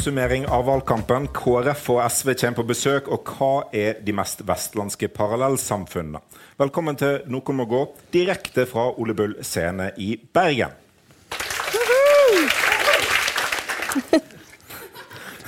Oppsummering 0.00 0.46
av 0.48 0.62
valgkampen. 0.64 1.26
KrF 1.36 1.82
og 1.92 1.98
SV 2.08 2.30
kommer 2.40 2.56
på 2.56 2.64
besøk. 2.70 3.08
Og 3.12 3.28
hva 3.36 3.48
er 3.76 3.98
de 4.00 4.14
mest 4.16 4.40
vestlandske 4.48 5.10
parallellsamfunnene? 5.12 6.22
Velkommen 6.56 6.96
til 6.96 7.18
Noen 7.28 7.58
må 7.58 7.66
gå, 7.68 7.82
direkte 8.08 8.64
fra 8.70 8.86
Ole 8.96 9.12
Bull 9.18 9.34
scene 9.44 9.90
i 10.00 10.14
Bergen. 10.16 10.72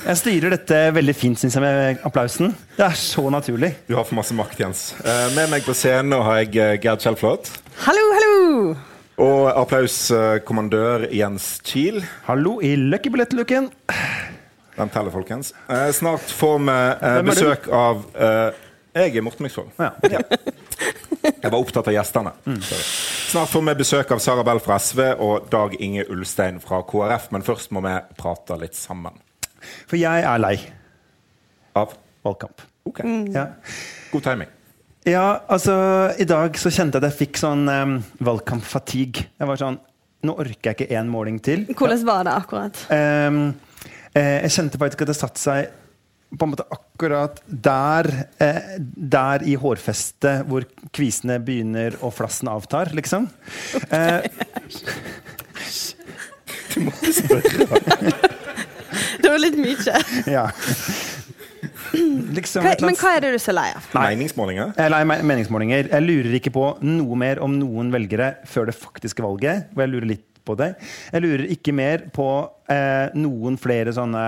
Jeg 0.03 0.21
styrer 0.21 0.53
dette 0.59 0.83
veldig 0.99 1.17
fint, 1.17 1.41
syns 1.41 1.57
jeg, 1.57 1.65
med 1.65 2.05
applausen. 2.05 2.53
Det 2.77 2.85
er 2.91 3.01
så 3.07 3.25
naturlig. 3.33 3.73
Du 3.89 3.97
har 3.97 4.05
for 4.05 4.21
masse 4.21 4.37
makt, 4.37 4.61
Jens. 4.61 4.85
Eh, 5.01 5.33
Med 5.33 5.49
meg 5.55 5.65
på 5.65 5.73
scenen 5.73 6.13
har 6.29 6.43
jeg 6.43 6.59
eh, 6.61 6.75
Gerd 6.85 7.01
Kjellflot. 7.01 7.49
Hallo, 7.87 8.05
hallo! 8.19 8.77
Og 9.17 9.49
applauskommandør 9.65 11.09
Jens 11.09 11.55
Kiel. 11.65 12.05
Hallo 12.29 12.59
i 12.61 12.77
Lucky 12.77 13.09
Billett-looken. 13.17 13.73
Den 14.83 14.91
teller, 14.91 15.15
folkens. 15.15 15.53
Eh, 15.71 15.91
Snart 15.95 16.21
får 16.35 16.59
vi 16.59 16.77
eh, 17.07 17.21
besøk 17.27 17.69
av 17.71 18.01
eh, 18.19 18.57
Jeg 18.99 19.17
er 19.21 19.23
Morten 19.25 19.47
Myksvold. 19.47 19.71
Ja. 19.79 19.93
Jeg 21.23 21.51
var 21.53 21.59
opptatt 21.61 21.87
av 21.87 21.95
gjestene. 21.95 22.33
Sorry. 22.67 22.87
Snart 23.31 23.53
får 23.53 23.63
vi 23.69 23.75
besøk 23.79 24.11
av 24.17 24.19
Sara 24.25 24.43
Bell 24.47 24.59
fra 24.65 24.81
SV 24.83 25.05
og 25.23 25.47
Dag 25.53 25.77
Inge 25.79 26.03
Ulstein 26.11 26.59
fra 26.63 26.81
KrF. 26.89 27.29
Men 27.33 27.47
først 27.47 27.71
må 27.73 27.85
vi 27.87 27.95
prate 28.19 28.59
litt 28.59 28.75
sammen. 28.79 29.15
For 29.87 29.95
jeg 30.01 30.27
er 30.27 30.43
lei 30.43 30.57
Av 31.79 31.95
valgkamp. 32.27 32.67
OK. 32.91 33.01
Ja. 33.33 33.47
God 34.11 34.27
timing. 34.27 34.51
ja, 35.07 35.27
altså 35.47 35.75
I 36.19 36.27
dag 36.27 36.59
så 36.59 36.71
kjente 36.75 36.99
jeg 36.99 37.05
at 37.07 37.13
jeg 37.13 37.21
fikk 37.23 37.39
sånn 37.41 37.63
um, 37.71 37.95
valgkamp-fatigue. 38.19 39.29
Jeg 39.39 39.49
var 39.55 39.63
sånn 39.63 39.79
Nå 40.27 40.35
orker 40.39 40.69
jeg 40.71 40.77
ikke 40.77 40.95
én 40.99 41.09
måling 41.11 41.39
til. 41.43 41.65
Hvordan 41.75 42.03
var 42.07 42.27
det 42.29 42.35
akkurat? 42.39 42.83
Um, 42.95 43.41
jeg 44.15 44.51
kjente 44.57 44.79
faktisk 44.81 45.03
at 45.07 45.11
det 45.13 45.17
satte 45.19 45.41
seg 45.43 45.71
på 46.33 46.47
en 46.47 46.53
måte 46.55 46.65
akkurat 46.73 47.41
der, 47.47 48.07
eh, 48.41 48.79
der 48.81 49.43
i 49.45 49.53
hårfestet 49.61 50.47
hvor 50.49 50.65
kvisene 50.97 51.37
begynner 51.45 51.99
og 52.01 52.15
flassen 52.17 52.49
avtar, 52.49 52.89
liksom. 52.97 53.27
Eh, 53.93 54.25
Det 59.23 59.29
var 59.31 59.39
litt 59.43 59.59
mye. 59.61 59.99
ja. 60.31 60.47
Liksom 61.93 62.65
Hva, 62.65 62.73
men 62.81 62.97
hva 62.97 63.11
er 63.17 63.21
det 63.25 63.31
du 63.35 63.37
er 63.37 63.43
så 63.43 63.53
lei 63.55 63.69
av? 63.77 63.85
Meningsmålinger. 63.95 64.73
Jeg 64.79 64.87
er 64.89 64.93
lei 64.95 65.03
meningsmålinger. 65.29 65.91
Jeg 65.93 66.05
lurer 66.07 66.37
ikke 66.39 66.53
på 66.55 66.65
noe 66.85 67.19
mer 67.21 67.41
om 67.45 67.55
noen 67.61 67.93
velgere 67.93 68.33
før 68.49 68.71
det 68.71 68.77
faktiske 68.79 69.25
valget. 69.25 69.69
Og 69.77 69.83
jeg 69.85 69.93
lurer 69.93 70.09
litt 70.15 70.27
på 70.45 70.57
det. 70.59 70.75
Jeg 71.13 71.25
lurer 71.25 71.49
ikke 71.55 71.75
mer 71.77 72.07
på 72.15 72.29
eh, 72.71 73.13
noen 73.19 73.59
flere 73.61 73.95
sånne 73.95 74.25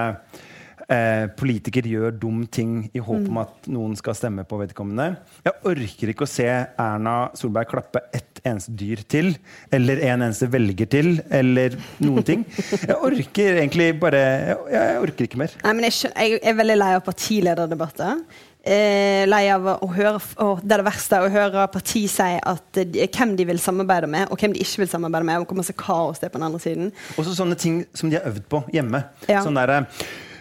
eh, 0.89 1.27
politikere 1.39 1.91
gjør 1.91 2.15
dum 2.21 2.45
ting 2.53 2.77
i 2.95 3.03
håp 3.03 3.29
om 3.31 3.41
at 3.43 3.69
noen 3.73 3.97
skal 3.99 4.17
stemme 4.19 4.45
på 4.49 4.59
vedkommende. 4.61 5.17
Jeg 5.47 5.59
orker 5.71 6.13
ikke 6.13 6.27
å 6.27 6.31
se 6.31 6.49
Erna 6.49 7.17
Solberg 7.39 7.71
klappe 7.73 8.05
ett 8.15 8.41
eneste 8.45 8.75
dyr 8.77 9.05
til, 9.09 9.33
eller 9.73 10.03
en 10.05 10.27
eneste 10.27 10.51
velger 10.53 10.91
til, 10.93 11.15
eller 11.33 11.79
noen 12.05 12.27
ting. 12.27 12.43
Jeg 12.85 12.97
orker 12.97 13.61
egentlig 13.63 13.93
bare 14.01 14.21
Jeg, 14.25 14.57
jeg 14.75 14.99
orker 15.05 15.29
ikke 15.29 15.41
mer. 15.41 15.55
Nei, 15.65 15.77
men 15.77 15.87
jeg, 15.89 16.11
jeg 16.13 16.43
er 16.45 16.59
veldig 16.59 16.77
lei 16.81 16.91
av 16.99 17.07
partilederdebatter. 17.07 18.21
Eh, 18.65 19.27
lei 19.29 19.43
av 19.53 19.67
å 19.75 19.87
høre 19.93 20.17
å, 20.41 20.55
Det 20.57 20.73
er 20.73 20.81
det 20.81 20.87
verste, 20.87 21.19
å 21.21 21.29
høre 21.29 21.67
parti 21.69 22.07
si 22.09 22.29
at 22.41 22.79
eh, 22.81 22.87
de, 22.89 23.05
hvem 23.13 23.35
de 23.37 23.45
vil 23.51 23.61
samarbeide 23.61 24.09
med, 24.09 24.31
og 24.33 24.41
hvem 24.41 24.55
de 24.57 24.63
ikke 24.65 24.81
vil 24.87 24.89
samarbeide 24.89 25.29
med, 25.29 25.43
og 25.43 25.51
hvor 25.51 25.61
masse 25.61 25.75
kaos 25.77 26.23
det 26.23 26.31
er 26.31 26.33
på 26.33 26.41
den 26.41 26.47
andre 26.49 26.63
siden. 26.63 26.93
Også 27.21 27.35
sånne 27.37 27.59
ting 27.61 27.83
som 27.93 28.09
de 28.09 28.17
har 28.17 28.25
øvd 28.31 28.47
på 28.49 28.63
hjemme. 28.73 29.03
Ja. 29.29 29.45
Sånn 29.45 29.61
der, 29.61 29.75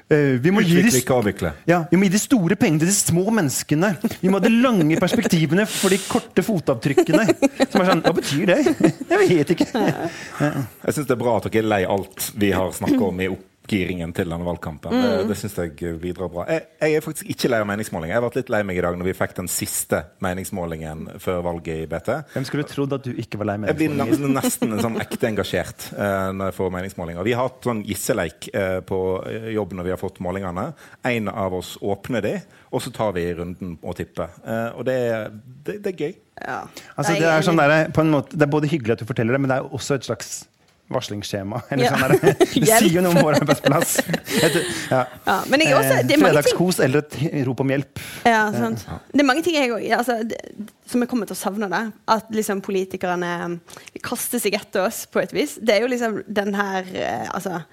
eh, 0.08 0.40
vi, 0.40 0.56
må 0.56 0.64
gi 0.64 0.78
de, 0.78 0.86
Utvikle, 0.86 1.04
ikke 1.04 1.20
avvikle. 1.20 1.54
ja, 1.68 1.84
vi 1.92 2.00
må 2.00 2.08
gi 2.08 2.16
de 2.16 2.24
store 2.24 2.56
pengene 2.64 2.86
til 2.86 2.94
de 2.94 2.96
små 2.96 3.28
menneskene. 3.28 3.92
Vi 4.24 4.32
må 4.32 4.40
ha 4.40 4.48
de 4.48 4.56
lange 4.56 5.04
perspektivene 5.04 5.68
for 5.68 5.92
de 5.92 6.00
korte 6.08 6.48
fotavtrykkene. 6.48 7.28
Som 7.74 7.84
er 7.84 7.92
sånn, 7.92 8.08
Hva 8.08 8.16
betyr 8.22 8.54
det? 8.54 8.62
Jeg 9.12 9.26
vet 9.28 9.58
ikke. 9.58 9.68
Jeg 10.40 10.96
syns 10.96 11.12
det 11.12 11.18
er 11.18 11.26
bra 11.28 11.42
at 11.42 11.52
dere 11.52 11.66
er 11.66 11.74
lei 11.76 11.84
alt 11.84 12.32
vi 12.40 12.56
har 12.56 12.72
snakka 12.72 13.10
om 13.12 13.20
i 13.20 13.34
oppgiringen 13.64 14.12
til 14.16 14.28
denne 14.28 14.44
valgkampen. 14.44 14.92
Det, 14.92 15.28
det 15.30 15.38
synes 15.40 15.56
jeg 15.58 15.96
bidrar 16.02 16.30
bra. 16.32 16.44
Jeg, 16.52 16.66
jeg 16.82 16.98
er 16.98 17.04
faktisk 17.06 17.30
ikke 17.32 17.52
lei 17.52 17.60
av 17.64 17.68
meningsmålinger. 17.70 18.12
Jeg 18.12 18.20
har 18.20 18.26
vært 18.26 18.40
litt 18.42 18.52
lei 18.52 18.62
meg 18.68 18.80
i 18.80 18.84
dag 18.84 18.98
når 19.00 19.08
vi 19.08 19.16
fikk 19.16 19.36
den 19.38 19.50
siste 19.52 20.02
meningsmålingen 20.24 21.06
før 21.24 21.40
valget 21.48 21.86
i 21.86 21.88
BT. 21.90 22.12
Hvem 22.36 22.48
skulle 22.50 22.68
trodd 22.68 22.98
at 22.98 23.08
du 23.08 23.14
ikke 23.24 23.40
var 23.40 23.54
lei 23.54 23.58
Jeg 23.72 23.80
blir 23.80 23.96
nesten, 23.96 24.36
nesten 24.36 24.76
en 24.76 24.84
sånn 24.84 25.00
ekte 25.04 25.30
engasjert 25.32 25.88
uh, 25.96 26.34
når 26.36 26.52
jeg 26.52 26.58
får 26.60 26.76
meningsmålinger. 26.78 27.28
Vi 27.30 27.38
har 27.38 27.48
hatt 27.48 27.70
sånn 27.70 27.86
gisseleik 27.88 28.50
uh, 28.52 28.82
på 28.86 29.00
jobb 29.56 29.78
når 29.80 29.90
vi 29.90 29.96
har 29.96 30.02
fått 30.02 30.20
målingene. 30.24 30.70
En 31.08 31.32
av 31.32 31.56
oss 31.56 31.78
åpner 31.82 32.26
de, 32.26 32.36
og 32.74 32.84
så 32.84 32.92
tar 32.94 33.16
vi 33.16 33.30
runden 33.38 33.78
og 33.82 33.96
tipper. 34.00 34.36
Uh, 34.44 34.70
og 34.76 34.88
det, 34.90 35.00
det, 35.64 35.80
det 35.86 35.96
er 35.96 36.08
gøy. 36.08 36.16
Ja. 36.44 36.64
Altså, 36.98 37.14
det, 37.16 37.30
er 37.30 37.46
sånn 37.46 37.60
der, 37.62 37.92
på 37.94 38.04
en 38.04 38.12
måte, 38.12 38.36
det 38.36 38.44
er 38.44 38.52
både 38.52 38.68
hyggelig 38.72 38.98
at 38.98 39.04
du 39.04 39.08
forteller 39.08 39.38
det, 39.38 39.46
men 39.46 39.54
det 39.54 39.62
er 39.62 39.76
også 39.78 40.00
et 40.00 40.08
slags 40.08 40.42
varslingsskjema. 40.92 41.62
Eller 41.72 41.86
Ja. 41.86 41.92
sånn 41.96 42.12
der, 42.12 42.36
det 42.66 42.68
sier 42.68 42.90
jo 42.98 43.02
noe 43.06 43.14
om 43.16 43.24
vår 43.24 43.40
arbeidsplass. 43.42 43.96
Ja. 44.44 45.06
Ja, 45.26 45.38
Eh, 45.50 46.18
Fredagskos 46.20 46.80
eller 46.84 47.00
et 47.04 47.46
rop 47.48 47.60
om 47.64 47.70
hjelp. 47.72 48.00
Ja, 48.28 48.52
sant. 48.52 48.84
Det 49.14 49.22
er 49.24 49.28
mange 49.28 49.44
ting 49.46 49.56
jeg, 49.56 49.72
altså, 49.96 50.20
det, 50.28 50.38
som 50.90 51.02
jeg 51.02 51.10
kommer 51.10 51.30
til 51.30 51.36
å 51.38 51.40
savne. 51.40 51.70
det 51.72 51.82
At 52.12 52.30
liksom 52.34 52.62
politikerne 52.62 53.60
kaster 54.04 54.40
seg 54.44 54.54
etter 54.60 54.86
oss 54.88 55.06
på 55.08 55.22
et 55.24 55.34
vis. 55.34 55.58
Det 55.62 55.78
er 55.78 55.82
jo 55.86 55.92
liksom 55.94 56.22
den 56.28 56.54
her 56.58 56.84
eh, 56.94 57.28
altså, 57.34 57.64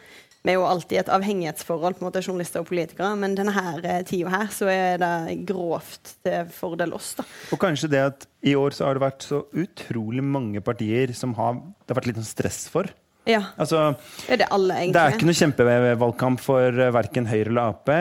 Vi 0.41 0.55
er 0.55 0.57
jo 0.57 0.65
alltid 0.65 0.97
i 0.97 1.01
et 1.03 1.11
avhengighetsforhold, 1.13 1.99
på 1.99 2.05
en 2.05 2.09
måte, 2.09 2.23
journalister 2.25 2.63
og 2.63 2.71
politikere, 2.71 3.13
men 3.21 3.35
denne 3.37 3.53
her 3.53 3.83
eh, 3.85 4.01
tida 4.09 4.33
her 4.33 4.49
så 4.55 4.71
er 4.73 5.01
det 5.03 5.37
grovt 5.51 6.15
til 6.25 6.49
fordel 6.57 6.95
oss. 6.97 7.13
da 7.19 7.27
Og 7.53 7.61
kanskje 7.61 7.91
det 7.93 8.01
at 8.07 8.27
i 8.49 8.55
år 8.57 8.73
så 8.73 8.89
har 8.89 8.97
det 8.97 9.05
vært 9.05 9.27
så 9.29 9.43
utrolig 9.53 10.25
mange 10.25 10.63
partier 10.65 11.13
som 11.17 11.37
har 11.37 11.61
det 11.61 11.93
har 11.93 12.01
vært 12.01 12.13
litt 12.13 12.21
sånn 12.23 12.31
stress 12.31 12.63
for. 12.73 12.89
Ja, 13.31 13.43
Altså, 13.61 13.95
Det 14.27 14.35
er 14.37 14.43
det 14.43 14.49
alle, 14.51 14.75
egentlig. 14.75 14.95
det 14.97 15.03
er 15.03 15.17
ikke 15.17 15.29
noe 15.29 15.39
kjempevalgkamp 15.41 16.43
for 16.43 16.81
uh, 16.81 16.91
verken 16.95 17.29
Høyre 17.31 17.49
eller 17.53 17.73
Ap. 17.75 17.93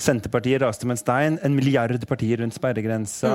Senterpartiet 0.00 0.62
raste 0.62 0.86
med 0.88 0.98
en 0.98 1.02
stein. 1.02 1.38
En 1.46 1.54
milliard 1.56 2.06
partier 2.10 2.42
rundt 2.42 2.56
sperregrensa. 2.56 3.34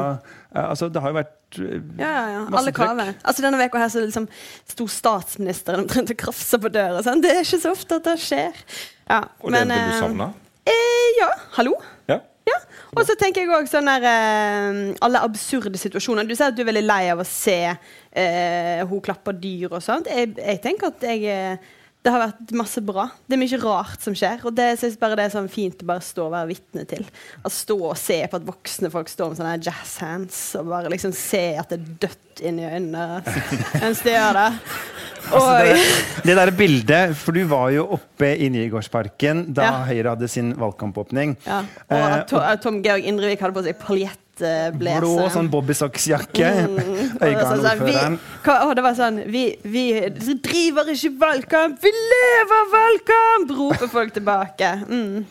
Eh, 0.56 0.64
altså, 0.66 0.90
det 0.94 1.02
har 1.04 1.14
jo 1.14 1.18
vært 1.20 1.60
eh, 1.62 1.80
Ja, 2.00 2.10
ja, 2.10 2.26
ja. 2.36 2.42
Masse 2.50 2.62
Alle 2.64 2.74
trøkk. 2.76 3.22
Altså 3.24 3.46
Denne 3.46 3.66
uka 3.70 3.82
her 3.84 3.94
så 3.94 4.04
liksom 4.04 4.28
sto 4.70 4.88
statsministeren 4.90 5.86
omtrent 5.86 6.14
og 6.14 6.20
krafsa 6.22 6.60
på 6.62 6.72
døra. 6.74 7.04
Sånn. 7.06 7.24
Det 7.26 7.34
er 7.36 7.44
ikke 7.46 7.62
så 7.66 7.74
ofte 7.76 8.00
at 8.02 8.10
det 8.10 8.18
skjer. 8.24 8.66
Ja, 9.10 9.24
Og 9.42 9.54
det 9.54 9.64
vil 9.66 9.76
eh, 9.78 9.88
du 9.94 10.04
savne? 10.04 10.30
Eh, 10.70 11.08
ja. 11.20 11.32
Hallo? 11.58 11.78
Og 12.98 13.06
så 13.06 13.14
tenker 13.20 13.44
jeg 13.44 13.52
også 13.54 13.78
sånn 13.78 13.90
der 13.90 14.06
eh, 14.10 14.80
Alle 15.06 15.22
absurde 15.26 15.78
situasjoner. 15.78 16.26
Du 16.26 16.34
sier 16.34 16.50
at 16.50 16.58
du 16.58 16.64
er 16.64 16.72
veldig 16.72 16.86
lei 16.88 17.04
av 17.14 17.22
å 17.22 17.28
se 17.28 17.60
eh, 17.70 18.82
hun 18.90 19.04
klapper 19.06 19.38
dyr 19.38 19.76
og 19.76 19.84
sånt. 19.86 20.10
Jeg, 20.10 20.34
jeg 20.40 20.62
tenker 20.64 20.90
at 20.90 21.06
jeg 21.12 21.28
eh, 21.30 21.76
det 22.00 22.12
har 22.14 22.22
vært 22.22 22.52
masse 22.56 22.80
bra. 22.86 23.10
Det 23.28 23.36
er 23.36 23.42
mye 23.42 23.58
rart 23.60 24.04
som 24.06 24.14
skjer. 24.16 24.40
Og 24.48 24.54
det 24.56 24.70
synes 24.80 24.96
bare 25.02 25.18
det 25.20 25.26
er 25.28 25.34
sånn 25.34 25.50
fint 25.52 25.82
å 25.84 25.88
bare 25.90 26.04
stå 26.06 26.30
og 26.30 26.32
være 26.32 26.48
vitne 26.54 26.86
til. 26.88 27.04
Å 27.44 27.52
stå 27.52 27.76
og 27.90 27.98
se 28.00 28.22
på 28.32 28.40
at 28.40 28.46
voksne 28.48 28.92
folk 28.94 29.12
står 29.12 29.34
med 29.34 29.42
sånne 29.42 29.58
jazz 29.68 29.98
hands 30.00 30.38
og 30.60 30.72
bare 30.72 30.94
liksom 30.94 31.12
se 31.18 31.44
at 31.60 31.74
det 31.74 31.82
er 31.82 31.98
dødt 32.08 32.44
inni 32.48 32.64
øynene 32.64 33.20
mens 33.84 34.00
de 34.06 34.14
gjør 34.16 34.40
det. 34.40 34.48
Altså, 35.30 35.52
det, 35.60 36.24
det 36.30 36.38
der 36.40 36.54
bildet, 36.56 37.18
for 37.20 37.36
du 37.36 37.44
var 37.52 37.68
jo 37.76 37.84
oppe 38.00 38.32
i 38.40 38.48
Nygårdsparken 38.54 39.50
da 39.52 39.68
Ja. 39.68 39.76
Høyre 39.90 40.16
hadde 40.16 40.32
sin 40.32 40.54
valgkampåpning. 40.56 41.36
Ja. 41.44 41.60
Og 41.92 42.00
Eh, 42.00 42.16
at 42.40 42.64
Tom, 42.64 42.80
Georg 42.86 43.04
Indrevik 43.12 43.44
hadde 43.44 43.58
på 43.60 43.66
seg 43.68 43.76
paljettblazer. 44.40 45.04
Blå 45.04 45.30
sånn 45.34 45.50
bobbysocksjakke. 45.52 46.52
Mm. 46.66 47.10
Var 47.20 47.58
sånn, 47.64 48.76
det 48.76 48.86
var 48.86 48.98
sånn 48.98 49.20
vi, 49.32 49.44
vi 49.64 49.86
driver 50.44 50.92
ikke 50.94 51.14
valgkamp, 51.22 51.82
vi 51.84 51.92
lever 51.96 52.72
valgkamp! 52.76 53.56
roper 53.60 53.92
folk 53.92 54.14
tilbake. 54.16 54.72
Mm. 54.88 55.26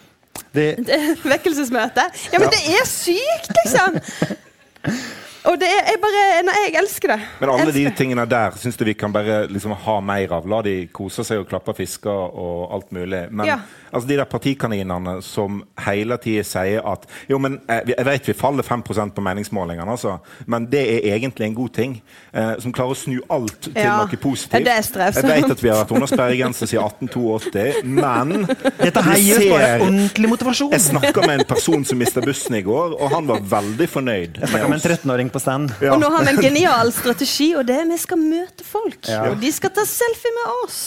Det, 0.52 0.68
Det 0.86 0.98
Vekkelsesmøte. 1.32 2.08
Ja, 2.32 2.40
men 2.40 2.52
det 2.52 2.62
er 2.76 2.84
sykt, 2.88 3.52
liksom! 3.62 3.98
Og 5.48 5.56
det 5.60 5.68
er 5.72 5.86
jeg 5.94 6.00
bare 6.02 6.22
Nei, 6.44 6.54
jeg 6.68 6.74
elsker 6.82 7.12
det. 7.14 7.18
Men 7.40 7.50
alle 7.54 7.64
de 7.72 7.80
Elsker 7.82 7.90
de 7.90 7.96
tingene 8.02 8.24
der 8.28 8.56
syns 8.60 8.76
du 8.78 8.84
vi 8.84 8.94
kan 8.98 9.12
bare 9.14 9.46
liksom 9.50 9.72
ha 9.84 9.94
mer 10.04 10.32
av. 10.36 10.46
La 10.50 10.60
de 10.64 10.74
kose 10.94 11.24
seg 11.24 11.40
og 11.42 11.48
klappe 11.50 11.72
fisker 11.76 12.10
og 12.12 12.72
alt 12.76 12.90
mulig. 12.94 13.22
Men 13.30 13.46
Ja. 13.48 13.56
altså, 13.92 14.06
de 14.08 14.16
der 14.20 14.28
partikaninene 14.28 15.22
som 15.24 15.62
hele 15.86 16.18
tida 16.20 16.44
sier 16.44 16.84
at 16.86 17.06
Jo, 17.28 17.38
men 17.38 17.60
eh, 17.68 17.80
jeg 17.94 18.04
vet 18.04 18.28
vi 18.28 18.34
faller 18.36 18.62
5% 18.66 19.14
på 19.16 19.24
meningsmålingene, 19.24 19.88
altså, 19.90 20.18
men 20.46 20.66
det 20.70 20.82
er 20.84 21.16
egentlig 21.16 21.46
en 21.48 21.54
god 21.54 21.72
ting. 21.74 21.96
Eh, 22.32 22.54
som 22.60 22.72
klarer 22.72 22.92
å 22.92 22.96
snu 22.98 23.18
alt 23.30 23.60
til 23.62 23.72
Ja. 23.76 23.96
noe 24.04 24.16
positivt. 24.20 24.64
Det 24.64 24.74
er 24.76 24.82
strevsomt. 24.82 25.24
Jeg 25.32 25.42
vet 25.42 25.50
at 25.56 25.62
vi 25.64 25.68
har 25.72 25.80
vært 25.84 25.92
under 25.96 26.06
sperregrense 26.06 26.66
siden 26.68 26.84
1882, 26.84 27.82
men 27.84 28.46
dette 28.78 29.02
her 29.02 29.16
gir 29.16 29.38
oss 29.38 29.48
bare 29.52 29.80
ordentlig 29.80 30.28
motivasjon. 30.28 30.72
Jeg 30.72 30.80
snakka 30.90 31.26
med 31.26 31.40
en 31.40 31.46
person 31.48 31.84
som 31.84 31.98
mista 31.98 32.20
bussen 32.20 32.54
i 32.58 32.62
går, 32.62 32.96
og 33.00 33.10
han 33.12 33.26
var 33.26 33.40
veldig 33.40 33.88
fornøyd. 33.88 34.40
Jeg 34.42 34.48
snakka 34.52 34.68
med 34.68 34.78
en 34.80 34.86
13-åring 34.90 35.30
på 35.30 35.37
stand. 35.42 35.70
Ja. 35.80 35.92
Og 35.94 36.00
nå 36.00 36.08
har 36.14 36.24
vi 36.24 36.30
en 36.36 36.42
genial 36.42 36.92
strategi, 36.92 37.54
og 37.58 37.66
det 37.66 37.76
er 37.80 37.86
vi 37.90 37.96
skal 37.98 38.18
møte 38.18 38.64
folk. 38.64 38.98
Ja. 39.08 39.24
Og 39.30 39.38
de 39.40 39.50
skal 39.52 39.70
ta 39.70 39.84
selfie 39.88 40.32
med 40.36 40.52
oss. 40.64 40.80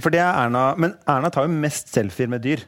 For 0.00 0.10
det 0.12 0.20
er 0.20 0.32
Erna, 0.44 0.74
Men 0.76 0.94
Erna 1.08 1.30
tar 1.30 1.46
jo 1.48 1.52
mest 1.54 1.88
selfier 1.94 2.28
med 2.28 2.42
dyr. 2.44 2.64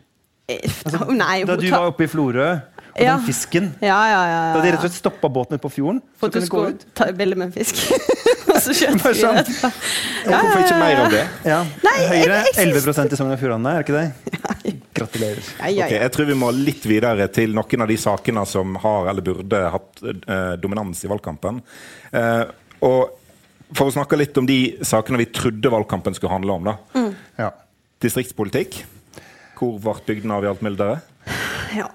Altså, 0.49 1.05
Nei, 1.13 1.45
Da 1.45 1.57
du 1.57 1.69
tar- 1.69 1.81
var 1.83 1.89
oppe 1.93 2.05
i 2.05 2.09
Florø, 2.09 2.51
og 2.97 3.03
Ja. 3.03 3.17
den 3.19 3.27
fisken 3.27 3.75
Ja, 3.83 3.99
ja, 4.09 4.23
ja. 4.27 4.53
Da 4.55 4.59
ja, 4.59 4.63
de 4.65 4.71
rett 4.73 4.85
og 4.85 4.91
slett 4.91 4.97
stoppa 5.05 5.29
båten 5.29 5.55
ute 5.55 5.61
på 5.63 5.71
fjorden, 5.71 6.01
For 6.17 6.29
så 6.29 6.29
at 6.29 6.33
du 6.33 6.39
kunne 6.39 6.49
du 6.49 6.49
gå 6.49 6.57
skulle 6.57 6.75
ut. 6.75 6.95
ta 6.95 7.13
bilde 7.13 7.37
med 7.37 7.47
en 7.47 7.53
fisk. 7.53 7.75
Så 8.69 8.75
skjøt 8.77 8.99
Bare 9.01 9.15
vi 9.15 9.21
sånn. 9.23 9.39
Hvorfor 10.29 10.61
ikke 10.61 10.79
mer 10.83 10.99
av 11.07 11.13
det? 11.15 11.23
Ja. 11.49 11.59
Nei, 11.87 11.95
Høyre 12.11 12.41
jeg 12.45 12.55
syns- 12.59 12.85
11 12.85 13.13
i 13.15 13.19
Sogn 13.19 13.33
og 13.33 13.39
Fjordane, 13.41 13.73
er 13.73 13.79
det 13.79 13.87
ikke 13.87 14.01
det? 14.03 14.75
Gratulerer. 14.99 15.47
Ja, 15.61 15.71
ja, 15.73 15.87
Ok, 15.87 15.95
ja. 15.95 16.01
jeg 16.05 16.13
tror 16.17 16.29
vi 16.29 16.37
må 16.37 16.51
litt 16.53 16.85
videre 16.91 17.29
til 17.33 17.55
noen 17.57 17.85
av 17.85 17.89
de 17.89 17.97
sakene 18.03 18.45
som 18.51 18.75
har 18.83 19.09
eller 19.13 19.25
burde 19.25 19.61
hatt 19.73 20.03
eh, 20.05 20.53
dominans 20.61 21.01
i 21.07 21.11
valgkampen. 21.11 21.63
Eh, 22.13 22.45
og 22.85 23.15
for 23.79 23.89
å 23.89 23.95
snakke 23.95 24.19
litt 24.21 24.37
om 24.41 24.47
de 24.49 24.59
sakene 24.87 25.21
vi 25.23 25.29
trodde 25.33 25.73
valgkampen 25.73 26.17
skulle 26.17 26.35
handle 26.35 26.59
om, 26.59 26.69
da. 26.69 27.07
Ja. 27.41 27.51
Distriktspolitikk. 28.05 28.83
Hvor 29.59 29.79
ble 29.83 29.97
bygdene 30.13 30.37
av 30.39 30.45
i 30.47 30.51
alt 30.53 30.65
mildere? 30.67 31.01
ja. 31.79 31.89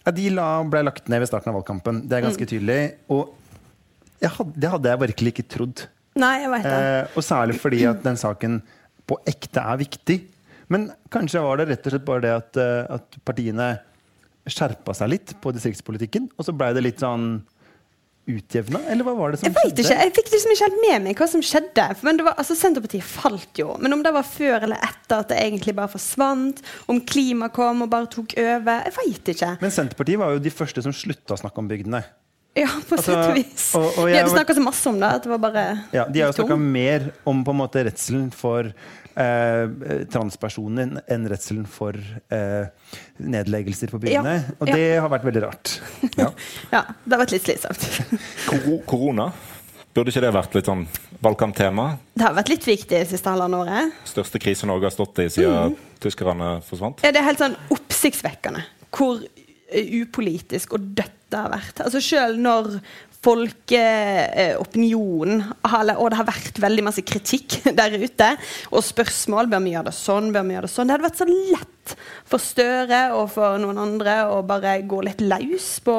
Ja, 0.00 0.12
de 0.16 0.30
la, 0.32 0.44
ble 0.64 0.80
lagt 0.86 1.10
ned 1.12 1.20
ved 1.20 1.28
starten 1.28 1.50
av 1.52 1.58
valgkampen. 1.58 1.98
Det 2.08 2.16
er 2.16 2.22
ganske 2.24 2.46
tydelig. 2.48 2.78
Og 3.12 3.34
jeg 4.24 4.30
hadde, 4.32 4.54
det 4.64 4.70
hadde 4.72 4.88
jeg 4.94 5.00
virkelig 5.02 5.32
ikke 5.34 5.44
trodd. 5.52 5.82
Nei, 6.16 6.40
jeg 6.42 6.50
vet 6.50 6.64
det. 6.66 6.72
Eh, 6.74 7.14
og 7.16 7.22
særlig 7.22 7.58
fordi 7.60 7.84
at 7.86 8.02
den 8.02 8.16
saken 8.18 8.60
på 9.06 9.18
ekte 9.30 9.62
er 9.62 9.78
viktig. 9.78 10.18
Men 10.70 10.88
kanskje 11.10 11.42
var 11.42 11.58
det 11.58 11.68
rett 11.70 11.86
og 11.86 11.94
slett 11.94 12.04
bare 12.06 12.20
det 12.26 12.34
at, 12.34 12.56
eh, 12.62 12.94
at 12.96 13.16
partiene 13.26 13.70
skjerpa 14.50 14.94
seg 14.96 15.10
litt 15.12 15.34
på 15.42 15.52
distriktspolitikken, 15.54 16.28
og 16.38 16.46
så 16.46 16.54
blei 16.56 16.72
det 16.74 16.82
litt 16.82 17.02
sånn 17.02 17.42
utjevna? 18.30 18.78
Eller 18.90 19.06
hva 19.06 19.14
var 19.16 19.32
det 19.32 19.40
som 19.40 19.48
Jeg 19.48 19.56
vet 19.56 19.80
ikke, 19.82 19.96
jeg 19.98 20.12
fikk 20.14 20.30
liksom 20.34 20.52
ikke 20.54 20.66
helt 20.68 20.80
med 20.84 21.02
meg 21.06 21.18
hva 21.18 21.26
som 21.30 21.42
skjedde. 21.42 21.86
For- 21.96 22.06
Men 22.06 22.16
det 22.20 22.24
var, 22.26 22.34
altså 22.38 22.54
Senterpartiet 22.58 23.02
falt 23.06 23.58
jo. 23.58 23.76
Men 23.82 23.92
om 23.96 24.02
det 24.06 24.12
var 24.14 24.22
før 24.26 24.62
eller 24.68 24.76
etter 24.86 25.18
at 25.24 25.28
det 25.32 25.38
egentlig 25.40 25.74
bare 25.74 25.90
forsvant, 25.90 26.62
om 26.88 27.00
klima 27.00 27.48
kom 27.52 27.82
og 27.82 27.90
bare 27.90 28.06
tok 28.06 28.34
over, 28.38 28.84
jeg 28.86 28.94
veit 28.98 29.32
ikke. 29.34 29.50
Men 29.62 29.70
Senterpartiet 29.74 30.18
var 30.18 30.32
jo 30.36 30.38
de 30.46 30.50
første 30.54 30.82
som 30.82 30.92
slutta 30.94 31.34
å 31.34 31.40
snakke 31.42 31.58
om 31.58 31.68
bygdene. 31.70 32.04
Ja, 32.58 32.66
på 32.88 32.96
Altså, 32.96 33.12
sett 33.12 33.28
og 33.30 33.34
vis. 33.36 33.74
og- 33.78 33.98
og 33.98 34.06
De 34.06 34.12
jeg 34.12 34.22
hadde 34.24 34.30
var- 34.32 34.38
snakka 34.40 34.54
så 34.56 34.62
masse 34.64 34.86
om 34.90 34.96
det 35.00 35.10
at 35.14 35.22
det 35.22 35.30
var 35.30 35.38
bare 35.38 35.84
Ja, 35.92 36.04
De 36.10 36.20
har 36.20 36.32
jo 36.32 36.42
snakka 36.42 36.56
mer 36.58 37.12
om 37.26 37.44
på 37.44 37.50
en 37.50 37.56
måte 37.58 37.84
redselen 37.86 38.32
for 38.32 38.72
eh, 39.16 39.66
transpersoner 40.10 41.02
enn 41.08 41.28
redselen 41.28 41.66
for 41.68 41.92
eh, 42.30 42.66
nedleggelser 43.20 43.90
på 43.90 44.00
byene. 44.00 44.34
Ja, 44.40 44.54
Og 44.60 44.68
ja. 44.68 44.74
det 44.74 45.00
har 45.00 45.08
vært 45.12 45.24
veldig 45.28 45.42
rart. 45.44 45.80
Ja. 46.16 46.30
Ja, 46.72 46.82
det 47.06 47.12
har 47.16 47.24
vært 47.26 47.32
litt 47.32 47.42
slitsomt. 47.44 47.86
Koro 48.48 48.78
korona. 48.86 49.32
Burde 49.94 50.08
ikke 50.12 50.22
det 50.22 50.32
vært 50.32 50.54
litt 50.54 50.66
sånn 50.70 50.86
valgkamptema? 51.22 51.98
Det 52.16 52.22
har 52.24 52.34
vært 52.34 52.48
litt 52.52 52.64
viktig 52.64 52.88
det 52.94 53.08
siste 53.10 53.26
halvannet 53.30 53.58
året. 53.66 53.92
Største 54.06 54.38
krise 54.40 54.64
Norge 54.70 54.86
har 54.86 54.94
stått 54.94 55.18
i 55.18 55.28
siden 55.28 55.76
tyskerne 56.00 56.62
forsvant? 56.62 57.02
Ja, 57.02 57.10
det 57.10 57.20
er 57.20 57.26
helt 57.26 57.38
sånn 57.42 57.56
oppsiktsvekkende 57.74 58.62
hvor 58.94 59.20
eh, 59.70 59.84
upolitisk 60.02 60.74
og 60.78 60.94
dødt 60.94 61.19
det 61.30 61.38
har 61.38 61.52
vært. 61.52 61.80
Altså 61.84 62.00
Selv 62.04 62.40
når 62.42 62.80
folkeopinionen 63.20 65.42
Og 65.52 66.08
det 66.10 66.18
har 66.18 66.28
vært 66.28 66.60
veldig 66.62 66.84
masse 66.86 67.02
kritikk 67.06 67.48
der 67.80 67.90
ute, 68.00 68.28
og 68.72 68.84
spørsmål 68.84 69.46
Bør 69.50 69.60
vi 69.64 69.72
gjøre 69.74 69.88
det 69.90 69.98
sånn? 69.98 70.32
Bør 70.34 70.44
vi 70.46 70.52
gjøre 70.56 70.66
det 70.68 70.74
sånn? 70.74 70.86
Det 70.88 70.94
hadde 70.96 71.08
vært 71.08 71.20
så 71.20 71.28
lett 71.28 71.68
for 72.30 72.38
Støre 72.40 73.00
og 73.18 73.26
for 73.34 73.50
noen 73.60 73.78
andre 73.82 74.14
å 74.30 74.46
bare 74.46 74.72
gå 74.88 74.98
litt 75.02 75.20
løs 75.24 75.80
på, 75.82 75.96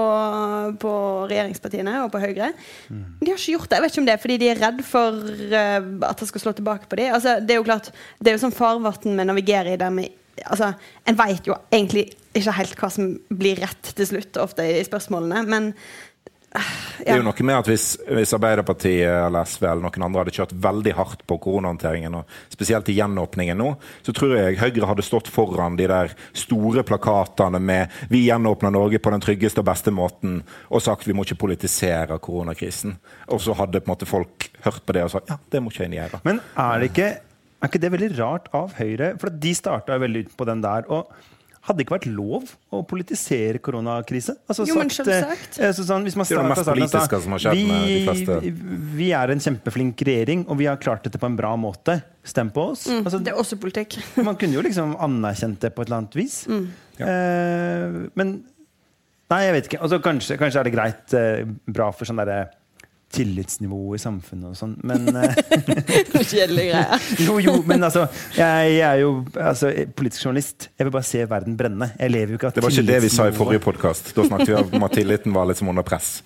på 0.79 0.91
regjeringspartiene 1.27 2.03
og 2.05 2.11
på 2.13 2.21
Høyre. 2.21 2.49
De 2.87 3.27
har 3.27 3.35
ikke 3.35 3.55
gjort 3.57 3.67
det. 3.67 3.75
Jeg 3.75 3.83
vet 3.83 3.91
ikke 3.91 4.03
om 4.03 4.07
det 4.07 4.15
er 4.15 4.23
fordi 4.23 4.37
de 4.39 4.47
er 4.53 4.61
redd 4.61 4.79
for 4.87 5.11
uh, 5.51 5.81
at 6.07 6.17
det 6.21 6.27
skal 6.29 6.41
slå 6.45 6.51
tilbake 6.55 6.85
på 6.87 6.95
dem. 7.01 7.11
Altså, 7.17 7.31
det 7.43 7.51
er 7.55 7.59
jo 7.59 7.67
klart, 7.67 7.87
det 8.21 8.29
er 8.31 8.35
jo 8.37 8.43
sånn 8.45 8.55
farvann 8.55 9.19
vi 9.19 9.23
navigerer 9.27 9.71
i 9.73 9.81
der 9.81 9.91
vi 9.97 10.05
altså, 10.45 10.73
En 11.07 11.17
vet 11.19 11.47
jo 11.47 11.57
egentlig 11.71 12.09
ikke 12.37 12.55
helt 12.55 12.77
hva 12.79 12.89
som 12.93 13.11
blir 13.27 13.59
rett 13.59 13.91
til 13.95 14.07
slutt, 14.07 14.37
ofte 14.39 14.63
i 14.63 14.83
spørsmålene, 14.87 15.43
men 15.49 15.73
ja. 16.51 16.61
Det 16.99 17.07
er 17.07 17.21
jo 17.21 17.23
noe 17.23 17.45
med 17.47 17.55
at 17.61 17.67
hvis, 17.69 17.85
hvis 18.11 18.33
Arbeiderpartiet 18.35 19.07
eller 19.07 19.47
SV 19.47 19.63
eller 19.63 19.85
noen 19.85 20.03
andre 20.03 20.21
hadde 20.21 20.33
kjørt 20.35 20.51
veldig 20.65 20.93
hardt 20.97 21.23
på 21.29 21.37
koronahåndteringen, 21.45 22.17
og 22.19 22.51
spesielt 22.51 22.91
i 22.91 22.97
gjenåpningen 22.97 23.57
nå, 23.57 23.69
så 24.03 24.13
tror 24.15 24.35
jeg 24.35 24.59
Høyre 24.59 24.89
hadde 24.89 25.05
stått 25.05 25.31
foran 25.31 25.79
de 25.79 25.87
der 25.89 26.11
store 26.35 26.83
plakatene 26.87 27.61
med 27.63 27.87
'Vi 28.11 28.25
gjenåpner 28.27 28.75
Norge 28.75 28.99
på 28.99 29.15
den 29.15 29.23
tryggeste 29.23 29.63
og 29.63 29.69
beste 29.71 29.95
måten', 29.95 30.41
og 30.69 30.81
sagt 30.81 31.07
'vi 31.07 31.13
må 31.13 31.23
ikke 31.23 31.39
politisere 31.47 32.19
koronakrisen'. 32.19 32.99
Og 33.27 33.41
så 33.41 33.55
hadde 33.55 33.79
på 33.79 33.87
en 33.87 33.95
måte 33.95 34.05
folk 34.05 34.51
hørt 34.65 34.85
på 34.85 34.93
det 34.93 35.03
og 35.03 35.11
sagt 35.11 35.29
'ja, 35.29 35.37
det 35.51 35.63
må 35.63 35.71
ikke 35.71 35.87
jeg 35.87 36.03
gjøre'. 36.03 36.19
Men 36.23 36.41
er 36.57 36.79
det 36.79 36.91
ikke, 36.91 37.17
er 37.61 37.69
ikke 37.71 37.81
det 37.83 37.91
veldig 37.93 38.09
rart 38.17 38.49
av 38.57 38.73
Høyre? 38.79 39.13
For 39.21 39.29
de 39.43 39.53
starta 39.57 39.99
veldig 40.01 40.25
ut 40.27 40.33
på 40.37 40.47
den 40.49 40.63
der. 40.65 40.87
og 40.89 41.11
hadde 41.61 41.77
det 41.77 41.83
ikke 41.85 41.93
vært 41.93 42.07
lov 42.09 42.51
å 42.73 42.79
politisere 42.89 43.59
koronakrise? 43.61 44.33
Altså, 44.49 44.65
Jo, 44.65 44.79
men 44.79 44.89
sagt, 44.89 45.05
selvsagt. 45.05 45.59
eh, 45.61 45.73
så 45.77 45.83
sånn, 45.85 46.07
hvis 46.07 46.15
man 46.17 46.25
Det 46.25 46.33
er 46.33 46.41
det 46.41 46.49
mest 46.49 46.61
og 46.61 46.65
sa, 46.65 46.73
politiske 46.73 47.19
som 47.21 47.35
har 47.35 47.43
skjedd 47.43 47.59
med 47.69 47.83
de 47.85 47.99
fleste. 48.07 48.37
vi, 48.41 48.51
vi 48.97 49.09
er 49.13 49.33
en 49.35 49.43
kjempeflink 49.45 50.01
regjering, 50.09 50.45
og 50.49 50.57
vi 50.57 50.65
har 50.65 50.79
klart 50.81 51.05
dette 51.05 51.21
på 51.21 51.29
en 51.29 51.35
bra 51.37 51.53
måte. 51.55 51.99
Stem 52.25 52.49
på 52.49 52.71
oss. 52.71 52.87
Altså, 52.89 53.21
det 53.21 53.33
er 53.33 53.37
også 53.37 53.59
politikk. 53.61 53.99
man 54.27 54.39
kunne 54.41 54.57
jo 54.57 54.63
liksom 54.65 54.95
anerkjent 54.97 55.61
det 55.61 55.75
på 55.75 55.83
et 55.83 55.91
eller 55.91 56.01
annet 56.01 56.17
vis. 56.17 56.47
Eh, 56.49 58.09
men 58.17 58.39
Nei, 59.31 59.45
jeg 59.45 59.53
vet 59.55 59.67
ikke. 59.69 59.79
Altså, 59.85 60.01
kanskje, 60.03 60.35
kanskje 60.35 60.59
er 60.59 60.67
det 60.67 60.73
greit, 60.73 61.13
eh, 61.15 61.45
bra 61.71 61.85
for 61.95 62.09
sånn 62.09 62.19
derre 62.19 62.49
tillitsnivå 63.11 63.95
i 63.95 63.99
samfunnet 64.01 64.51
og 64.51 64.57
sånn, 64.57 64.73
men 64.87 65.05
Kjedelige 66.31 66.71
greier. 66.71 67.05
Jo, 67.25 67.37
jo, 67.43 67.53
men 67.67 67.83
altså 67.83 68.05
Jeg, 68.37 68.73
jeg 68.77 68.85
er 68.87 69.01
jo 69.03 69.11
altså, 69.35 69.71
politisk 69.97 70.25
journalist. 70.25 70.69
Jeg 70.77 70.87
vil 70.87 70.93
bare 70.95 71.07
se 71.07 71.23
verden 71.29 71.57
brenne. 71.59 71.91
Jeg 71.99 72.13
lever 72.13 72.35
jo 72.35 72.39
ikke 72.39 72.51
av 72.51 72.57
Det 72.57 72.63
var 72.65 72.75
ikke 72.75 72.87
det 72.91 72.99
vi 73.05 73.11
sa 73.13 73.27
i 73.29 73.35
forrige 73.35 73.63
podkast. 73.63 74.11
Da 74.17 74.25
snakket 74.27 74.51
vi 74.53 74.77
om 74.79 74.87
at 74.87 74.95
tilliten 74.97 75.35
var 75.35 75.49
liksom 75.51 75.71
under 75.73 75.85
press. 75.87 76.21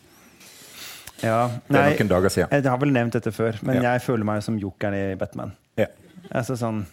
Ja, 1.24 1.48
Det 1.68 1.72
er 1.72 1.80
nei, 1.80 1.96
noen 1.96 2.12
dager 2.12 2.34
siden. 2.34 2.52
jeg 2.52 2.70
har 2.70 2.80
vel 2.82 2.92
nevnt 2.96 3.16
dette 3.16 3.32
før, 3.32 3.58
men 3.64 3.78
Ja. 3.80 3.94
jeg 3.94 4.04
føler 4.04 4.28
meg 4.28 4.44
som 4.44 4.58
jokeren 4.60 4.98
i 4.98 5.16
Batman. 5.20 5.54
Ja. 5.80 5.88
Altså 6.32 6.58
sånn 6.60 6.84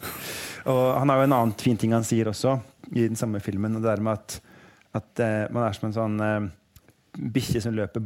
Og 0.64 0.98
han 0.98 1.08
har 1.10 1.18
jo 1.18 1.26
en 1.26 1.32
annen 1.32 1.54
fin 1.58 1.76
ting 1.76 1.92
han 1.92 2.04
sier 2.06 2.28
også, 2.30 2.60
i 2.94 3.08
den 3.08 3.16
samme 3.18 3.40
filmen. 3.42 3.74
Og 3.76 3.82
det 3.82 3.90
er 3.90 4.02
med 4.04 4.12
at, 4.12 4.36
at 4.94 5.22
uh, 5.24 5.52
man 5.52 5.64
er 5.66 5.72
som 5.74 5.88
en 5.88 5.96
sånn 5.96 6.20
uh, 6.22 6.48
bikkje 7.18 7.62
som 7.64 7.74
løper 7.74 8.04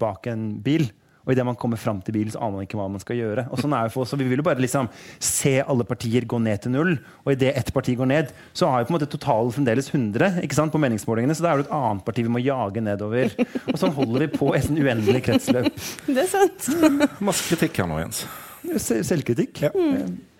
bak 0.00 0.26
en 0.26 0.60
bil. 0.64 0.88
Og 1.24 1.32
idet 1.32 1.44
man 1.48 1.56
kommer 1.56 1.78
fram 1.80 2.02
til 2.04 2.12
bilen, 2.12 2.30
så 2.34 2.40
aner 2.44 2.58
man 2.58 2.66
ikke 2.66 2.76
hva 2.76 2.86
man 2.92 3.00
skal 3.00 3.16
gjøre. 3.16 3.46
Og 3.50 3.60
sånn 3.62 3.72
er 3.72 3.86
det 3.88 3.92
for 3.94 4.04
oss, 4.04 4.10
så 4.12 4.18
Vi 4.20 4.26
vil 4.28 4.42
jo 4.42 4.44
bare 4.44 4.60
liksom 4.60 4.90
se 5.24 5.54
alle 5.64 5.84
partier 5.88 6.26
gå 6.28 6.36
ned 6.44 6.60
til 6.66 6.74
null. 6.74 6.92
Og 7.24 7.32
idet 7.32 7.54
ett 7.56 7.72
parti 7.72 7.94
går 7.96 8.10
ned, 8.10 8.32
så 8.52 8.68
har 8.68 8.82
jo 8.82 8.90
på 8.90 8.94
en 8.94 8.98
måte 8.98 9.08
totalen 9.14 9.54
fremdeles 9.56 9.88
100 9.94 10.42
ikke 10.44 10.58
sant, 10.58 10.72
på 10.74 10.80
meningsmålingene. 10.84 11.32
Så 11.38 11.46
da 11.46 11.54
er 11.54 11.62
det 11.62 11.66
et 11.70 11.72
annet 11.78 12.04
parti 12.04 12.26
vi 12.26 12.34
må 12.36 12.42
jage 12.44 12.84
nedover. 12.84 13.32
Og 13.72 13.80
sånn 13.80 13.96
holder 13.96 14.26
vi 14.26 14.30
på 14.36 14.52
et 14.54 14.68
sånn 14.68 14.82
uendelig 14.84 15.24
kretsløp. 15.30 15.72
Det 16.14 16.26
er 16.26 16.30
sant. 16.30 16.68
Masse 17.24 17.48
kritikk 17.48 17.80
her 17.80 17.88
nå, 17.88 17.98
Jens. 18.04 18.24
Se- 18.80 19.00
Selvkritikk. 19.04 19.64
Ja. 19.64 19.72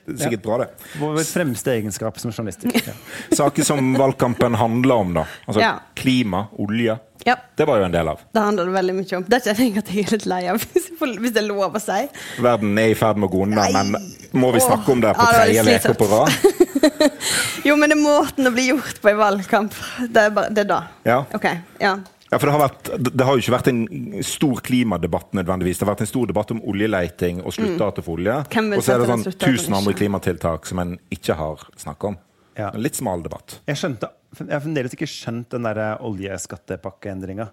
Det 0.06 0.14
er 0.18 0.24
sikkert 0.26 0.42
bra, 0.44 0.58
det. 0.60 0.68
Vår 1.00 1.22
fremste 1.24 1.72
egenskap 1.72 2.18
som 2.20 2.32
journalister. 2.32 2.70
Ja. 2.76 2.92
Saker 3.40 3.64
som 3.64 3.94
valgkampen 3.96 4.54
handler 4.60 4.94
om, 4.94 5.14
da. 5.16 5.24
Altså 5.46 5.60
Ja. 5.64 5.74
klima, 5.96 6.46
olje. 6.60 6.98
Ja, 7.24 7.36
Det 7.56 7.64
var 7.64 7.78
jo 7.80 7.84
en 7.86 7.92
del 7.94 8.08
av. 8.08 8.20
det 8.34 8.40
handler 8.42 8.66
det 8.68 8.72
veldig 8.74 8.94
mye 8.98 9.16
om. 9.16 9.24
Det 9.32 9.38
kjenner 9.46 9.64
jeg 9.64 9.78
at 9.80 9.88
jeg 9.94 10.04
er 10.04 10.10
litt 10.12 10.26
lei 10.28 10.42
av, 10.52 10.58
hvis 11.22 11.32
det 11.32 11.40
er 11.40 11.46
lov 11.48 11.72
å 11.78 11.80
si. 11.80 12.02
Verden 12.44 12.76
er 12.78 12.90
i 12.92 12.94
ferd 12.98 13.16
med 13.16 13.30
å 13.30 13.32
gå 13.32 13.42
unna, 13.46 13.64
men 13.72 13.96
må 14.36 14.50
vi 14.52 14.60
snakke 14.60 14.92
om 14.92 15.00
det 15.00 15.14
på 15.16 15.28
tredje 15.32 15.78
uke 15.80 15.94
på 16.02 16.10
rad? 16.12 16.32
Jo, 17.64 17.76
men 17.80 17.88
det 17.88 17.96
er 17.96 18.02
måten 18.02 18.44
det 18.44 18.50
blir 18.52 18.66
gjort 18.74 18.98
på 19.00 19.08
i 19.08 19.14
valgkamp. 19.16 19.72
Det 20.12 20.20
er, 20.26 20.32
bare, 20.36 20.50
det 20.52 20.66
er 20.66 20.68
da. 20.68 20.80
Ja. 21.08 21.22
Ok, 21.32 21.46
ja. 21.80 21.94
Ja, 22.34 22.38
for 22.42 22.50
det 22.50 22.54
har, 22.56 22.62
vært, 22.64 22.88
det 23.14 23.26
har 23.28 23.36
jo 23.36 23.42
ikke 23.44 23.52
vært 23.54 23.68
en 23.70 23.82
stor 24.26 24.60
klimadebatt 24.66 25.36
nødvendigvis. 25.38 25.78
Det 25.78 25.86
har 25.86 25.92
vært 25.92 26.00
en 26.02 26.10
stor 26.10 26.30
debatt 26.32 26.50
om 26.50 26.62
oljeleiting 26.66 27.44
og 27.46 27.54
sluttdato 27.54 28.02
for 28.02 28.18
olje. 28.18 28.40
Mm. 28.50 28.72
Og 28.74 28.82
så 28.82 28.96
er 28.96 29.04
det 29.04 29.10
sånn 29.12 29.22
sluttdatoen, 29.22 29.58
tusen 29.60 29.76
andre 29.78 29.94
klimatiltak 30.00 30.66
som 30.66 30.82
en 30.82 30.96
ikke 31.14 31.36
har 31.38 31.62
snakket 31.78 32.08
om. 32.10 32.16
Ja. 32.58 32.72
En 32.72 32.82
litt 32.82 32.98
smal 32.98 33.22
debatt. 33.22 33.60
Jeg, 33.70 33.78
skjønte, 33.78 34.10
jeg 34.40 34.50
har 34.50 34.64
fremdeles 34.64 34.98
ikke 34.98 35.10
skjønt 35.10 35.54
den 35.54 35.68
der 35.70 35.80
oljeskattepakkendringa. 36.10 37.48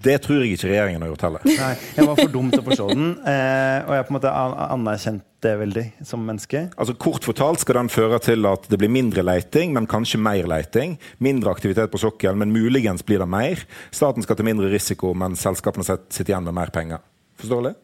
Det 0.00 0.14
tror 0.24 0.40
jeg 0.40 0.54
ikke 0.56 0.68
regjeringen 0.70 1.02
har 1.04 1.10
gjort 1.10 1.22
heller. 1.26 1.42
Nei, 1.44 1.74
Jeg 1.98 2.06
var 2.08 2.16
for 2.16 2.30
dum 2.32 2.46
til 2.50 2.62
å 2.62 2.64
forstå 2.64 2.86
den, 2.94 3.08
eh, 3.28 3.82
og 3.84 3.90
jeg 3.98 4.06
på 4.06 4.14
en 4.14 4.16
måte 4.16 4.30
an- 4.32 4.54
anerkjent 4.78 5.22
det 5.44 5.52
veldig 5.60 5.84
som 6.08 6.22
menneske. 6.24 6.62
Altså 6.80 6.94
Kort 6.96 7.24
fortalt 7.28 7.60
skal 7.60 7.74
den 7.82 7.88
føre 7.92 8.18
til 8.24 8.46
at 8.48 8.64
det 8.72 8.78
blir 8.80 8.88
mindre 8.92 9.20
leiting, 9.24 9.74
men 9.76 9.86
kanskje 9.86 10.20
mer 10.20 10.48
leiting. 10.48 10.96
Mindre 11.20 11.52
aktivitet 11.52 11.92
på 11.92 12.00
sokkelen, 12.00 12.38
men 12.40 12.52
muligens 12.52 13.04
blir 13.04 13.18
det 13.20 13.28
mer. 13.28 13.60
Staten 13.92 14.22
skal 14.24 14.36
til 14.40 14.48
mindre 14.48 14.70
risiko, 14.72 15.12
men 15.14 15.36
selskapene 15.36 15.84
sitter 15.84 16.32
igjen 16.32 16.44
med 16.48 16.54
mer 16.56 16.72
penger. 16.72 17.00
Forståelig? 17.40 17.74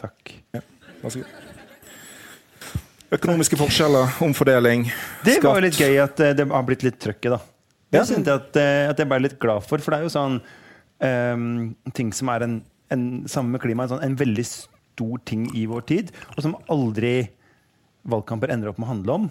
Takk. 0.00 0.34
Ja, 0.52 0.60
vær 1.02 1.10
så 1.16 1.22
god. 1.24 1.38
Økonomiske 3.12 3.56
forskjeller, 3.60 4.14
omfordeling, 4.24 4.86
Det 5.24 5.42
var 5.44 5.58
jo 5.60 5.66
litt 5.66 5.76
gøy 5.80 5.98
at 6.02 6.20
eh, 6.24 6.32
det 6.36 6.46
har 6.48 6.62
blitt 6.64 6.84
litt 6.86 6.96
trøkk 7.00 7.26
i, 7.28 7.32
da. 7.34 7.40
Ja. 7.92 8.04
syntes 8.08 8.24
jeg 8.30 8.40
at, 8.40 8.56
eh, 8.56 8.88
at 8.88 8.98
jeg 9.02 9.08
ble 9.10 9.18
litt 9.20 9.38
glad 9.40 9.60
for, 9.68 9.76
for 9.84 9.92
det 9.92 9.98
er 10.00 10.06
jo 10.06 10.12
sånn 10.14 10.38
ting 11.98 12.12
som 12.14 12.30
er 12.30 12.44
en, 12.46 12.58
en 12.94 13.06
Sammen 13.26 13.56
med 13.56 13.62
klima, 13.64 13.84
en, 13.84 13.94
sånn, 13.94 14.04
en 14.06 14.18
veldig 14.20 14.44
stor 14.46 15.22
ting 15.26 15.48
i 15.58 15.64
vår 15.66 15.86
tid, 15.88 16.12
og 16.36 16.44
som 16.44 16.58
aldri 16.70 17.16
valgkamper 18.06 18.52
ender 18.52 18.70
opp 18.70 18.78
med 18.78 18.86
å 18.88 18.92
handle 18.92 19.16
om. 19.20 19.30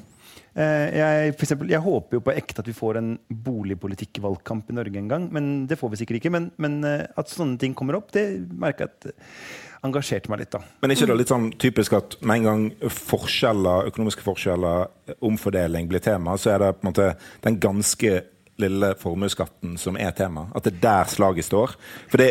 Eh, 0.52 0.88
jeg, 0.98 1.32
eksempel, 1.32 1.70
jeg 1.72 1.84
håper 1.84 2.18
jo 2.18 2.24
på 2.26 2.34
ekte 2.36 2.64
at 2.64 2.68
vi 2.68 2.76
får 2.76 3.00
en 3.00 3.12
boligpolitikkvalgkamp 3.46 4.72
i 4.72 4.76
Norge 4.76 5.00
en 5.00 5.12
gang. 5.12 5.28
Men 5.32 5.52
det 5.68 5.80
får 5.80 5.94
vi 5.94 6.02
sikkert 6.02 6.22
ikke. 6.22 6.34
Men, 6.36 6.50
men 6.62 6.80
eh, 6.88 7.06
at 7.20 7.32
sånne 7.32 7.60
ting 7.62 7.76
kommer 7.78 8.00
opp, 8.00 8.12
det 8.16 8.26
merker 8.52 8.88
jeg 8.88 8.96
at 8.96 9.86
engasjerte 9.88 10.32
meg 10.32 10.44
litt. 10.44 10.52
da. 10.54 10.62
Men 10.84 10.92
er 10.92 11.00
ikke 11.00 11.10
det 11.10 11.20
litt 11.22 11.32
sånn 11.32 11.48
typisk 11.62 11.96
at 11.98 12.20
med 12.22 12.42
en 12.42 12.50
gang 12.50 12.92
forskjeller, 12.98 13.90
økonomiske 13.92 14.26
forskjeller, 14.26 14.92
omfordeling 15.26 15.90
blir 15.90 16.04
tema, 16.04 16.36
så 16.38 16.54
er 16.56 16.66
det 16.66 16.76
på 16.78 16.86
en 16.86 16.92
måte 16.92 17.08
den 17.48 17.58
ganske 17.64 18.20
lille 18.62 18.92
formuesskatten 19.00 19.78
som 19.80 19.98
er 20.00 20.12
tema? 20.18 20.48
At 20.56 20.66
det 20.68 20.74
er 20.76 20.82
der 20.84 21.12
slaget 21.12 21.48
står? 21.48 21.76
For 22.12 22.22
det, 22.22 22.28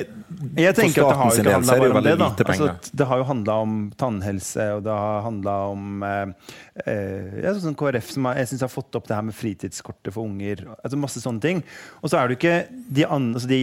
jeg 0.61 0.77
tenker 0.77 1.07
at 1.07 1.11
det 1.11 1.19
har 1.19 1.31
jo 1.31 1.41
ikke 1.41 1.55
handla 1.57 1.79
om 1.97 2.05
det. 2.05 2.15
da. 2.21 2.31
Altså, 2.45 2.69
det 2.93 3.09
har 3.11 3.23
jo 3.23 3.27
handla 3.31 3.57
om 3.65 3.77
tannhelse, 3.99 4.69
og 4.77 4.85
det 4.87 4.99
har 5.01 5.25
handla 5.27 5.57
om 5.73 6.07
eh, 6.07 6.55
eh, 6.85 7.51
sånn 7.65 7.79
KrF 7.79 8.13
som 8.15 8.31
har, 8.31 8.41
jeg 8.43 8.53
synes 8.53 8.67
har 8.67 8.73
fått 8.73 9.01
opp 9.01 9.09
det 9.09 9.19
her 9.19 9.27
med 9.27 9.37
fritidskortet 9.37 10.15
for 10.15 10.29
unger. 10.29 10.67
altså 10.79 11.01
Masse 11.01 11.25
sånne 11.25 11.45
ting. 11.45 11.65
Og 12.03 12.13
så 12.13 12.21
er 12.21 12.29
det 12.29 12.37
jo 12.37 12.41
ikke 12.41 12.57
de, 12.71 13.07
altså 13.11 13.51
de, 13.51 13.61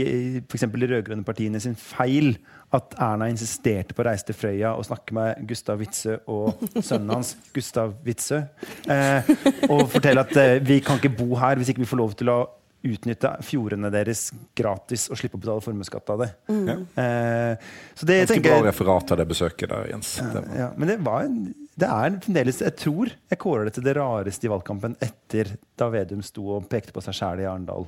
for 0.52 0.78
de 0.78 0.92
rød-grønne 0.94 1.28
partiene 1.28 1.62
sin 1.64 1.78
feil 1.80 2.36
at 2.76 2.98
Erna 3.00 3.30
insisterte 3.32 3.96
på 3.96 4.04
å 4.04 4.08
reise 4.10 4.28
til 4.28 4.36
Frøya 4.36 4.74
og 4.76 4.84
snakke 4.88 5.16
med 5.16 5.44
Gustav 5.48 5.80
Witzøe 5.80 6.18
og 6.28 6.66
sønnen 6.84 7.14
hans, 7.16 7.36
Gustav 7.56 7.94
Witzøe, 8.04 8.44
eh, 8.92 9.30
og 9.70 9.86
fortelle 9.94 10.26
at 10.26 10.36
eh, 10.42 10.58
vi 10.64 10.82
kan 10.84 11.00
ikke 11.00 11.16
bo 11.16 11.38
her 11.40 11.60
hvis 11.60 11.72
ikke 11.72 11.86
vi 11.86 11.92
får 11.94 12.02
lov 12.02 12.18
til 12.20 12.34
å 12.34 12.42
utnytte 12.88 13.32
fjordene 13.44 13.90
deres 13.92 14.28
gratis 14.56 15.08
og 15.10 15.20
slippe 15.20 15.40
å 15.40 15.42
betale 15.42 15.64
formuesskatt 15.64 16.12
av 16.14 16.24
det. 16.24 16.28
Mm. 16.52 16.84
Eh, 17.04 17.70
så 17.98 18.10
det 18.10 18.20
Ganske 18.26 18.44
bra 18.46 18.60
referat 18.68 19.16
av 19.16 19.22
det 19.22 19.28
besøket 19.32 19.72
der, 19.72 19.88
Jens. 19.94 20.12
Ja, 20.20 20.44
ja, 20.60 20.68
men 20.76 20.92
det, 20.92 21.00
var 21.08 21.26
en, 21.26 21.40
det 21.80 21.88
er 21.88 22.20
fremdeles 22.24 22.62
Jeg 22.64 22.76
tror 22.80 23.16
jeg 23.16 23.42
kårer 23.42 23.68
det 23.70 23.78
til 23.80 23.88
det 23.88 23.96
rareste 23.98 24.48
i 24.48 24.52
valgkampen 24.52 25.00
etter 25.04 25.56
da 25.80 25.90
Vedum 25.94 26.22
sto 26.26 26.52
og 26.60 26.70
pekte 26.70 26.94
på 26.96 27.04
seg 27.06 27.18
sjæl 27.18 27.44
i 27.46 27.50
Arendal 27.50 27.88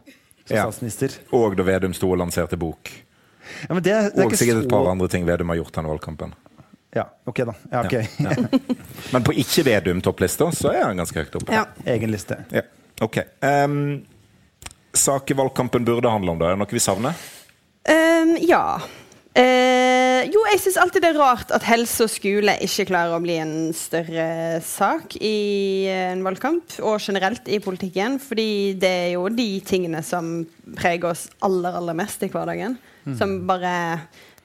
som 0.50 0.56
ja. 0.56 0.66
statsminister. 0.66 1.20
Og 1.38 1.60
da 1.60 1.68
Vedum 1.68 1.94
sto 1.94 2.10
og 2.10 2.20
lanserte 2.24 2.58
bok. 2.60 2.90
Ja, 3.68 3.80
det, 3.80 3.96
det 4.16 4.26
og 4.26 4.38
sikkert 4.38 4.64
et 4.64 4.72
par 4.72 4.88
andre 4.92 5.10
ting 5.12 5.26
Vedum 5.28 5.52
har 5.54 5.60
gjort 5.62 5.76
denne 5.76 5.92
valgkampen. 5.92 6.36
Ja, 6.96 7.06
ok 7.26 7.42
da. 7.46 7.54
Ja, 7.72 7.86
okay. 7.86 8.08
ja, 8.18 8.32
Men 9.14 9.26
på 9.26 9.34
ikke-Vedum-topplista 9.38 10.50
så 10.58 10.72
er 10.74 10.88
han 10.88 10.98
ganske 10.98 11.22
høyt 11.22 11.36
oppe. 11.38 11.54
Ja. 11.54 11.68
Egen 11.86 12.14
liste. 12.14 12.40
Ja. 12.54 12.66
Ok. 13.06 13.22
Um, 13.46 14.02
saker 14.98 15.38
valgkampen 15.38 15.86
burde 15.86 16.10
handle 16.10 16.34
om, 16.34 16.42
da? 16.42 16.50
Er 16.50 16.58
det 16.58 16.64
noe 16.64 16.74
vi 16.74 16.82
savner? 16.82 17.22
Um, 17.86 18.34
ja. 18.42 18.64
Uh, 19.38 20.26
jo, 20.34 20.42
jeg 20.50 20.60
syns 20.64 20.80
alltid 20.82 21.06
det 21.06 21.12
er 21.14 21.22
rart 21.22 21.54
at 21.54 21.64
helse 21.70 22.08
og 22.08 22.12
skole 22.12 22.58
ikke 22.66 22.90
klarer 22.90 23.16
å 23.16 23.22
bli 23.24 23.38
en 23.40 23.54
større 23.78 24.58
sak 24.66 25.14
i 25.22 25.86
en 25.94 26.26
valgkamp, 26.26 26.80
og 26.82 26.98
generelt 26.98 27.46
i 27.48 27.62
politikken. 27.64 28.18
Fordi 28.24 28.50
det 28.82 28.96
er 29.06 29.12
jo 29.14 29.28
de 29.30 29.52
tingene 29.62 30.02
som 30.06 30.40
preger 30.74 31.14
oss 31.14 31.28
aller, 31.46 31.78
aller 31.78 32.02
mest 32.02 32.26
i 32.26 32.34
hverdagen. 32.34 32.80
Mm. 33.06 33.16
Som 33.18 33.36
bare 33.48 33.74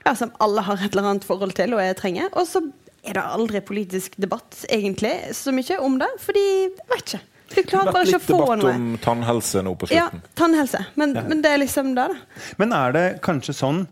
ja, 0.04 0.14
Som 0.14 0.32
alle 0.44 0.62
har 0.66 0.80
et 0.80 0.92
eller 0.92 1.10
annet 1.10 1.26
forhold 1.26 1.54
til 1.56 1.74
og 1.76 1.82
jeg 1.82 1.96
trenger. 2.00 2.32
Og 2.36 2.48
så 2.48 2.62
er 3.04 3.16
det 3.18 3.24
aldri 3.36 3.60
politisk 3.64 4.16
debatt, 4.20 4.64
egentlig, 4.72 5.12
så 5.36 5.52
mye 5.52 5.78
om 5.80 5.98
det. 6.00 6.10
Fordi 6.24 6.44
jeg 6.44 6.90
vet 6.92 7.06
ikke. 7.08 7.22
Du 7.54 7.60
klarer 7.68 7.92
bare 7.92 8.08
ikke 8.08 8.18
å 8.18 8.24
få 8.24 8.38
noe. 8.38 8.54
Litt 8.56 8.62
debatt 8.64 8.78
om 8.80 8.94
tannhelse 9.04 9.62
nå 9.64 9.74
på 9.78 9.88
slutten. 9.90 10.22
Ja, 10.24 10.32
tannhelse. 10.38 10.80
Men, 11.00 11.12
ja. 11.16 11.24
men, 11.28 11.42
det 11.44 11.52
er 11.52 11.60
liksom 11.62 11.92
det, 11.96 12.06
da. 12.10 12.48
Men 12.60 12.74
er 12.76 12.96
det 12.96 13.04
kanskje 13.24 13.56
sånn 13.56 13.84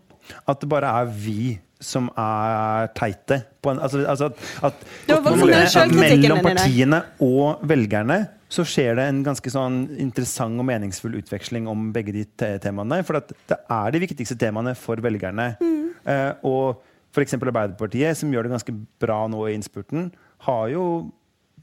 at 0.49 0.61
det 0.63 0.69
bare 0.71 0.89
er 1.01 1.11
vi 1.13 1.55
som 1.85 2.09
er 2.19 2.89
teite? 2.97 3.41
En, 3.67 3.79
altså, 3.79 4.03
altså 4.09 4.29
at, 4.31 4.45
at, 4.69 4.85
at 5.13 5.93
mellom 5.95 6.41
partiene 6.43 7.03
og 7.23 7.63
velgerne 7.69 8.23
så 8.53 8.65
skjer 8.67 8.97
det 8.99 9.07
en 9.09 9.21
ganske 9.25 9.49
sånn 9.49 9.77
interessant 10.01 10.61
og 10.61 10.67
meningsfull 10.67 11.15
utveksling 11.17 11.67
om 11.69 11.87
begge 11.95 12.13
de 12.13 12.25
te 12.37 12.51
temaene. 12.61 12.99
For 13.05 13.17
det 13.17 13.57
er 13.57 13.95
de 13.95 14.01
viktigste 14.03 14.37
temaene 14.39 14.75
for 14.77 15.01
velgerne. 15.01 15.53
Mm. 15.63 15.87
Eh, 16.05 16.29
og 16.45 16.83
f.eks. 17.13 17.37
Arbeiderpartiet, 17.39 18.19
som 18.19 18.31
gjør 18.33 18.47
det 18.47 18.53
ganske 18.53 18.75
bra 19.01 19.23
nå 19.31 19.47
i 19.47 19.55
innspurten, 19.57 20.11
har 20.45 20.69
jo 20.73 20.85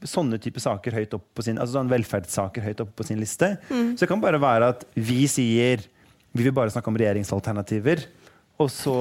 sånne 0.07 0.39
type 0.41 0.61
saker 0.61 0.95
høyt 0.97 1.15
opp 1.15 1.27
på 1.37 1.45
sin, 1.45 1.59
altså 1.61 1.77
sånn 1.77 1.91
velferdssaker 1.91 2.65
høyt 2.65 2.83
opp 2.83 2.93
på 2.97 3.05
sin 3.07 3.19
liste. 3.21 3.53
Mm. 3.69 3.93
Så 3.93 4.03
det 4.03 4.11
kan 4.11 4.23
bare 4.23 4.41
være 4.41 4.71
at 4.73 4.85
vi 4.97 5.23
sier 5.31 5.85
vi 6.31 6.45
vil 6.45 6.55
bare 6.55 6.71
snakke 6.71 6.87
om 6.87 6.97
regjeringsalternativer, 6.99 8.05
og 8.61 8.69
så 8.71 8.97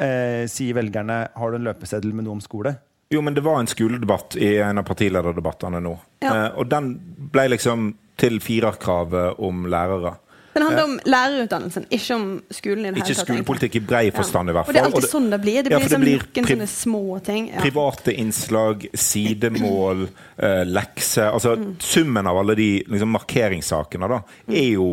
eh, 0.00 0.44
sier 0.50 0.76
velgerne 0.76 1.22
har 1.34 1.50
du 1.52 1.58
en 1.58 1.66
løpeseddel 1.68 2.14
med 2.16 2.26
noe 2.26 2.38
om 2.38 2.44
skole. 2.44 2.76
Jo, 3.12 3.22
men 3.22 3.36
det 3.36 3.44
var 3.46 3.60
en 3.60 3.70
skoledebatt 3.70 4.36
i 4.42 4.56
en 4.58 4.82
av 4.82 4.86
partilederdebattene 4.88 5.80
nå. 5.82 5.94
Ja. 6.24 6.32
Eh, 6.32 6.48
og 6.58 6.70
den 6.72 6.94
ble 7.32 7.48
liksom 7.52 7.92
til 8.18 8.40
firerkravet 8.42 9.42
om 9.44 9.66
lærere. 9.70 10.16
Den 10.56 10.64
handler 10.64 10.84
om 10.84 10.94
lærerutdannelsen, 11.04 11.84
ikke 11.92 12.14
om 12.14 12.26
skolen. 12.50 12.86
i 12.86 12.90
det 12.90 13.02
Ikke 13.02 13.14
skolepolitikk 13.18 13.74
i 13.76 13.82
brei 13.84 14.04
forstand, 14.14 14.48
i 14.48 14.54
hvert 14.56 14.64
fall. 14.64 14.72
Og 14.72 14.76
det 14.78 14.80
er 14.80 14.88
alltid 14.88 15.08
sånn 15.10 15.26
det 15.28 15.38
blir. 15.42 15.58
Det 15.66 15.68
blir, 15.68 15.84
ja, 15.84 15.90
det 15.92 15.98
blir 16.00 16.46
sånne 16.48 16.68
små 16.70 17.18
ting. 17.26 17.50
Private 17.60 18.14
innslag, 18.16 18.86
sidemål, 18.96 20.06
uh, 20.40 20.62
lekser 20.64 21.28
Altså 21.28 21.56
mm. 21.60 21.68
summen 21.82 22.30
av 22.30 22.40
alle 22.40 22.56
de 22.56 22.70
liksom, 22.88 23.12
markeringssakene 23.18 24.08
da, 24.14 24.22
er 24.48 24.70
jo, 24.70 24.88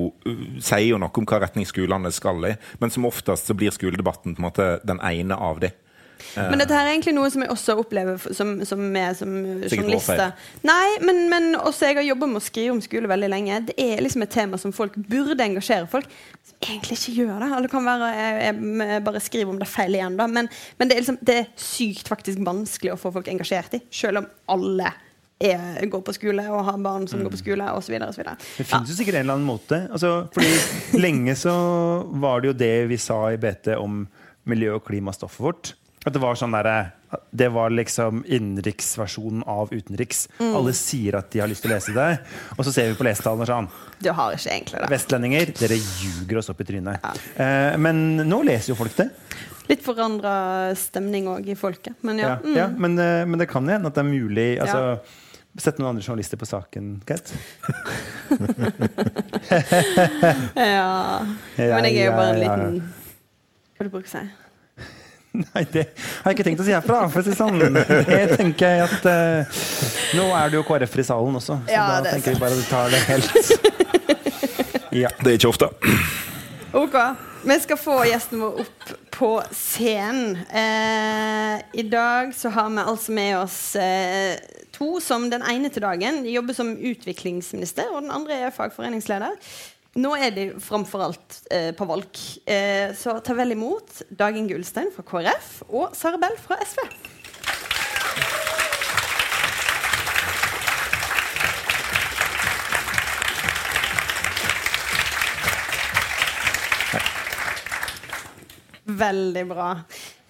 sier 0.59 0.89
jo 0.89 0.99
noe 0.99 1.23
om 1.23 1.29
hva 1.31 1.39
retning 1.45 1.67
skolene 1.69 2.11
skal 2.11 2.49
i. 2.51 2.53
Men 2.83 2.91
som 2.91 3.07
oftest 3.07 3.47
så 3.47 3.55
blir 3.55 3.71
skoledebatten 3.71 4.35
på 4.35 4.43
en 4.43 4.49
måte 4.49 4.69
den 4.83 4.99
ene 4.99 5.39
av 5.39 5.63
de. 5.63 5.71
Men 6.35 6.61
dette 6.61 6.75
her 6.75 6.87
er 6.87 6.93
egentlig 6.93 7.15
noe 7.17 7.29
som 7.33 7.43
jeg 7.45 7.51
også 7.53 7.75
opplever 7.81 8.19
som, 8.35 8.55
som, 8.67 8.81
med, 8.95 9.17
som 9.19 9.33
journalister. 9.69 10.33
Nei, 10.65 10.97
men, 11.03 11.23
men, 11.31 11.49
også 11.59 11.89
jeg 11.89 11.99
har 11.99 12.07
jobba 12.07 12.29
med 12.31 12.41
å 12.41 12.45
skrive 12.45 12.75
om 12.75 12.81
skole 12.83 13.11
veldig 13.11 13.29
lenge. 13.31 13.61
Det 13.69 13.77
er 13.79 14.03
liksom 14.03 14.25
et 14.25 14.33
tema 14.33 14.59
som 14.61 14.75
folk 14.75 14.97
burde 14.97 15.45
engasjere 15.45 15.87
folk, 15.91 16.09
som 16.47 16.67
egentlig 16.67 16.99
ikke 16.99 17.15
gjør 17.21 17.45
det. 17.45 17.51
Eller 17.59 17.71
kan 17.71 17.87
være 17.87 18.11
jeg, 18.17 18.59
jeg 18.93 19.05
bare 19.07 19.23
skriver 19.23 19.53
om 19.53 19.61
det 19.61 19.69
feil 19.71 19.97
igjen, 19.99 20.19
da. 20.19 20.27
Men, 20.31 20.51
men 20.79 20.89
det, 20.89 20.97
er 20.97 21.05
liksom, 21.05 21.21
det, 21.21 21.39
er 21.41 21.49
sykt 21.69 22.11
faktisk 22.11 22.43
vanskelig 22.45 22.95
å 22.95 22.99
få 22.99 23.13
folk 23.15 23.31
engasjert 23.31 23.79
i, 23.79 23.83
selv 23.93 24.23
om 24.23 24.29
alle 24.55 24.93
er, 25.43 25.85
går 25.91 26.01
på 26.05 26.15
skole 26.15 26.45
og 26.51 26.63
har 26.67 26.81
barn 26.83 27.07
som 27.09 27.19
mm. 27.19 27.27
går 27.27 27.35
på 27.35 27.41
skole 27.41 27.69
osv. 27.75 27.95
Det 27.99 28.65
finnes 28.67 28.91
jo 28.91 28.97
sikkert 28.97 29.19
en 29.19 29.25
eller 29.25 29.37
annen 29.37 29.47
måte. 29.47 29.83
Altså, 29.91 30.15
fordi 30.33 30.53
Lenge 31.03 31.35
så 31.39 31.53
var 32.23 32.41
det 32.41 32.53
jo 32.53 32.59
det 32.63 32.75
vi 32.91 32.99
sa 33.01 33.25
i 33.33 33.39
BT 33.41 33.73
om 33.77 34.03
miljø- 34.49 34.77
og 34.77 34.85
klimastoffet 34.87 35.43
vårt. 35.43 35.73
At 36.03 36.11
det 36.11 36.19
var 36.19 36.35
sånn 36.39 36.55
derre 36.55 36.91
det 37.31 37.49
var 37.49 37.69
liksom 37.69 38.23
innenriksversjonen 38.27 39.43
av 39.49 39.73
utenriks. 39.73 40.29
Mm. 40.39 40.55
Alle 40.57 40.73
sier 40.77 41.17
at 41.19 41.31
de 41.33 41.41
har 41.43 41.49
lyst 41.49 41.65
til 41.65 41.71
å 41.71 41.75
lese 41.75 41.95
det, 41.95 42.09
og 42.57 42.65
så 42.65 42.73
ser 42.73 42.89
vi 42.89 42.97
på 42.97 43.05
lesetallene 43.07 43.47
sånn. 43.49 43.69
Du 44.03 44.09
har 44.15 44.35
ikke 44.35 44.51
egentlig 44.53 44.81
det. 44.81 44.89
Vestlendinger, 44.93 45.53
dere 45.59 45.79
ljuger 45.79 46.41
oss 46.41 46.51
opp 46.53 46.61
i 46.63 46.67
trynet. 46.67 47.03
Ja. 47.03 47.13
Eh, 47.45 47.77
men 47.81 48.05
nå 48.25 48.41
leser 48.47 48.73
jo 48.73 48.77
folk 48.79 48.95
det. 48.97 49.09
Litt 49.69 49.83
forandra 49.85 50.33
stemning 50.77 51.29
òg 51.31 51.47
i 51.53 51.57
folket. 51.57 51.95
Men 52.03 52.19
ja. 52.21 52.33
ja, 52.33 52.39
mm. 52.43 52.55
ja 52.57 52.67
men, 52.73 52.97
eh, 52.99 53.25
men, 53.29 53.39
det 53.41 53.49
kan 53.51 53.69
hende 53.69 53.89
at 53.91 53.95
det 53.97 54.03
er 54.03 54.09
mulig 54.09 54.49
altså, 54.63 54.97
Sett 55.53 55.77
noen 55.77 55.91
andre 55.91 56.01
journalister 56.01 56.33
på 56.41 56.47
saken, 56.49 57.03
Kate. 57.05 57.29
ja. 60.57 61.21
Men 61.59 61.85
jeg 61.85 61.99
er 61.99 62.07
jo 62.07 62.15
bare 62.17 62.31
en 62.31 62.39
liten 62.41 62.79
Hva 63.77 63.85
du 63.85 63.91
bruker 63.93 64.09
å 64.09 64.13
si? 64.15 64.23
Nei, 65.53 65.63
det 65.73 65.87
har 65.97 66.29
jeg 66.29 66.37
ikke 66.37 66.45
tenkt 66.45 66.61
å 66.61 66.65
si 66.67 66.73
herfra. 66.75 67.03
For 67.09 67.23
å 67.23 67.25
si 67.25 67.33
sånn. 67.37 67.57
Jeg 67.57 68.35
tenker 68.37 68.83
at 68.85 69.07
uh, 69.09 69.61
Nå 70.13 70.27
er 70.37 70.51
det 70.51 70.59
jo 70.59 70.65
KrF 70.67 70.97
i 71.01 71.05
salen 71.07 71.39
også, 71.39 71.57
så 71.65 71.73
ja, 71.73 71.87
da 72.05 72.13
tenker 72.13 72.35
vi 72.35 72.41
bare 72.43 72.53
at 72.53 72.61
vi 72.61 72.67
tar 72.69 72.93
det 72.93 73.01
helt 73.07 73.31
ja. 75.03 75.09
Det 75.23 75.31
er 75.31 75.39
ikke 75.39 75.49
ofte. 75.49 75.71
Ok. 76.77 76.99
Vi 77.43 77.55
skal 77.59 77.77
få 77.81 77.95
gjesten 78.07 78.39
vår 78.39 78.61
opp 78.63 78.91
på 79.13 79.31
scenen. 79.51 80.37
Eh, 80.47 81.57
I 81.81 81.83
dag 81.89 82.31
så 82.37 82.53
har 82.53 82.69
vi 82.69 82.85
altså 82.85 83.11
med 83.17 83.33
oss 83.41 83.57
eh, 83.75 84.37
to 84.71 84.95
som 85.03 85.27
den 85.33 85.43
ene 85.43 85.69
til 85.73 85.83
dagen 85.83 86.21
jobber 86.29 86.55
som 86.55 86.71
utviklingsminister, 86.77 87.91
og 87.91 88.05
den 88.05 88.13
andre 88.15 88.37
er 88.45 88.55
fagforeningsleder. 88.55 89.35
Nå 89.93 90.09
er 90.17 90.31
de 90.33 90.43
framfor 90.57 91.03
alt 91.05 91.35
eh, 91.53 91.69
på 91.77 91.85
valg. 91.85 92.17
Eh, 92.49 92.95
så 92.97 93.19
ta 93.21 93.35
vel 93.37 93.53
imot 93.53 93.99
Dagen 94.09 94.47
Gullstein 94.49 94.89
fra 94.89 95.03
KrF 95.05 95.49
og 95.69 95.91
Sara 95.93 96.17
Bell 96.17 96.33
fra 96.41 96.57
SV. 96.65 96.81
Veldig 109.03 109.43
bra. 109.51 109.67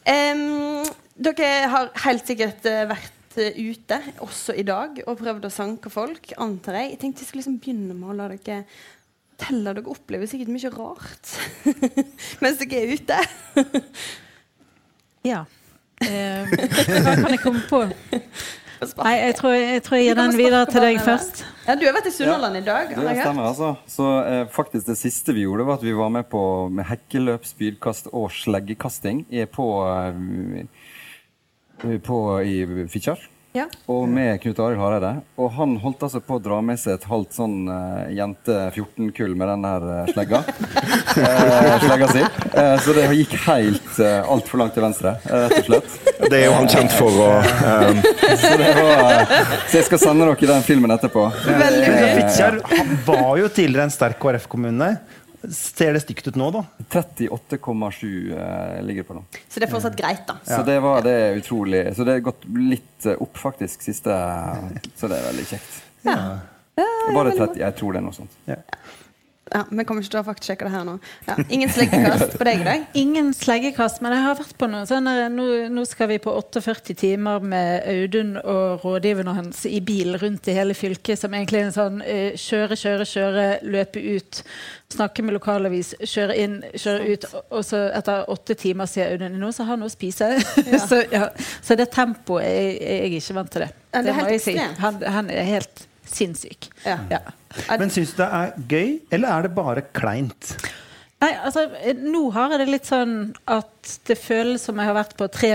Um, 0.04 0.84
dere 1.24 1.54
har 1.72 1.94
helt 2.04 2.28
sikkert 2.28 2.68
uh, 2.68 2.82
vært 2.92 3.38
uh, 3.40 3.62
ute 3.64 4.02
også 4.26 4.58
i 4.60 4.66
dag 4.68 5.00
og 5.06 5.16
prøvd 5.22 5.48
å 5.48 5.54
sanke 5.56 5.92
folk, 5.94 6.34
antar 6.36 6.82
jeg. 6.82 6.92
Jeg 6.98 7.02
tenkte 7.06 7.24
jeg 7.24 7.32
skulle 7.32 7.46
liksom 7.46 7.62
begynne 7.64 7.96
med 7.96 8.12
å 8.12 8.18
la 8.20 8.28
dere 8.34 8.66
forteller 9.34 9.74
dere 9.80 9.90
opplever 9.92 10.28
sikkert 10.30 10.52
mye 10.54 10.70
rart 10.74 11.26
mens 12.44 12.58
dere 12.62 12.78
er 12.84 12.88
ute. 12.94 13.18
ja. 15.28 15.42
Eh, 16.04 16.44
hva 16.50 17.14
kan 17.16 17.32
jeg 17.32 17.40
komme 17.44 17.62
på? 17.70 17.80
Nei, 19.00 19.14
jeg 19.16 19.36
tror 19.38 19.52
jeg, 19.56 19.80
tror 19.86 19.96
jeg 19.96 20.06
gir 20.10 20.18
den 20.20 20.34
videre 20.36 20.66
til 20.68 20.82
deg 20.84 20.98
først. 21.06 21.44
Ja, 21.70 21.76
Du 21.80 21.86
har 21.88 21.94
vært 21.96 22.10
i 22.10 22.12
Sunnhordland 22.12 22.58
i 22.60 22.64
dag. 22.66 22.90
Det 22.92 23.00
jeg 23.08 23.22
stemmer, 23.22 23.46
altså. 23.48 23.70
Så 23.88 24.04
eh, 24.28 24.42
faktisk 24.52 24.84
det 24.90 24.98
siste 25.00 25.32
vi 25.38 25.46
gjorde, 25.46 25.64
var 25.70 25.76
at 25.80 25.86
vi 25.88 25.94
var 25.96 26.10
med 26.12 26.28
på 26.28 26.42
med 26.68 26.84
hekkeløp, 26.90 27.46
spydkast 27.48 28.10
og 28.12 28.28
sleggekasting 28.36 29.24
i- 29.32 29.46
på, 29.48 29.70
eh, 29.88 30.12
på 32.04 32.18
i 32.44 32.66
Fitjar. 32.92 33.16
Ja. 33.54 33.68
Og 33.86 34.08
med 34.10 34.40
Knut 34.42 34.58
Arild 34.66 34.82
Hareide. 34.82 35.12
Og 35.38 35.52
han 35.54 35.76
holdt 35.84 36.02
altså 36.08 36.22
på 36.26 36.40
å 36.40 36.42
dra 36.42 36.58
med 36.66 36.80
seg 36.82 36.96
et 36.98 37.06
halvt 37.06 37.36
sånn 37.38 37.58
uh, 37.70 38.10
jente 38.10 38.56
14-kull 38.74 39.36
med 39.38 39.52
den 39.52 39.68
her 39.70 39.86
uh, 39.86 40.00
slegga. 40.10 40.42
uh, 40.42 41.76
slegga 41.86 42.10
si. 42.10 42.26
Så 42.82 42.98
det 42.98 43.06
gikk 43.20 43.38
helt 43.46 43.94
uh, 44.02 44.26
altfor 44.34 44.64
langt 44.64 44.74
til 44.74 44.88
venstre, 44.88 45.16
rett 45.30 45.60
og 45.62 45.70
slett. 45.70 46.14
Det 46.30 46.40
er 46.40 46.46
jo 46.48 46.54
han 46.56 46.70
kjent 46.72 46.94
for 46.96 47.18
å 47.20 47.30
eh, 47.42 47.98
Så, 48.40 48.52
det 48.60 48.70
var, 48.78 49.34
så 49.68 49.80
jeg 49.80 49.88
skal 49.90 50.02
sende 50.02 50.28
dere 50.30 50.50
den 50.54 50.66
filmen 50.66 50.94
etterpå. 50.96 51.26
Veldig 51.46 51.90
bra. 51.94 52.78
Han 52.78 52.96
var 53.08 53.34
jo 53.42 53.50
tidligere 53.52 53.88
en 53.90 53.94
sterk 53.94 54.22
KrF-kommune. 54.24 54.94
Ser 55.52 55.94
det 55.94 56.00
stygt 56.00 56.28
ut 56.28 56.38
nå, 56.40 56.48
da? 56.56 56.64
38,7 56.90 58.06
eh, 58.32 58.84
ligger 58.86 59.04
det 59.04 59.08
på 59.08 59.18
nå. 59.18 59.24
Så 59.50 59.60
det 59.60 59.68
er 59.68 59.74
fortsatt 59.74 59.98
greit, 60.00 60.24
da. 60.30 60.38
Så 60.48 60.62
det 60.68 60.78
var 60.84 61.04
det 61.04 61.14
er 61.20 61.40
utrolig 61.42 61.82
Så 61.98 62.06
det 62.08 62.16
har 62.16 62.24
gått 62.30 62.46
litt 62.56 63.08
eh, 63.10 63.20
opp, 63.20 63.36
faktisk, 63.42 63.84
siste 63.84 64.16
Så 64.96 65.12
det 65.12 65.20
er 65.20 65.28
veldig 65.32 65.48
kjekt. 65.52 65.80
Ja. 66.08 66.18
Var 66.80 67.16
bare 67.18 67.36
30? 67.36 67.60
Jeg 67.60 67.76
tror 67.80 67.94
det 67.94 68.00
er 68.00 68.06
noe 68.08 68.16
sånt. 68.16 68.38
Ja, 68.48 68.62
Vi 69.54 69.86
kommer 69.86 70.04
ikke 70.04 70.14
til 70.16 70.22
å 70.22 70.26
faktasjekke 70.28 70.68
det 70.68 70.74
her 70.74 70.86
nå. 70.88 70.96
Ja, 71.28 71.36
ingen 71.48 71.72
sleggekast 71.74 72.38
på 72.40 72.48
deg 72.48 72.64
i 72.64 72.68
dag? 72.68 72.86
Ingen 72.98 73.32
sleggekast, 73.38 74.02
men 74.04 74.16
jeg 74.16 74.26
har 74.26 74.38
vært 74.40 74.56
på 74.60 74.70
noe 74.72 74.88
sånn 74.90 75.10
nå, 75.36 75.48
nå 75.74 75.86
skal 75.90 76.10
vi 76.14 76.20
på 76.24 76.34
48 76.34 76.96
timer 77.00 77.44
med 77.54 77.88
Audun 77.94 78.36
og 78.42 78.86
rådgiverne 78.86 79.36
hans 79.38 79.64
i 79.70 79.80
bil 79.86 80.18
rundt 80.22 80.50
i 80.50 80.58
hele 80.58 80.76
fylket, 80.78 81.22
som 81.22 81.36
egentlig 81.38 81.62
er 81.62 81.70
en 81.70 81.76
sånn 81.76 82.02
uh, 82.02 82.34
kjøre, 82.40 82.80
kjøre, 82.80 83.08
kjøre, 83.10 83.46
løpe 83.76 84.02
ut, 84.02 84.42
snakke 84.94 85.26
med 85.26 85.38
lokalavis, 85.38 85.94
kjøre 86.02 86.38
inn, 86.42 86.60
kjøre 86.74 87.14
ut, 87.14 87.30
og 87.54 87.64
så 87.66 87.86
etter 87.94 88.30
åtte 88.34 88.58
timer 88.60 88.90
sier 88.90 89.14
Audun 89.14 89.38
nå 89.42 89.54
så 89.54 89.68
har 89.70 89.80
noe 89.80 89.92
å 89.92 89.94
spise. 89.94 90.34
så, 90.90 91.04
ja. 91.14 91.30
så 91.62 91.78
det 91.80 91.92
tempoet 91.94 92.48
er 92.48 92.74
er 92.84 93.08
jeg 93.08 93.22
ikke 93.22 93.38
vant 93.38 93.54
til 93.54 93.66
det. 93.66 93.72
Ja, 93.94 94.02
det 94.02 94.14
er 94.14 94.20
må 94.20 94.28
jeg 94.32 94.44
si. 94.44 94.58
Han, 94.82 95.00
han 95.16 95.32
er 95.34 95.48
helt 95.48 95.88
sinnssyk. 96.10 96.70
Ja. 96.86 96.98
Ja. 97.12 97.22
Men 97.70 97.92
syns 97.94 98.16
du 98.16 98.24
det 98.24 98.30
er 98.40 98.56
gøy, 98.70 98.90
eller 99.14 99.30
er 99.30 99.46
det 99.46 99.54
bare 99.56 99.86
kleint? 99.96 100.56
Nei, 101.24 101.32
altså, 101.40 101.68
eh, 101.80 101.96
nå 101.96 102.26
har 102.36 102.52
jeg 102.52 102.64
det 102.64 102.72
litt 102.74 102.90
sånn 102.90 103.16
at 103.52 103.94
det 104.10 104.18
føles 104.20 104.66
som 104.66 104.80
jeg 104.80 104.90
har 104.90 104.98
vært 104.98 105.16
på 105.20 105.30
tre 105.32 105.54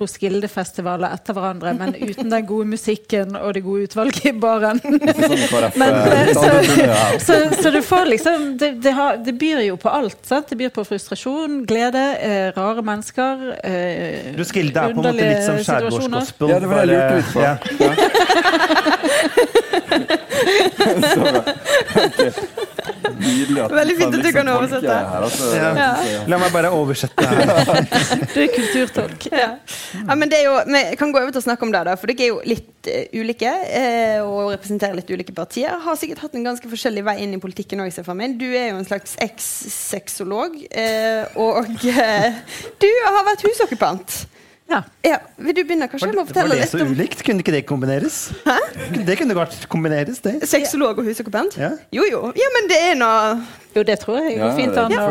Roskilde-festivaler 0.00 1.14
etter 1.14 1.36
hverandre, 1.36 1.74
men 1.78 1.94
uten 1.94 2.30
den 2.32 2.46
gode 2.48 2.66
musikken 2.72 3.36
og 3.38 3.54
det 3.56 3.62
gode 3.66 3.88
utvalget 3.88 4.26
i 4.30 4.32
baren. 4.42 4.80
Sånn 4.82 4.98
Men, 5.80 5.94
eh, 5.94 6.28
eh, 6.28 6.34
så, 6.34 6.50
så, 7.22 7.34
så 7.62 7.70
du 7.74 7.80
får 7.84 8.04
liksom 8.10 8.58
det, 8.60 8.70
det, 8.84 8.92
har, 8.96 9.16
det 9.24 9.34
byr 9.38 9.62
jo 9.68 9.76
på 9.80 9.88
alt. 9.92 10.18
Sant? 10.26 10.48
Det 10.50 10.56
byr 10.60 10.72
på 10.74 10.84
frustrasjon, 10.88 11.62
glede, 11.68 12.04
eh, 12.18 12.48
rare 12.56 12.82
mennesker. 12.86 13.34
Eh, 13.62 14.34
Roskilde 14.38 14.78
er 14.80 14.94
på 14.94 15.00
en 15.00 15.04
måte 15.04 15.16
litt 15.20 15.44
som 15.46 15.56
skjærgårdsgospel. 15.62 16.48
Ja, 16.50 16.58
det 16.62 16.68
var 16.72 16.76
det 16.82 16.94
jeg 16.94 17.00
lurte 17.00 17.14
litt 17.20 17.30
på. 17.34 17.40
Ja. 17.44 17.54
Så 21.14 21.20
bra. 21.20 21.42
Nydelig 23.20 23.62
at 23.64 23.74
Veldig 23.74 23.96
fint 23.98 24.08
at 24.08 24.14
du 24.14 24.20
liksom 24.20 24.38
kan 24.40 24.50
oversette. 24.54 24.96
Her, 24.98 25.26
altså. 25.28 25.50
Ja. 25.54 25.88
La 26.30 26.40
meg 26.42 26.54
bare 26.54 26.72
oversette 26.74 27.26
her. 27.28 27.42
Du 28.34 28.40
er 28.42 28.50
kulturtolk. 28.50 29.26
Ja. 29.30 29.48
ja, 30.00 30.16
men 30.18 30.30
det 30.30 30.40
er 30.40 30.48
jo, 30.48 30.56
Vi 30.68 30.82
kan 31.00 31.12
gå 31.14 31.20
over 31.22 31.34
til 31.34 31.42
å 31.42 31.46
snakke 31.46 31.66
om 31.66 31.72
det, 31.74 31.84
da, 31.88 31.96
for 32.00 32.10
dere 32.10 32.26
er 32.26 32.32
jo 32.32 32.40
litt 32.48 32.90
uh, 32.90 33.16
ulike. 33.20 33.54
Uh, 33.70 34.20
og 34.26 34.52
representerer 34.54 34.98
litt 34.98 35.10
ulike 35.14 35.34
partier. 35.36 35.78
Har 35.86 35.98
sikkert 36.00 36.24
hatt 36.26 36.36
en 36.38 36.46
ganske 36.46 36.70
forskjellig 36.70 37.06
vei 37.06 37.18
inn 37.24 37.36
i 37.36 37.42
politikken 37.42 37.84
òg, 37.84 37.92
ser 37.94 38.06
for 38.06 38.18
meg. 38.18 38.38
Du 38.40 38.46
er 38.50 38.72
jo 38.72 38.78
en 38.80 38.88
slags 38.88 39.16
eks-sexolog. 39.24 40.60
Uh, 40.74 41.40
og 41.46 41.74
du 41.82 42.90
har 43.06 43.26
vært 43.30 43.46
husokkupant. 43.48 44.24
Ja. 44.70 44.78
Ja, 45.04 45.18
vil 45.36 45.52
du 45.54 45.60
begynne 45.68 45.86
kanskje 45.92 46.08
med 46.08 46.16
å 46.16 46.22
Var 46.24 46.30
fortelle 46.30 46.56
det 46.56 46.68
så 46.70 46.78
ulikt? 46.80 47.20
Kunne 47.26 47.42
ikke 47.44 47.52
det 47.52 47.66
kombineres? 47.68 48.30
Hæ? 48.46 48.54
Det 49.04 49.18
kunne 49.20 49.36
godt 49.36 49.58
kombineres, 49.68 50.22
det. 50.24 50.38
sexolog 50.48 50.98
og 51.02 51.04
husokkupant? 51.04 51.58
Ja. 51.60 51.74
Jo 51.92 52.06
jo. 52.08 52.22
Ja, 52.38 52.48
men 52.56 52.70
det 52.72 52.78
er 52.80 52.96
nå 52.96 53.10
Jo, 53.74 53.82
det 53.82 53.98
tror 54.00 54.20
jeg 54.22 54.36
Ja, 54.38 54.46
går 54.46 54.56
fint 54.56 54.72
det 54.72 54.82
an 54.84 54.92
jeg 54.94 55.00
å 55.02 55.04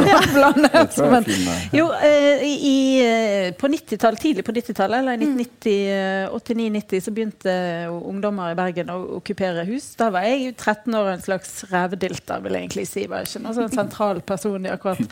vi 0.00 0.32
blande. 0.34 0.70
Men- 1.12 1.26
eh. 1.28 1.64
Jo, 1.76 1.86
eh, 1.92 2.42
i, 2.42 2.76
eh, 3.04 3.50
på 3.60 3.68
90-tallet, 3.68 4.20
tidlig 4.24 4.44
på 4.46 4.54
90-tallet, 4.56 4.98
eller 5.02 5.20
i 5.20 5.28
1989-90, 5.28 7.00
så 7.04 7.12
begynte 7.14 7.54
ungdommer 7.92 8.54
i 8.54 8.56
Bergen 8.58 8.88
å 8.92 8.96
okkupere 9.18 9.66
hus. 9.68 9.90
Da 10.00 10.08
var 10.14 10.24
jeg 10.26 10.46
jo 10.46 10.52
13 10.56 10.94
år 10.96 11.10
og 11.10 11.12
en 11.18 11.24
slags 11.26 11.52
revdilter, 11.70 12.40
vil 12.42 12.56
jeg 12.56 12.64
egentlig 12.66 12.86
si. 12.88 13.04
Var 13.10 13.28
ikke 13.28 13.42
noen 13.44 13.58
sånn 13.60 13.74
sentral 13.76 14.22
person 14.26 14.64
i 14.66 14.72
akkurat, 14.72 15.04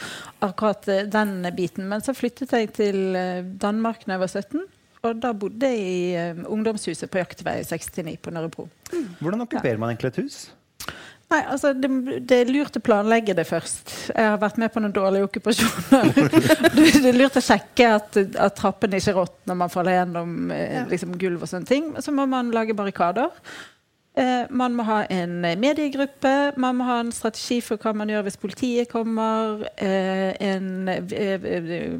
akkurat 0.49 0.89
eh, 0.89 1.05
den 1.13 1.37
biten. 1.57 1.87
Men 1.93 2.01
så 2.01 2.17
flyttet 2.17 2.51
jeg 2.57 2.73
til 2.81 3.03
eh, 3.21 3.43
Danmark 3.63 4.07
da 4.07 4.17
jeg 4.17 4.25
var 4.25 4.33
17. 4.33 4.65
Og 5.03 5.19
da 5.19 5.33
bodde 5.35 5.67
jeg 5.67 5.79
i 5.83 6.03
eh, 6.15 6.43
ungdomshuset 6.47 7.11
på 7.11 7.19
Jaktvei 7.19 7.63
69 7.67 8.19
på 8.23 8.35
Nørrebro. 8.35 8.69
Hvordan 9.19 9.47
okkuperer 9.47 9.81
man 9.81 9.91
egentlig 9.91 10.13
et 10.13 10.21
hus? 10.23 10.43
Nei, 11.33 11.41
altså 11.49 11.73
det, 11.73 11.89
det 12.29 12.39
er 12.43 12.51
lurt 12.53 12.77
å 12.77 12.83
planlegge 12.85 13.35
det 13.35 13.47
først. 13.49 13.93
Jeg 14.13 14.29
har 14.35 14.39
vært 14.41 14.59
med 14.61 14.73
på 14.75 14.83
noen 14.85 14.95
dårlige 14.95 15.27
okkupasjoner. 15.31 16.11
det 16.77 16.89
det 16.93 17.09
er 17.09 17.17
lurt 17.17 17.39
å 17.41 17.45
sjekke 17.45 17.89
at, 17.97 18.19
at 18.21 18.57
trappene 18.59 19.01
ikke 19.01 19.17
råtner 19.17 19.51
når 19.51 19.61
man 19.65 19.73
faller 19.73 19.97
gjennom 19.97 20.53
eh, 20.55 20.83
liksom, 20.93 21.17
gulv 21.19 21.43
og 21.43 21.51
sånne 21.51 21.71
ting. 21.71 21.93
Så 22.05 22.15
må 22.15 22.29
man 22.29 22.53
lage 22.55 22.77
barrikader. 22.77 23.33
Eh, 24.13 24.45
man 24.51 24.75
må 24.77 24.85
ha 24.85 25.03
en 25.09 25.41
mediegruppe. 25.41 26.53
Man 26.61 26.77
må 26.77 26.85
ha 26.85 26.99
en 27.01 27.15
strategi 27.17 27.63
for 27.65 27.81
hva 27.81 27.95
man 27.97 28.13
gjør 28.13 28.27
hvis 28.27 28.41
politiet 28.41 28.93
kommer. 28.93 29.65
Eh, 29.81 30.37
en 30.53 30.89
eh, 30.93 31.97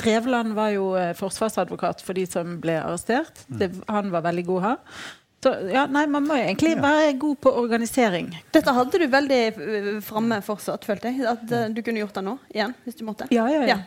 Drevland 0.00 0.56
var 0.56 0.72
jo 0.74 0.90
eh, 0.98 1.12
forsvarsadvokat 1.18 2.02
for 2.04 2.16
de 2.18 2.26
som 2.30 2.58
ble 2.62 2.78
arrestert. 2.82 3.44
Det, 3.48 3.72
han 3.88 4.10
var 4.14 4.26
veldig 4.30 4.46
god 4.50 4.62
her. 4.68 4.78
Så, 5.40 5.48
ja, 5.72 5.86
nei, 5.88 6.02
man 6.12 6.26
må 6.28 6.34
jo 6.36 6.42
egentlig 6.50 6.74
være 6.82 7.14
god 7.16 7.36
på 7.40 7.50
organisering. 7.62 8.26
Dette 8.52 8.74
hadde 8.76 8.98
du 9.00 9.06
veldig 9.08 9.38
øh, 9.56 9.86
framme 10.04 10.36
fortsatt, 10.44 10.84
følte 10.84 11.08
jeg. 11.14 11.24
At 11.30 11.54
øh, 11.56 11.62
du 11.72 11.80
kunne 11.86 12.02
gjort 12.02 12.12
det 12.18 12.24
nå 12.26 12.34
igjen, 12.52 12.74
hvis 12.84 12.98
du 12.98 13.06
måtte. 13.08 13.24
Ja, 13.32 13.46
ja, 13.48 13.62
ja. 13.70 13.78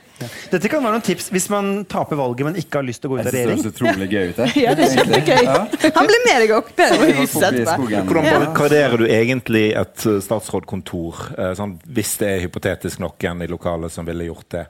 Dette 0.49 0.71
kan 0.73 0.81
være 0.81 0.95
noen 0.95 1.05
tips 1.05 1.29
hvis 1.29 1.45
man 1.53 1.69
taper 1.85 2.17
valget, 2.17 2.47
men 2.49 2.57
ikke 2.57 2.81
har 2.81 2.87
lyst 2.89 3.03
til 3.05 3.11
å 3.11 3.13
gå 3.13 3.19
ut 3.21 3.29
Jeg 3.29 3.29
av 3.29 3.37
synes 3.37 3.37
det 3.37 3.45
regjering. 3.45 3.61
høres 3.61 3.77
utrolig 3.77 4.09
gøy 4.09 4.31
ut. 4.31 4.41
jeg. 4.41 4.57
Ja, 4.65 4.73
det 4.73 4.87
er 4.87 4.97
kjempegøy. 4.97 5.93
Han 5.99 6.09
ble 6.09 6.19
med 6.25 6.41
deg 6.41 6.55
opp 6.57 6.73
på 6.81 6.89
huset 7.21 7.47
etterpå. 7.51 7.89
Hvordan 8.09 8.79
Ja. 8.81 8.89
du 8.97 9.05
egentlig 9.13 9.65
et 9.83 10.07
statsrådkontor, 10.25 11.21
sånn, 11.61 11.77
hvis 11.85 12.17
det 12.17 12.31
er 12.33 12.45
hypotetisk 12.47 13.05
noen 13.05 13.45
i 13.45 13.51
lokalet 13.53 13.93
som 13.93 14.09
ville 14.09 14.25
gjort 14.31 14.49
det? 14.57 14.65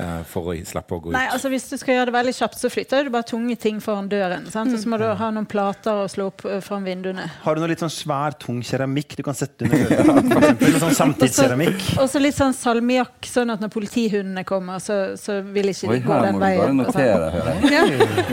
Uh, 0.00 0.20
for 0.28 0.50
å 0.50 0.56
slippe 0.66 0.96
å 0.96 1.00
gå 1.04 1.10
ut. 1.10 1.14
Nei, 1.14 1.26
altså 1.30 1.50
Hvis 1.52 1.68
du 1.70 1.76
skal 1.80 1.98
gjøre 1.98 2.10
det 2.10 2.16
veldig 2.16 2.34
kjapt, 2.36 2.58
så 2.60 2.70
flytter 2.72 3.06
du 3.06 3.12
bare 3.14 3.26
tunge 3.28 3.56
ting 3.60 3.80
foran 3.84 4.08
døren. 4.10 4.46
Sant? 4.52 4.72
Og 4.74 4.80
så 4.82 4.90
må 4.90 4.98
du 5.00 5.06
ha 5.06 5.30
noen 5.34 5.46
plater 5.50 6.02
å 6.04 6.08
slå 6.10 6.30
opp 6.32 6.44
eh, 6.48 6.58
foran 6.64 6.86
vinduene. 6.88 7.26
Har 7.44 7.56
du 7.56 7.62
noe 7.62 7.70
litt 7.72 7.82
sånn 7.84 7.92
svær, 7.92 8.36
tung 8.40 8.60
keramikk 8.66 9.16
du 9.18 9.22
kan 9.26 9.36
sette 9.36 9.68
under 9.68 9.84
øret? 9.84 10.60
Med 10.60 10.78
sånn 10.82 10.96
samtidskeramikk. 10.96 11.84
Og 12.00 12.08
så 12.10 12.22
litt 12.22 12.36
sånn 12.38 12.56
salmiakk, 12.56 13.28
sånn 13.28 13.54
at 13.54 13.62
når 13.62 13.72
politihundene 13.74 14.44
kommer, 14.48 14.80
så, 14.82 15.00
så 15.20 15.40
vil 15.44 15.72
ikke 15.74 15.90
Oi, 15.90 15.98
de 15.98 16.06
gå 16.06 16.16
her 16.16 16.32
må 16.32 16.40
du 16.40 16.46
bare 16.46 16.74
notere, 16.80 17.30
hører 17.36 17.50
jeg. 17.52 17.72
Ja, 17.74 17.84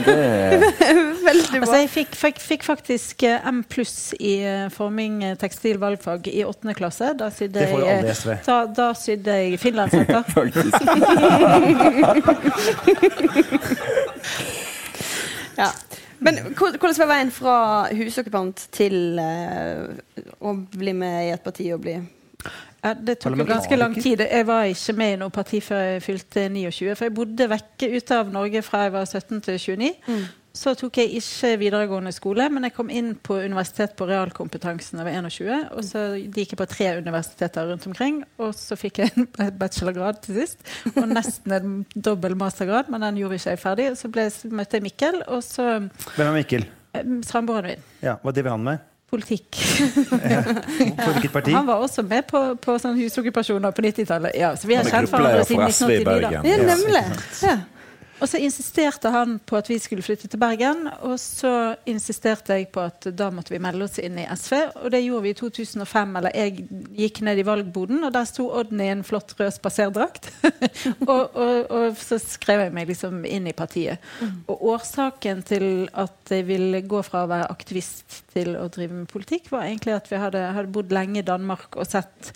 Det 0.08 0.18
veldig 1.28 1.46
Altså, 1.58 1.72
bra. 1.72 1.80
jeg 1.82 1.90
fikk, 1.92 2.14
fikk, 2.18 2.38
fikk 2.42 2.64
faktisk 2.66 3.22
eh, 3.28 3.48
M 3.48 3.62
pluss 3.68 4.12
i 4.18 4.34
eh, 4.46 4.68
forming 4.72 5.22
eh, 5.26 5.36
tekstil 5.40 5.78
valgfag 5.82 6.28
i 6.30 6.44
åttende 6.46 6.74
klasse. 6.78 7.12
Da 7.18 7.30
sydde 7.34 7.60
Det 7.64 7.68
får 7.72 7.84
jeg, 7.86 8.16
eh, 8.34 8.42
da, 8.46 8.58
da 8.78 8.88
sydde 8.96 9.38
jeg 9.42 9.60
finlandshetter. 9.62 10.22
Ja. 15.58 15.70
Men 16.18 16.38
hvordan 16.58 16.94
var 16.98 17.10
veien 17.12 17.30
fra 17.34 17.56
husokkupant 17.94 18.64
til 18.74 19.18
uh, 19.22 19.90
å 20.42 20.54
bli 20.74 20.94
med 20.96 21.28
i 21.28 21.34
et 21.34 21.44
parti 21.44 21.68
og 21.74 21.82
bli 21.84 21.94
Ja, 21.98 22.92
det 22.94 23.18
tok 23.22 23.34
jo 23.38 23.46
ganske 23.46 23.76
lang 23.78 23.94
tid. 23.98 24.22
Jeg 24.22 24.46
var 24.46 24.68
ikke 24.70 24.94
med 24.98 25.14
i 25.14 25.18
noe 25.18 25.34
parti 25.34 25.58
før 25.62 25.80
jeg 25.82 26.02
fylte 26.04 26.48
29. 26.48 26.94
For 26.94 27.08
jeg 27.08 27.14
bodde 27.16 27.48
vekke 27.50 27.90
ute 27.96 28.18
av 28.22 28.30
Norge 28.34 28.62
fra 28.66 28.84
jeg 28.86 28.94
var 28.94 29.06
17 29.06 29.40
til 29.46 29.58
29. 29.58 29.90
Så 30.58 30.72
tok 30.74 30.98
jeg 30.98 31.12
ikke 31.20 31.52
videregående 31.60 32.10
skole, 32.14 32.48
men 32.50 32.66
jeg 32.66 32.74
kom 32.74 32.88
inn 32.90 33.12
på 33.14 33.36
universitet 33.44 33.92
på 33.98 34.08
realkompetansen 34.08 34.98
da 34.98 35.04
jeg 35.06 35.22
var 35.22 35.28
21. 35.30 35.68
Og 35.78 35.84
så 35.86 36.02
gikk 36.18 36.54
jeg 36.54 36.58
på 36.58 36.66
tre 36.72 36.88
universiteter 36.98 37.68
rundt 37.70 37.86
omkring, 37.86 38.18
og 38.42 38.56
så 38.58 38.78
fikk 38.78 38.98
jeg 39.04 39.12
en 39.14 39.28
bachelorgrad 39.60 40.18
til 40.24 40.40
sist. 40.40 40.64
Og 40.96 41.06
nesten 41.12 41.54
en 41.54 41.78
dobbel 41.94 42.34
mastergrad, 42.40 42.90
men 42.90 43.06
den 43.06 43.22
gjorde 43.22 43.38
ikke 43.38 43.54
jeg 43.54 43.62
ferdig. 43.62 43.88
Og 43.92 44.00
så 44.02 44.10
ble, 44.16 44.26
møtte 44.58 44.80
jeg 44.80 44.86
Mikkel, 44.88 45.22
og 45.28 45.46
så 45.46 45.68
Hvem 45.78 46.26
er 46.26 46.36
Mikkel? 46.40 46.66
eh, 46.98 47.06
samboeren 47.28 47.70
min. 47.70 47.88
Ja, 48.02 48.18
Hva 48.24 48.34
driver 48.34 48.56
han 48.56 48.66
med? 48.72 48.86
Politikk. 49.08 49.56
ja. 50.34 50.42
hvilket 50.42 51.32
parti? 51.32 51.54
Han 51.54 51.70
var 51.70 51.80
også 51.86 52.02
med 52.04 52.26
på, 52.28 52.42
på 52.60 52.74
sånn 52.82 52.98
husokkupasjoner 52.98 53.72
på 53.72 53.86
90-tallet. 53.86 54.34
Ja, 54.36 54.50
så 54.58 54.68
vi 54.68 54.76
har 54.76 54.84
kjent 54.84 55.08
hverandre 55.14 55.46
siden 55.48 55.64
for 55.64 55.78
SV 55.78 55.94
i 55.94 56.02
1989. 56.02 56.04
da. 56.04 56.28
Bergen. 56.28 56.50
Ja, 56.50 56.58
nemlig. 56.74 57.04
Ja. 57.46 57.56
Og 58.18 58.28
så 58.28 58.40
insisterte 58.42 59.10
han 59.14 59.36
på 59.46 59.58
at 59.58 59.68
vi 59.70 59.78
skulle 59.82 60.02
flytte 60.02 60.28
til 60.30 60.40
Bergen. 60.40 60.86
Og 61.06 61.16
så 61.22 61.76
insisterte 61.88 62.56
jeg 62.56 62.68
på 62.74 62.82
at 62.88 63.06
da 63.14 63.30
måtte 63.34 63.54
vi 63.54 63.60
melde 63.62 63.86
oss 63.86 63.98
inn 64.02 64.18
i 64.18 64.26
SV. 64.26 64.56
Og 64.82 64.90
det 64.94 65.02
gjorde 65.04 65.26
vi 65.26 65.34
i 65.34 65.38
2005. 65.38 66.16
Eller 66.20 66.36
jeg 66.36 66.66
gikk 66.98 67.22
ned 67.26 67.42
i 67.42 67.46
valgboden, 67.46 68.02
og 68.06 68.14
der 68.14 68.26
sto 68.28 68.48
Odden 68.58 68.82
i 68.82 68.90
en 68.92 69.04
flott 69.06 69.36
rød 69.38 69.52
spaserdrakt. 69.54 70.30
og, 71.12 71.36
og, 71.36 71.70
og, 71.70 71.86
så 71.98 72.18
skrev 72.22 72.66
jeg 72.66 72.74
meg 72.74 72.90
liksom 72.90 73.22
inn 73.28 73.48
i 73.50 73.56
partiet. 73.56 74.02
Og 74.48 74.66
årsaken 74.74 75.44
til 75.46 75.68
at 75.92 76.34
jeg 76.34 76.48
ville 76.48 76.82
gå 76.88 77.02
fra 77.06 77.24
å 77.24 77.30
være 77.30 77.50
aktivist 77.52 78.22
til 78.34 78.56
å 78.58 78.66
drive 78.72 79.02
med 79.02 79.10
politikk, 79.10 79.52
var 79.52 79.68
egentlig 79.68 79.94
at 79.96 80.10
vi 80.10 80.20
hadde, 80.20 80.44
hadde 80.56 80.74
bodd 80.74 80.92
lenge 80.94 81.22
i 81.22 81.26
Danmark 81.26 81.78
og 81.78 81.88
sett 81.88 82.32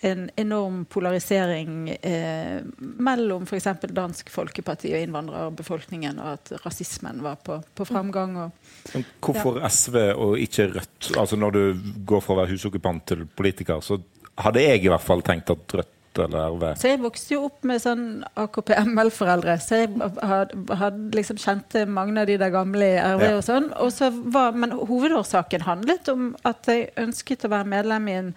en 0.00 0.30
enorm 0.36 0.84
polarisering 0.84 1.90
eh, 1.90 2.60
mellom 2.78 3.46
f.eks. 3.48 3.66
Dansk 3.90 4.30
Folkeparti 4.30 4.92
og 4.94 5.02
innvandrerbefolkningen, 5.02 6.20
og 6.22 6.36
at 6.36 6.52
rasismen 6.64 7.22
var 7.24 7.40
på, 7.42 7.58
på 7.74 7.86
framgang. 7.88 8.36
Og, 8.44 8.76
Men 8.94 9.06
hvorfor 9.18 9.58
ja. 9.58 9.72
SV 9.72 9.98
og 10.14 10.38
ikke 10.38 10.68
Rødt? 10.76 11.10
Altså 11.18 11.36
Når 11.36 11.56
du 11.56 11.62
går 12.06 12.22
fra 12.22 12.36
å 12.36 12.40
være 12.42 12.54
husokkupant 12.54 13.06
til 13.10 13.26
politiker, 13.26 13.82
så 13.82 13.98
hadde 14.38 14.62
jeg 14.62 14.84
i 14.84 14.92
hvert 14.92 15.02
fall 15.02 15.24
tenkt 15.26 15.50
at 15.54 15.78
Rødt 15.80 15.94
eller 16.24 16.52
RV? 16.54 16.64
Så 16.80 16.92
jeg 16.92 17.00
vokste 17.02 17.34
jo 17.34 17.44
opp 17.48 17.66
med 17.68 17.82
sånn 17.82 18.04
AKP-ML-foreldre, 18.38 19.56
så 19.62 19.82
jeg 19.82 19.90
hadde, 19.98 20.78
hadde 20.80 21.18
liksom 21.18 21.40
kjente 21.42 21.84
mange 21.88 22.20
av 22.22 22.30
de 22.30 22.38
der 22.40 22.52
gamle 22.54 22.90
i 22.94 23.00
RV 23.00 23.24
ja. 23.24 23.32
og 23.38 23.44
sånn. 23.46 23.70
Og 23.84 23.92
så 23.94 24.10
var, 24.34 24.56
men 24.58 24.74
hovedårsaken 24.76 25.66
handlet 25.66 26.12
om 26.12 26.30
at 26.48 26.70
jeg 26.70 26.90
ønsket 27.00 27.46
å 27.46 27.52
være 27.54 27.70
medlem 27.74 28.08
i 28.08 28.16
en 28.20 28.32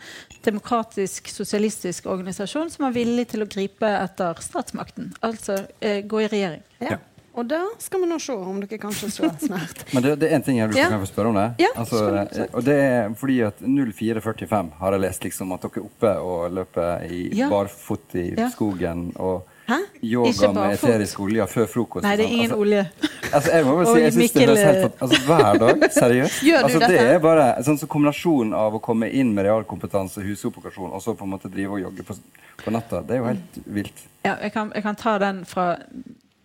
demokratisk, 0.46 1.30
sosialistisk 1.32 2.10
organisasjon 2.12 2.72
som 2.74 2.88
var 2.88 2.98
villig 2.98 3.30
til 3.34 3.46
å 3.46 3.50
gripe 3.50 3.90
etter 4.02 4.42
statsmakten. 4.44 5.14
Altså 5.26 5.64
eh, 5.80 6.02
gå 6.06 6.26
i 6.26 6.30
regjering. 6.32 6.66
Ja. 6.82 6.98
Og 7.32 7.46
da 7.48 7.62
skal 7.80 8.02
vi 8.04 8.10
nå 8.12 8.18
se 8.20 8.34
om 8.36 8.58
dere 8.60 8.80
kanskje 8.82 9.08
slår 9.16 9.38
snart. 9.40 9.86
Men 9.96 10.04
det, 10.04 10.18
det, 10.20 10.28
er 10.30 10.40
én 10.40 10.44
ting 10.44 10.58
jeg 10.60 10.72
vil 10.74 10.82
ja. 10.82 10.90
spørre 11.08 11.32
om 11.32 11.40
det. 11.40 11.48
Ja, 11.64 11.70
altså, 11.80 12.04
og 12.52 12.66
det 12.68 12.76
er 12.76 13.14
fordi 13.16 13.38
at 13.48 13.64
0445 13.64 14.74
har 14.82 14.98
jeg 14.98 15.04
lest 15.06 15.24
liksom 15.30 15.56
at 15.56 15.64
dere 15.64 15.80
er 15.80 15.88
oppe 15.88 16.14
og 16.20 16.60
løper 16.60 17.08
i 17.08 17.24
ja. 17.40 17.48
barfot 17.52 18.20
i 18.20 18.28
skogen. 18.52 19.10
og 19.16 19.48
Hæ? 19.72 19.78
Yoga 20.04 20.52
med 20.52 20.74
eterisk 20.74 21.20
olje 21.24 21.46
før 21.48 21.68
frokost. 21.72 22.04
Nei, 22.04 22.16
det 22.20 22.26
er 22.26 22.34
ingen 22.36 22.52
altså, 22.52 22.60
olje. 22.60 22.86
Altså, 23.32 23.52
jeg 23.54 23.66
må 23.66 23.76
bare 23.78 23.86
si, 23.88 24.02
jeg 24.02 24.14
synes 24.14 24.32
det 24.32 24.48
høres 24.48 24.64
helt 24.66 25.04
altså, 25.06 25.20
Hver 25.26 25.60
dag, 25.64 25.86
seriøst. 26.02 26.40
Gjør 26.44 26.58
du 26.58 26.68
altså, 26.68 26.80
dette? 26.82 26.94
Det 26.98 27.12
er 27.14 27.22
bare 27.24 27.46
sånn 27.68 27.80
så 27.80 27.88
kombinasjonen 27.94 28.56
av 28.58 28.76
å 28.76 28.82
komme 28.84 29.08
inn 29.08 29.32
med 29.38 29.48
realkompetanse, 29.48 30.24
husoppokasjon, 30.26 30.90
og 30.92 31.04
så 31.04 31.16
på 31.16 31.28
en 31.28 31.32
måte 31.38 31.52
drive 31.54 31.78
og 31.78 31.86
jogge 31.86 32.08
på, 32.10 32.18
på 32.66 32.74
natta. 32.76 33.04
Det 33.08 33.16
er 33.16 33.22
jo 33.22 33.30
helt 33.30 33.62
vilt. 33.78 34.04
Ja, 34.26 34.34
jeg 34.34 34.52
kan, 34.58 34.74
jeg 34.76 34.84
kan 34.90 35.00
ta 35.00 35.16
den 35.22 35.46
fra 35.48 35.70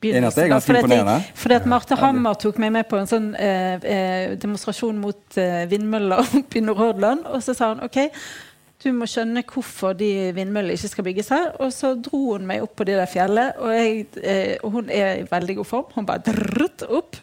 at 0.05 0.35
det 0.37 0.45
er 0.45 0.51
ganske 0.53 0.75
imponerende. 0.75 1.21
Fordi 1.35 1.55
at 1.57 1.67
Marte 1.67 1.97
Hammer 1.99 2.35
tok 2.41 2.59
meg 2.63 2.75
med 2.75 2.89
på 2.91 2.99
en 3.01 3.09
sånn 3.11 3.31
eh, 3.41 3.79
eh 3.81 4.35
demonstrasjon 4.41 4.99
mot 5.01 5.39
eh, 5.41 5.65
vindmøller 5.71 6.21
oppe 6.41 6.61
i 6.61 6.65
Nordhordland. 6.65 7.25
Og 7.33 7.43
så 7.43 7.55
sa 7.57 7.73
hun 7.73 7.85
OK, 7.87 7.99
du 8.85 8.91
må 8.93 9.09
skjønne 9.09 9.43
hvorfor 9.49 9.97
de 9.97 10.11
vindmøllene 10.37 10.77
ikke 10.77 10.93
skal 10.93 11.07
bygges 11.09 11.33
her. 11.33 11.49
Og 11.65 11.73
så 11.75 11.95
dro 11.97 12.21
hun 12.35 12.47
meg 12.49 12.65
opp 12.67 12.77
på 12.79 12.87
det 12.89 12.99
der 13.01 13.11
fjellet, 13.11 13.57
og, 13.59 13.73
jeg, 13.73 14.07
eh, 14.23 14.57
og 14.63 14.77
hun 14.77 14.93
er 14.93 15.23
i 15.23 15.27
veldig 15.31 15.59
god 15.63 15.71
form. 15.73 15.89
Hun 15.97 16.09
bare 16.09 16.27
drrrt 16.29 16.87
opp, 16.87 17.19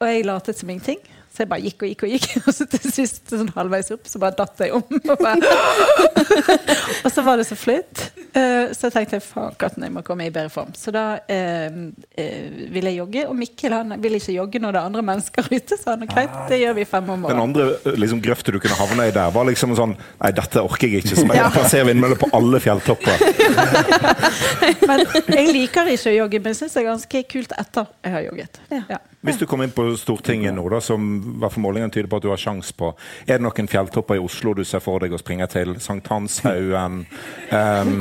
og 0.00 0.08
jeg 0.08 0.26
latet 0.28 0.60
som 0.60 0.70
ingenting. 0.70 1.02
Så 1.34 1.42
jeg 1.42 1.50
bare 1.50 1.64
gikk 1.66 1.82
og 1.82 1.90
gikk 1.90 2.02
og 2.06 2.12
gikk, 2.12 2.26
og 2.46 2.54
så 2.54 2.64
til 2.70 2.92
sist 2.94 3.32
sånn 3.32 3.50
halvveis 3.56 3.90
opp 3.90 4.06
så 4.06 4.20
bare 4.22 4.36
datt 4.38 4.60
jeg 4.62 4.74
om. 4.76 4.84
Og, 5.14 5.20
bare, 5.20 5.48
og 7.04 7.10
så 7.12 7.22
var 7.26 7.38
det 7.38 7.44
så 7.48 7.56
flaut. 7.58 8.02
Uh, 8.34 8.70
så 8.74 8.88
jeg 8.88 8.94
tenkte 8.94 9.20
faen 9.22 9.54
katten, 9.58 9.84
jeg 9.86 9.92
må 9.94 10.02
komme 10.06 10.26
i 10.26 10.32
bedre 10.32 10.50
form. 10.50 10.72
Så 10.78 10.92
da 10.94 11.04
uh, 11.18 11.76
uh, 11.76 12.46
ville 12.74 12.92
jeg 12.92 13.00
jogge. 13.00 13.24
Og 13.30 13.36
Mikkel 13.38 13.74
han 13.74 13.96
vil 14.02 14.16
ikke 14.18 14.34
jogge 14.34 14.62
når 14.62 14.74
det 14.74 14.80
er 14.80 14.90
andre 14.90 15.04
mennesker 15.06 15.50
ute, 15.50 15.78
så 15.78 15.94
han 15.94 16.06
greit, 16.10 16.34
det 16.50 16.60
gjør 16.62 16.76
vi 16.78 16.86
fem 16.88 17.10
om 17.14 17.24
morgenen. 17.26 17.54
Den 17.54 17.64
andre 17.66 17.96
liksom, 17.98 18.22
grøfta 18.24 18.54
du 18.54 18.60
kunne 18.62 18.78
havne 18.78 19.08
i 19.10 19.14
der, 19.14 19.34
var 19.34 19.48
liksom 19.50 19.74
sånn 19.78 19.94
Nei, 19.94 20.30
dette 20.34 20.62
orker 20.62 20.90
jeg 20.90 21.04
ikke. 21.04 21.18
Så 21.18 21.26
jeg 21.26 21.40
ja. 21.40 21.50
plasserer 21.54 21.88
vindmøller 21.90 22.18
på 22.20 22.30
alle 22.36 22.60
fjelltopper. 22.62 23.26
men 24.88 25.04
jeg 25.34 25.50
liker 25.50 25.90
ikke 25.94 26.12
å 26.12 26.16
jogge, 26.20 26.40
men 26.40 26.54
jeg 26.54 26.62
syns 26.62 26.78
det 26.78 26.84
er 26.84 26.88
ganske 26.92 27.24
kult 27.34 27.58
etter 27.58 27.90
jeg 28.06 28.16
har 28.16 28.26
jogget. 28.28 28.62
Ja. 28.70 28.82
Ja. 28.94 29.02
Hvis 29.24 29.38
du 29.40 29.46
kom 29.48 29.62
inn 29.64 29.72
på 29.72 29.86
Stortinget 29.96 30.52
nå, 30.52 30.64
da, 30.68 30.82
som 30.84 31.23
hvert 31.24 31.58
målingene 31.62 31.92
tyder 31.94 32.10
på 32.10 32.20
at 32.20 32.26
du 32.26 32.30
har 32.32 32.40
sjanse 32.40 32.74
på, 32.76 32.92
er 33.26 33.38
det 33.38 33.46
noen 33.46 33.70
fjelltopper 33.70 34.18
i 34.18 34.22
Oslo 34.22 34.54
du 34.56 34.64
ser 34.68 34.82
for 34.84 35.02
deg 35.02 35.14
å 35.14 35.20
springe 35.20 35.48
til? 35.52 35.76
Sankthanshaugen? 35.82 37.04
Um, 37.50 37.98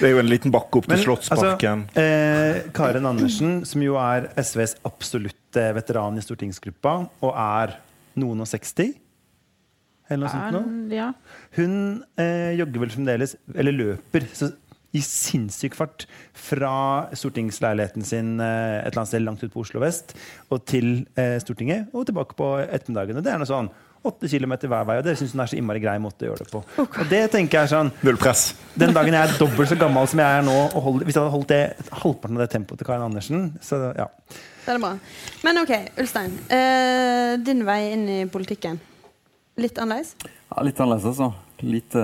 det 0.00 0.08
er 0.08 0.14
jo 0.14 0.22
en 0.22 0.30
liten 0.30 0.54
bakke 0.54 0.80
opp 0.80 0.88
til 0.88 1.02
Slottsparken. 1.02 1.84
Altså, 1.90 2.04
eh, 2.04 2.70
Karen 2.76 3.08
Andersen, 3.10 3.60
som 3.68 3.84
jo 3.84 3.98
er 4.00 4.30
SVs 4.40 4.78
absolutte 4.88 5.66
veteran 5.76 6.16
i 6.16 6.24
stortingsgruppa, 6.24 6.94
og 7.20 7.32
er 7.34 7.76
noen 8.20 8.44
og 8.44 8.48
60 8.48 8.94
eller 10.10 10.26
noe 10.26 10.32
sånt 10.32 10.90
noe. 10.90 11.10
Hun 11.54 11.74
eh, 12.18 12.56
jogger 12.58 12.82
vel 12.82 12.92
fremdeles, 12.94 13.36
eller 13.54 13.76
løper. 13.76 14.26
Så 14.34 14.50
i 14.96 15.02
sinnssyk 15.04 15.76
fart 15.78 16.06
fra 16.34 16.72
stortingsleiligheten 17.14 18.06
sin 18.06 18.40
eh, 18.42 18.80
et 18.80 18.88
eller 18.90 19.02
annet 19.02 19.12
sted 19.12 19.22
langt 19.22 19.44
ut 19.44 19.52
på 19.52 19.62
Oslo 19.62 19.82
vest 19.82 20.16
og 20.50 20.64
til 20.66 21.04
eh, 21.14 21.36
Stortinget 21.42 21.94
og 21.94 22.08
tilbake 22.08 22.34
på 22.38 22.56
ettermiddagen. 22.64 23.20
Og 23.20 23.26
det 23.26 23.32
er 23.32 23.40
noe 23.40 23.50
sånn 23.50 23.70
åtte 24.00 24.30
kilometer 24.32 24.70
hver 24.72 24.86
vei, 24.88 24.96
og 24.96 25.04
dere 25.04 25.18
syns 25.20 25.34
hun 25.34 25.42
er 25.44 25.50
så 25.52 25.58
innmari 25.60 25.82
grei 25.82 25.98
måte 26.00 26.24
å 26.24 26.30
gjøre 26.30 26.46
det 26.46 26.52
på. 26.52 26.62
Okay. 26.86 27.02
Og 27.02 27.10
det 27.10 27.20
tenker 27.34 27.60
jeg 27.60 27.72
sånn 27.74 27.90
Null 28.06 28.16
press. 28.20 28.46
Den 28.80 28.94
dagen 28.96 29.12
jeg 29.12 29.28
er 29.28 29.34
dobbelt 29.36 29.68
så 29.68 29.76
gammel 29.78 30.08
som 30.08 30.22
jeg 30.22 30.38
er 30.38 30.46
nå, 30.46 30.54
og 30.70 30.86
holder, 30.86 31.04
hvis 31.08 31.18
jeg 31.18 31.22
hadde 31.26 31.34
holdt 31.34 31.52
det 31.52 31.98
halvparten 32.00 32.38
av 32.38 32.44
det 32.46 32.48
tempoet 32.54 32.80
til 32.80 32.88
Karin 32.88 33.04
Andersen, 33.10 33.44
så 33.60 33.82
ja. 33.92 34.08
Det 34.64 34.72
er 34.72 34.80
bra. 34.80 34.94
Men 35.44 35.62
OK, 35.62 35.74
Ulstein. 36.00 36.32
Eh, 36.48 37.36
din 37.44 37.60
vei 37.68 37.80
inn 37.92 38.08
i 38.08 38.18
politikken. 38.32 38.80
Litt 39.60 39.76
annerledes? 39.82 40.16
Ja, 40.24 40.64
litt 40.64 40.80
annerledes, 40.80 41.12
altså 41.12 41.34
lite 41.62 42.02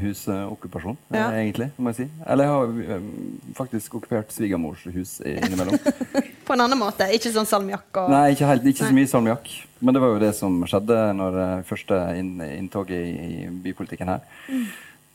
husokkupasjon, 0.00 0.96
ja. 1.12 1.28
Eh, 1.30 1.38
egentlig. 1.44 1.70
må 1.76 1.92
jeg 1.92 1.98
si. 2.00 2.06
Eller 2.26 2.48
jeg 2.48 2.54
har 2.54 2.96
eh, 2.96 3.08
faktisk 3.56 3.96
okkupert 3.98 4.34
svigermors 4.34 4.84
hus 4.94 5.18
innimellom. 5.24 5.78
På 6.46 6.56
en 6.56 6.64
annen 6.66 6.80
måte? 6.80 7.06
Ikke 7.14 7.32
sånn 7.34 7.48
salmiakk? 7.48 7.88
Og... 7.94 8.10
Nei, 8.12 8.24
ikke, 8.34 8.48
helt, 8.50 8.66
ikke 8.72 8.88
så 8.88 8.94
mye 8.96 9.10
salmiakk. 9.10 9.50
Men 9.80 9.96
det 9.96 10.02
var 10.02 10.14
jo 10.14 10.22
det 10.22 10.32
som 10.36 10.58
skjedde 10.68 10.98
når 11.16 11.38
uh, 11.38 11.52
første 11.68 12.00
inn, 12.18 12.34
inntoget 12.48 13.06
i, 13.06 13.46
bypolitikken 13.64 14.10
her. 14.12 14.26
Mm. 14.50 14.66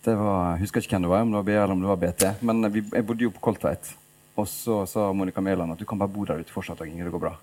Det 0.05 0.15
var, 0.19 0.55
Jeg 0.55 0.65
husker 0.65 0.85
ikke 0.85 0.95
hvem 0.95 1.05
det 1.07 1.11
var, 1.11 1.25
om 1.25 1.33
det 1.33 1.39
var 1.41 1.47
BR 1.49 1.61
eller 1.65 1.75
om 1.75 1.85
det 1.85 1.91
var 1.91 2.01
BT. 2.01 2.25
Men 2.45 2.71
vi, 2.73 2.85
jeg 2.93 3.07
bodde 3.07 3.27
jo 3.27 3.33
på 3.35 3.43
Koltveit. 3.49 3.93
Og 4.35 4.47
så 4.51 4.81
sa 4.85 5.13
Monica 5.15 5.39
Mæland 5.41 5.71
at 5.71 5.79
du 5.79 5.85
kan 5.87 5.99
bare 5.99 6.11
bo 6.11 6.25
der 6.27 6.41
ute 6.43 6.51
fortsatt, 6.51 6.81
og 6.83 6.87
Ingrid, 6.87 7.07
det 7.07 7.11
går 7.13 7.21
bra. 7.23 7.33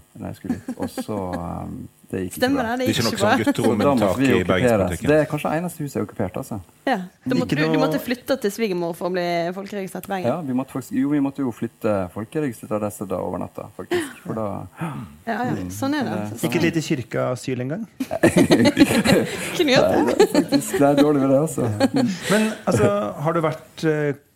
Og 0.77 0.91
så 0.93 1.17
um, 1.17 1.77
Det 2.11 2.27
gikk 2.27 2.35
ikke 2.37 2.51
bra. 2.53 2.65
Det, 2.77 2.83
det 2.83 2.89
gikk 2.91 2.99
ikke 2.99 3.05
noe 3.07 3.21
sånn 3.23 3.45
gutterommentak 3.47 4.19
i 4.21 4.33
bergenspolitikken? 4.45 5.09
Det 5.09 5.17
er 5.17 5.31
kanskje 5.31 5.53
eneste 5.57 5.81
huset 5.81 5.97
jeg 5.97 6.03
har 6.03 6.09
okkupert, 6.11 6.35
altså. 6.43 6.59
Ja. 6.85 6.99
Du, 7.25 7.37
måtte, 7.39 7.57
du, 7.57 7.63
du, 7.65 7.79
måtte 7.81 8.01
flytte 8.03 8.37
til 8.43 8.53
svigermor 8.53 8.93
for 8.99 9.09
å 9.09 9.15
bli 9.15 9.25
folkeregistrert 9.57 10.05
i 10.05 10.13
Bergen? 10.13 10.29
Ja, 10.29 10.35
vi 10.45 10.57
måtte 10.59 10.77
faktisk, 10.77 10.93
jo, 10.99 11.13
vi 11.15 11.21
måtte 11.25 11.47
jo 11.47 11.53
flytte 11.57 11.95
folkeregistrert 12.13 12.75
adresse 12.77 13.07
da 13.09 13.21
over 13.25 13.41
natta, 13.41 13.71
faktisk. 13.79 14.11
For 14.27 14.37
da 14.37 14.49
Ja, 15.31 15.39
ja. 15.39 15.55
Sånn 15.73 15.97
er 15.97 16.11
det. 16.11 16.19
Sånn. 16.35 16.51
ikke 16.51 16.61
litt 16.67 16.77
i 16.77 16.83
kirkeasyl 16.91 17.65
engang? 17.65 17.87
Kunne 19.57 19.79
gjort 19.79 20.13
det. 20.13 20.29
Det 20.61 20.85
er 20.91 21.01
dårlig 21.01 21.25
med 21.25 21.33
det, 21.33 21.41
altså. 21.41 21.73
Men 21.95 22.53
altså, 22.69 22.93
har 23.25 23.39
du 23.39 23.43
vært 23.49 23.87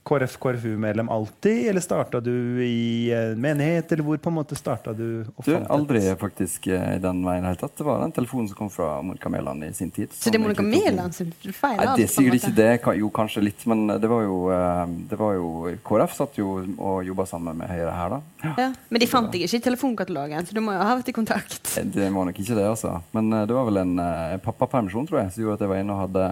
uh, 0.07 0.17
KrF-KrFU-medlem 0.17 1.09
alltid, 1.09 1.69
eller 1.69 1.81
starta 1.81 2.21
du 2.21 2.65
i 2.65 3.11
menighet, 3.37 3.93
eller 3.93 4.05
hvor 4.05 4.17
på 4.17 4.31
en 4.31 4.35
måte 4.39 4.57
starta 4.59 4.93
du? 4.93 5.25
du 5.45 5.57
aldri 5.69 6.03
faktisk 6.19 6.67
i 6.71 6.75
eh, 6.77 6.97
den 7.03 7.23
veien 7.27 7.47
helt 7.47 7.61
tatt. 7.61 7.77
Det 7.79 7.87
var 7.87 8.01
den 8.03 8.15
telefonen 8.17 8.49
som 8.51 8.59
kom 8.59 8.71
fra 8.73 9.03
Monica 9.03 9.31
Mæland 9.33 9.65
i 9.65 9.73
sin 9.75 9.91
tid. 9.91 10.13
Så 10.15 10.31
det 10.31 10.39
er 10.41 10.45
Monica 10.45 10.65
Mæland 10.65 11.15
som 11.17 11.31
feil? 11.33 11.79
Nei, 11.81 11.89
det 11.99 12.07
er 12.07 12.13
sikkert 12.13 12.39
ikke 12.41 12.55
det. 12.57 12.71
Jo, 13.01 13.11
kanskje 13.15 13.45
litt. 13.45 13.67
Men 13.71 13.87
det 14.01 14.11
var 14.11 14.27
jo, 14.27 14.41
eh, 14.55 14.83
det 15.11 15.21
var 15.21 15.37
jo 15.39 15.49
KrF 15.87 16.17
satt 16.17 16.41
jo 16.41 16.59
og 16.77 17.07
jobba 17.07 17.27
sammen 17.29 17.59
med 17.59 17.71
Høyre 17.71 17.95
her, 17.95 18.17
da. 18.17 18.21
Ja. 18.45 18.55
ja. 18.67 18.69
Men 18.91 19.03
de 19.03 19.11
fant 19.11 19.33
deg 19.33 19.47
ikke 19.47 19.61
i 19.61 19.67
telefonkatalogen, 19.69 20.49
så 20.49 20.57
du 20.57 20.63
må 20.65 20.77
jo 20.77 20.83
ha 20.83 20.99
vært 20.99 21.11
i 21.13 21.17
kontakt? 21.17 21.73
Det 21.77 22.11
var 22.11 22.31
nok 22.31 22.43
ikke 22.43 22.59
det, 22.59 22.69
altså. 22.69 22.99
Men 23.17 23.33
det 23.49 23.55
var 23.57 23.67
vel 23.69 23.83
en, 23.83 23.97
en 24.01 24.45
pappapermisjon, 24.45 25.09
tror 25.09 25.25
jeg, 25.25 25.35
som 25.35 25.45
gjorde 25.45 25.61
at 25.61 25.67
jeg 25.67 25.75
var 25.75 25.83
inne 25.83 25.97
og 25.97 26.05
hadde 26.07 26.29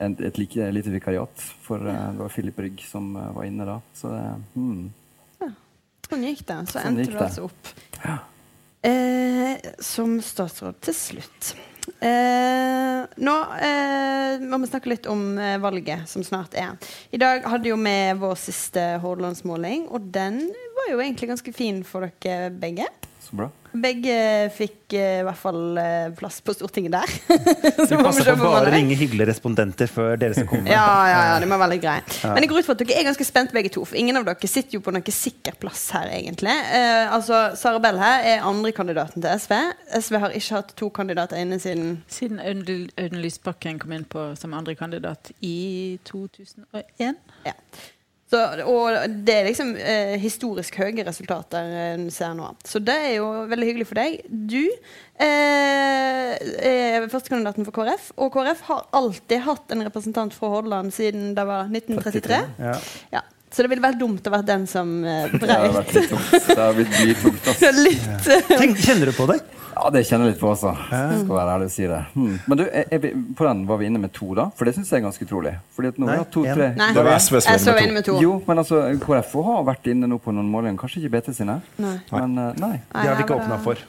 et, 0.00 0.20
et 0.30 0.40
like, 0.40 0.70
lite 0.74 0.92
vikariat. 0.92 1.46
For 1.64 1.82
uh, 1.82 2.10
det 2.10 2.22
var 2.22 2.34
Philip 2.34 2.58
Rygg 2.66 2.84
som 2.88 3.12
uh, 3.16 3.30
var 3.36 3.48
inne 3.48 3.68
da. 3.68 3.78
Så 3.96 4.12
det 4.12 4.26
hmm. 4.54 4.84
ja. 5.44 5.50
Sånn 6.10 6.28
gikk 6.28 6.44
det. 6.48 6.60
Så 6.66 6.78
sånn 6.78 6.92
endte 6.92 7.10
du 7.12 7.18
altså 7.20 7.48
opp 7.48 7.74
ja. 8.02 8.20
eh, 8.88 9.72
som 9.84 10.16
statsråd 10.24 10.80
til 10.88 10.96
slutt. 10.96 11.52
Eh, 12.00 13.00
nå 13.16 13.36
eh, 13.60 14.42
må 14.44 14.60
vi 14.62 14.68
snakke 14.70 14.92
litt 14.92 15.08
om 15.10 15.38
eh, 15.38 15.58
valget 15.60 16.08
som 16.08 16.24
snart 16.24 16.54
er. 16.58 16.76
I 17.10 17.20
dag 17.20 17.46
hadde 17.50 17.70
jo 17.70 17.78
vi 17.80 17.96
vår 18.20 18.36
siste 18.40 18.84
Hordalandsmåling, 19.02 19.88
og 19.90 20.10
den 20.14 20.42
var 20.78 20.92
jo 20.92 21.00
egentlig 21.00 21.32
ganske 21.32 21.54
fin 21.56 21.82
for 21.86 22.08
dere 22.22 22.50
begge. 22.52 22.86
Så 23.24 23.36
bra. 23.36 23.50
Begge 23.72 24.14
fikk 24.54 24.94
eh, 24.98 25.20
i 25.20 25.24
hvert 25.26 25.38
fall 25.38 25.78
eh, 25.78 26.08
plass 26.18 26.40
på 26.42 26.54
Stortinget 26.56 26.94
der. 26.96 27.12
Så 27.86 27.88
vi 27.92 28.00
passer 28.02 28.30
på 28.32 28.48
å 28.48 28.52
bare 28.56 28.70
å 28.70 28.74
ringe 28.74 28.96
hyggelige 28.98 29.28
respondenter 29.30 29.90
før 29.90 30.18
dere 30.20 30.34
skal 30.34 30.48
komme. 30.50 30.66
Ja, 30.74 30.86
ja, 31.06 31.20
ja, 31.30 31.36
det 31.42 31.48
må 31.50 31.58
være 31.60 31.78
grei. 31.82 31.98
Ja. 32.22 32.32
Men 32.34 32.44
jeg 32.44 32.50
går 32.52 32.62
ut 32.62 32.68
fra 32.68 32.76
at 32.76 32.82
dere 32.82 32.98
er 32.98 33.06
ganske 33.10 33.26
spent 33.26 33.54
begge 33.54 33.72
to. 33.74 33.84
For 33.86 33.98
ingen 34.00 34.18
av 34.18 34.26
dere 34.26 34.50
sitter 34.50 34.78
jo 34.78 34.82
på 34.84 34.94
noen 34.94 35.14
sikker 35.14 35.58
plass 35.62 35.84
her, 35.94 36.10
egentlig. 36.16 36.56
Eh, 36.74 37.06
altså, 37.14 37.42
Sara 37.60 37.82
Bell 37.82 38.00
her 38.02 38.26
er 38.32 38.48
andrekandidaten 38.48 39.22
til 39.22 39.44
SV. 39.44 39.54
SV 40.00 40.18
har 40.24 40.36
ikke 40.40 40.58
hatt 40.58 40.74
to 40.80 40.90
kandidater 40.94 41.40
inne 41.40 41.60
siden 41.62 42.00
Siden 42.10 42.40
Audun 42.42 42.88
Audun 42.98 43.22
Lysbakken 43.22 43.78
kom 43.80 43.94
inn 43.94 44.06
på 44.10 44.30
som 44.38 44.54
andrekandidat 44.56 45.32
i 45.46 45.98
2001. 46.08 47.18
Ja. 47.46 47.54
Så, 48.30 48.38
og 48.70 48.94
det 49.26 49.34
er 49.34 49.48
liksom 49.48 49.72
eh, 49.74 50.14
historisk 50.22 50.76
høye 50.78 51.02
resultater 51.06 51.66
en 51.88 52.04
ser 52.14 52.36
nå. 52.38 52.52
Så 52.62 52.78
det 52.78 52.94
er 52.94 53.16
jo 53.16 53.26
veldig 53.50 53.66
hyggelig 53.66 53.88
for 53.90 53.98
deg. 53.98 54.20
Du 54.30 54.60
eh, 55.18 56.36
er 56.38 57.08
førstekandidaten 57.10 57.66
for 57.66 57.74
KrF, 57.74 58.12
og 58.22 58.30
KrF 58.36 58.62
har 58.68 58.86
alltid 59.00 59.42
hatt 59.48 59.74
en 59.74 59.82
representant 59.88 60.36
fra 60.36 60.52
Hordaland 60.54 60.94
siden 60.94 61.32
det 61.34 61.46
var 61.48 61.66
1933. 61.72 62.40
Ja. 62.62 62.78
Ja. 63.18 63.26
Så 63.50 63.64
det 63.64 63.72
ville 63.72 63.82
vært 63.82 63.98
dumt 63.98 64.22
å 64.22 64.30
være 64.30 64.46
den 64.46 64.66
som 64.70 65.00
eh, 65.02 65.26
tungt. 65.40 65.90
Det 66.46 66.54
har 66.54 66.76
blitt 66.76 66.94
mye 67.00 67.16
tungt, 67.18 67.50
ass. 67.50 67.64
Litt 67.88 68.30
eh, 68.30 68.52
Tenk, 68.52 68.78
kjenner 68.78 69.10
du 69.10 69.16
på 69.16 69.26
det? 69.32 69.40
Ja, 69.74 69.90
det 69.94 70.02
kjenner 70.08 70.26
jeg 70.28 70.34
litt 70.34 70.40
på, 70.40 70.50
også. 70.50 70.72
Skal 70.90 71.30
være 71.30 71.54
ærlig 71.54 71.68
og 71.68 71.72
si 71.72 71.86
det. 71.88 72.00
Hmm. 72.14 72.36
Men 72.50 72.58
du, 72.60 72.64
er, 72.66 72.86
er 72.90 73.02
vi, 73.02 73.10
på 73.38 73.46
den 73.46 73.62
var 73.68 73.80
vi 73.80 73.88
inne 73.90 74.00
med 74.02 74.12
to, 74.16 74.32
da? 74.36 74.48
For 74.58 74.68
det 74.68 74.74
syns 74.76 74.90
jeg 74.90 75.00
er 75.00 75.04
ganske 75.06 75.26
utrolig. 75.26 75.52
Fordi 75.76 75.92
at 75.92 76.00
nå 76.00 76.08
Nei, 76.08 76.16
har 76.18 76.26
to, 76.32 76.42
tre 76.46 76.70
Nei, 76.78 76.88
Det 76.96 77.04
var 77.06 77.20
SV 77.22 77.38
som 77.44 77.68
var 77.70 77.82
inne 77.84 77.96
med 77.98 78.06
to. 78.08 78.16
Jo, 78.22 78.32
men 78.46 78.62
altså, 78.62 78.80
KrF 79.04 79.36
har 79.46 79.62
vært 79.68 79.90
inne 79.92 80.10
nå 80.10 80.18
på 80.22 80.34
noen 80.34 80.48
målinger. 80.50 80.78
Kanskje 80.80 81.04
ikke 81.04 81.12
BT 81.16 81.36
sine? 81.38 81.60
Nei. 81.82 81.94
Men 82.12 82.34
uh, 82.38 82.48
nei. 82.60 82.72
Det 82.94 83.06
har 83.06 83.20
vi 83.20 83.26
ikke 83.26 83.38
åpna 83.40 83.60
for. 83.64 83.86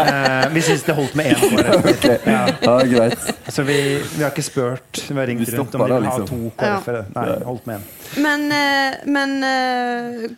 Eh, 0.00 0.46
vi 0.54 0.60
syns 0.64 0.84
det 0.86 0.94
holdt 0.96 1.16
med 1.18 1.32
én. 1.32 1.56
okay. 1.90 2.16
ja. 2.24 2.44
ja, 2.62 2.74
greit. 2.88 3.24
Så 3.52 3.64
vi, 3.66 3.76
vi 4.14 4.22
har 4.22 4.30
ikke 4.30 4.44
spurt. 4.46 5.00
Vi 5.02 5.16
har 5.18 5.28
ringt 5.28 5.50
rundt 5.52 5.74
om 5.76 5.82
de 5.82 5.88
vil 5.90 6.06
liksom. 6.06 6.22
ha 6.22 6.28
to 6.30 6.52
KrF-ere. 6.56 7.02
Nei, 7.16 7.26
holdt 7.44 7.66
med 7.68 7.80
én. 7.80 7.84
Men, 8.24 8.46
eh, 8.54 9.02
men 9.10 9.34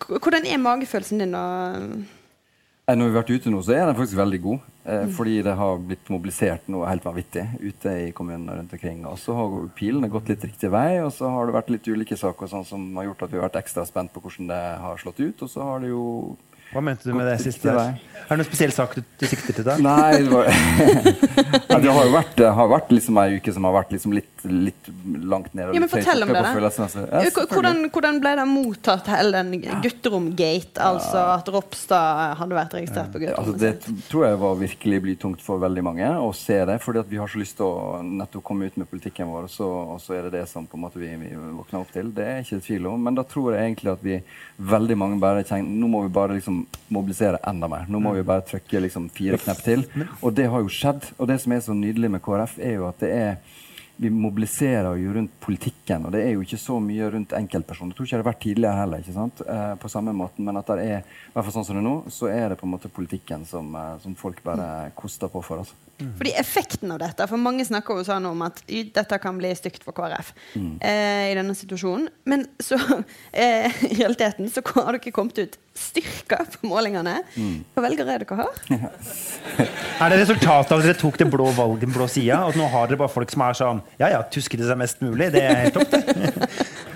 hvordan 0.08 0.48
er 0.48 0.58
magefølelsen 0.64 1.22
din, 1.22 1.36
da? 1.36 1.44
Eh, 2.92 2.98
Når 2.98 3.08
vi 3.08 3.14
har 3.14 3.22
vært 3.22 3.32
ute 3.32 3.50
nå, 3.52 3.60
så 3.64 3.72
er 3.72 3.86
den 3.88 3.96
faktisk 3.96 4.18
veldig 4.18 4.38
god. 4.44 4.64
Eh, 4.84 5.04
fordi 5.16 5.36
det 5.46 5.54
har 5.56 5.78
blitt 5.80 6.08
mobilisert 6.12 6.66
noe 6.72 6.88
helt 6.90 7.04
vanvittig 7.06 7.44
ute 7.62 7.92
i 8.08 8.10
kommunene 8.12 8.58
rundt 8.58 8.72
omkring. 8.74 9.04
Og 9.08 9.16
så 9.22 9.36
har 9.38 9.54
pilene 9.78 10.10
gått 10.12 10.28
litt 10.28 10.44
riktig 10.44 10.70
vei, 10.72 11.00
og 11.00 11.12
så 11.14 11.30
har 11.32 11.46
det 11.46 11.56
vært 11.56 11.70
litt 11.72 11.88
ulike 11.88 12.18
saker 12.18 12.50
sånn 12.50 12.66
som 12.68 12.84
har 12.98 13.08
gjort 13.08 13.24
at 13.24 13.32
vi 13.32 13.38
har 13.40 13.48
vært 13.48 13.60
ekstra 13.62 13.86
spent 13.88 14.12
på 14.12 14.20
hvordan 14.24 14.50
det 14.50 14.62
har 14.82 15.00
slått 15.00 15.22
ut. 15.22 15.42
Og 15.46 15.48
så 15.48 15.68
har 15.68 15.80
det 15.80 15.92
jo 15.94 16.36
Hva 16.72 16.80
mente 16.84 17.04
du 17.08 17.12
med 17.16 17.26
det 17.28 17.38
siste? 17.44 17.68
der? 17.72 18.00
Er 18.22 18.36
det 18.38 18.38
noen 18.38 18.46
spesiell 18.48 18.70
sak 18.72 18.92
du, 18.96 19.00
du 19.20 19.24
sikter 19.28 19.56
til 19.58 19.64
da? 19.66 19.74
Nei, 19.82 20.12
det, 20.22 20.30
var, 20.30 20.46
ja, 21.72 21.78
det 21.82 21.90
har 21.92 22.04
jo 22.06 22.12
vært, 22.14 22.30
det 22.38 22.50
har 22.56 22.68
vært 22.70 22.92
liksom 22.94 23.18
ei 23.20 23.34
uke 23.36 23.52
som 23.52 23.66
har 23.66 23.74
vært 23.74 23.90
liksom 23.92 24.14
litt, 24.16 24.44
litt 24.46 24.88
langt 25.28 25.50
ned. 25.58 25.72
Ja, 25.74 25.82
men 25.82 25.90
fortell 25.90 26.24
om 26.24 26.30
det, 26.32 26.38
da. 26.38 26.52
Ja, 27.10 27.32
Hvordan, 27.50 27.82
hvordan 27.92 28.20
ble 28.22 28.32
det 28.38 28.46
mottatt, 28.48 29.10
hele 29.10 29.42
den 29.42 29.82
gutterom-gate? 29.84 30.78
Altså 30.86 31.24
at 31.34 31.50
Ropstad 31.52 32.38
hadde 32.40 32.56
vært 32.56 32.76
registrert 32.78 33.10
på 33.12 33.20
Altså, 33.20 33.26
gutterommet 33.26 33.60
det 33.64 33.72
sitt? 33.74 33.88
t- 34.00 34.08
tror 34.12 34.26
jeg 34.28 34.40
var 34.46 34.56
virkelig 34.62 35.02
blytungt 35.08 35.44
for 35.44 35.60
veldig 35.66 35.84
mange 35.90 36.08
å 36.22 36.30
se 36.36 36.56
det. 36.70 36.78
fordi 36.82 37.04
vi 37.12 37.20
har 37.20 37.28
så 37.34 37.42
lyst 37.42 37.58
til 37.60 37.68
å 37.68 38.00
nettopp 38.06 38.46
komme 38.48 38.70
ut 38.70 38.78
med 38.80 38.88
politikken 38.90 39.28
vår, 39.34 39.50
og 39.50 39.54
så, 39.58 39.68
og 39.96 40.00
så 40.00 40.16
er 40.16 40.28
det 40.30 40.38
det 40.38 40.46
som 40.48 40.64
på 40.70 40.78
en 40.78 40.86
måte 40.86 41.02
vi, 41.02 41.10
vi 41.20 41.34
våkner 41.36 41.82
opp 41.82 41.92
til. 41.92 42.08
Det 42.16 42.24
er 42.30 42.40
ikke 42.46 42.62
tvil 42.64 42.88
om. 42.94 43.02
Men 43.02 43.18
da 43.18 43.26
tror 43.28 43.52
jeg 43.58 43.66
egentlig 43.66 43.92
at 43.92 44.06
vi 44.06 44.20
veldig 44.72 44.96
mange 45.04 45.20
bare 45.20 45.42
tenker 45.44 45.68
Nå 45.82 45.88
må 45.90 46.04
vi 46.06 46.14
bare 46.14 46.38
liksom 46.38 46.61
mobilisere 46.92 47.40
enda 47.48 47.68
mer. 47.70 47.88
Nå 47.88 48.00
må 48.02 48.14
vi 48.16 48.24
bare 48.26 48.44
trykke 48.48 48.84
liksom 48.84 49.08
fire 49.14 49.40
knepp 49.40 49.64
til. 49.64 49.84
Og 50.20 50.32
det 50.36 50.48
har 50.52 50.62
jo 50.62 50.72
skjedd. 50.72 51.12
Og 51.18 51.28
det 51.30 51.40
som 51.42 51.54
er 51.54 51.64
så 51.64 51.76
nydelig 51.76 52.12
med 52.12 52.24
KrF, 52.24 52.58
er 52.62 52.78
jo 52.78 52.88
at 52.88 53.02
det 53.02 53.12
er 53.16 53.36
vi 54.02 54.10
mobiliserer 54.10 54.96
jo 54.98 55.12
rundt 55.14 55.34
politikken, 55.40 56.06
og 56.08 56.14
det 56.14 56.24
er 56.24 56.32
jo 56.34 56.42
ikke 56.42 56.58
så 56.58 56.78
mye 56.82 57.10
rundt 57.12 57.34
enkeltpersoner. 57.36 57.92
Jeg 57.92 57.98
tror 57.98 58.08
ikke 58.08 58.16
det 58.16 58.22
har 58.22 58.30
vært 58.30 58.40
tidligere 58.42 58.80
heller, 58.80 59.02
ikke 59.04 59.14
sant? 59.14 59.42
Eh, 59.46 59.74
på 59.78 59.90
samme 59.92 60.14
måten, 60.16 60.46
men 60.48 60.58
at 60.58 60.72
det 60.72 60.86
er, 60.88 61.04
i 61.28 61.34
hvert 61.34 61.46
fall 61.46 61.54
sånn 61.58 61.66
som 61.68 61.78
det 61.78 61.82
er 61.84 61.86
nå, 61.86 61.94
så 62.10 62.30
er 62.32 62.48
det 62.50 62.58
på 62.58 62.66
en 62.66 62.72
måte 62.72 62.90
politikken 62.92 63.44
som, 63.46 63.68
eh, 63.78 63.92
som 64.02 64.16
folk 64.18 64.42
bare 64.42 64.90
koster 64.98 65.30
på 65.30 65.44
for. 65.44 65.62
Altså. 65.62 65.78
Fordi 66.18 66.34
effekten 66.40 66.92
av 66.94 67.00
dette 67.02 67.26
For 67.30 67.40
mange 67.40 67.64
snakker 67.66 68.00
jo 68.00 68.06
sånn 68.06 68.26
om 68.30 68.44
at 68.46 68.62
dette 68.68 69.18
kan 69.22 69.38
bli 69.38 69.52
stygt 69.58 69.84
for 69.86 69.96
KrF 69.96 70.32
eh, 70.54 71.32
i 71.32 71.36
denne 71.38 71.54
situasjonen. 71.58 72.08
Men 72.28 72.46
så 72.62 72.78
eh, 73.32 73.68
i 73.88 73.94
realiteten 74.00 74.50
så 74.52 74.64
har 74.74 74.98
dere 74.98 75.14
kommet 75.14 75.38
ut 75.42 75.58
styrka 75.72 76.42
på 76.52 76.68
målingene. 76.68 77.18
Hva 77.72 77.84
velgere 77.86 78.18
er 78.18 78.24
dere 78.26 78.42
har? 78.42 78.62
Er 80.02 80.10
det 80.10 80.18
resultatet 80.24 80.72
av 80.74 80.80
at 80.80 80.86
dere 80.88 80.98
tok 80.98 81.18
det 81.20 81.28
blå 81.30 81.46
valget, 81.56 81.86
den 81.86 81.94
blå 81.94 82.08
sida? 82.10 82.42
Og 82.48 82.58
nå 82.58 82.66
har 82.72 82.90
dere 82.90 83.00
bare 83.00 83.12
folk 83.12 83.30
som 83.32 83.44
er 83.46 83.56
sånn 83.56 83.82
Ja 84.00 84.10
ja, 84.12 84.22
tusker 84.26 84.60
det 84.60 84.68
seg 84.68 84.80
mest 84.80 85.04
mulig. 85.04 85.30
Det 85.34 85.44
er 85.46 85.60
helt 85.64 85.78
topp, 85.78 85.94
det. 85.94 86.82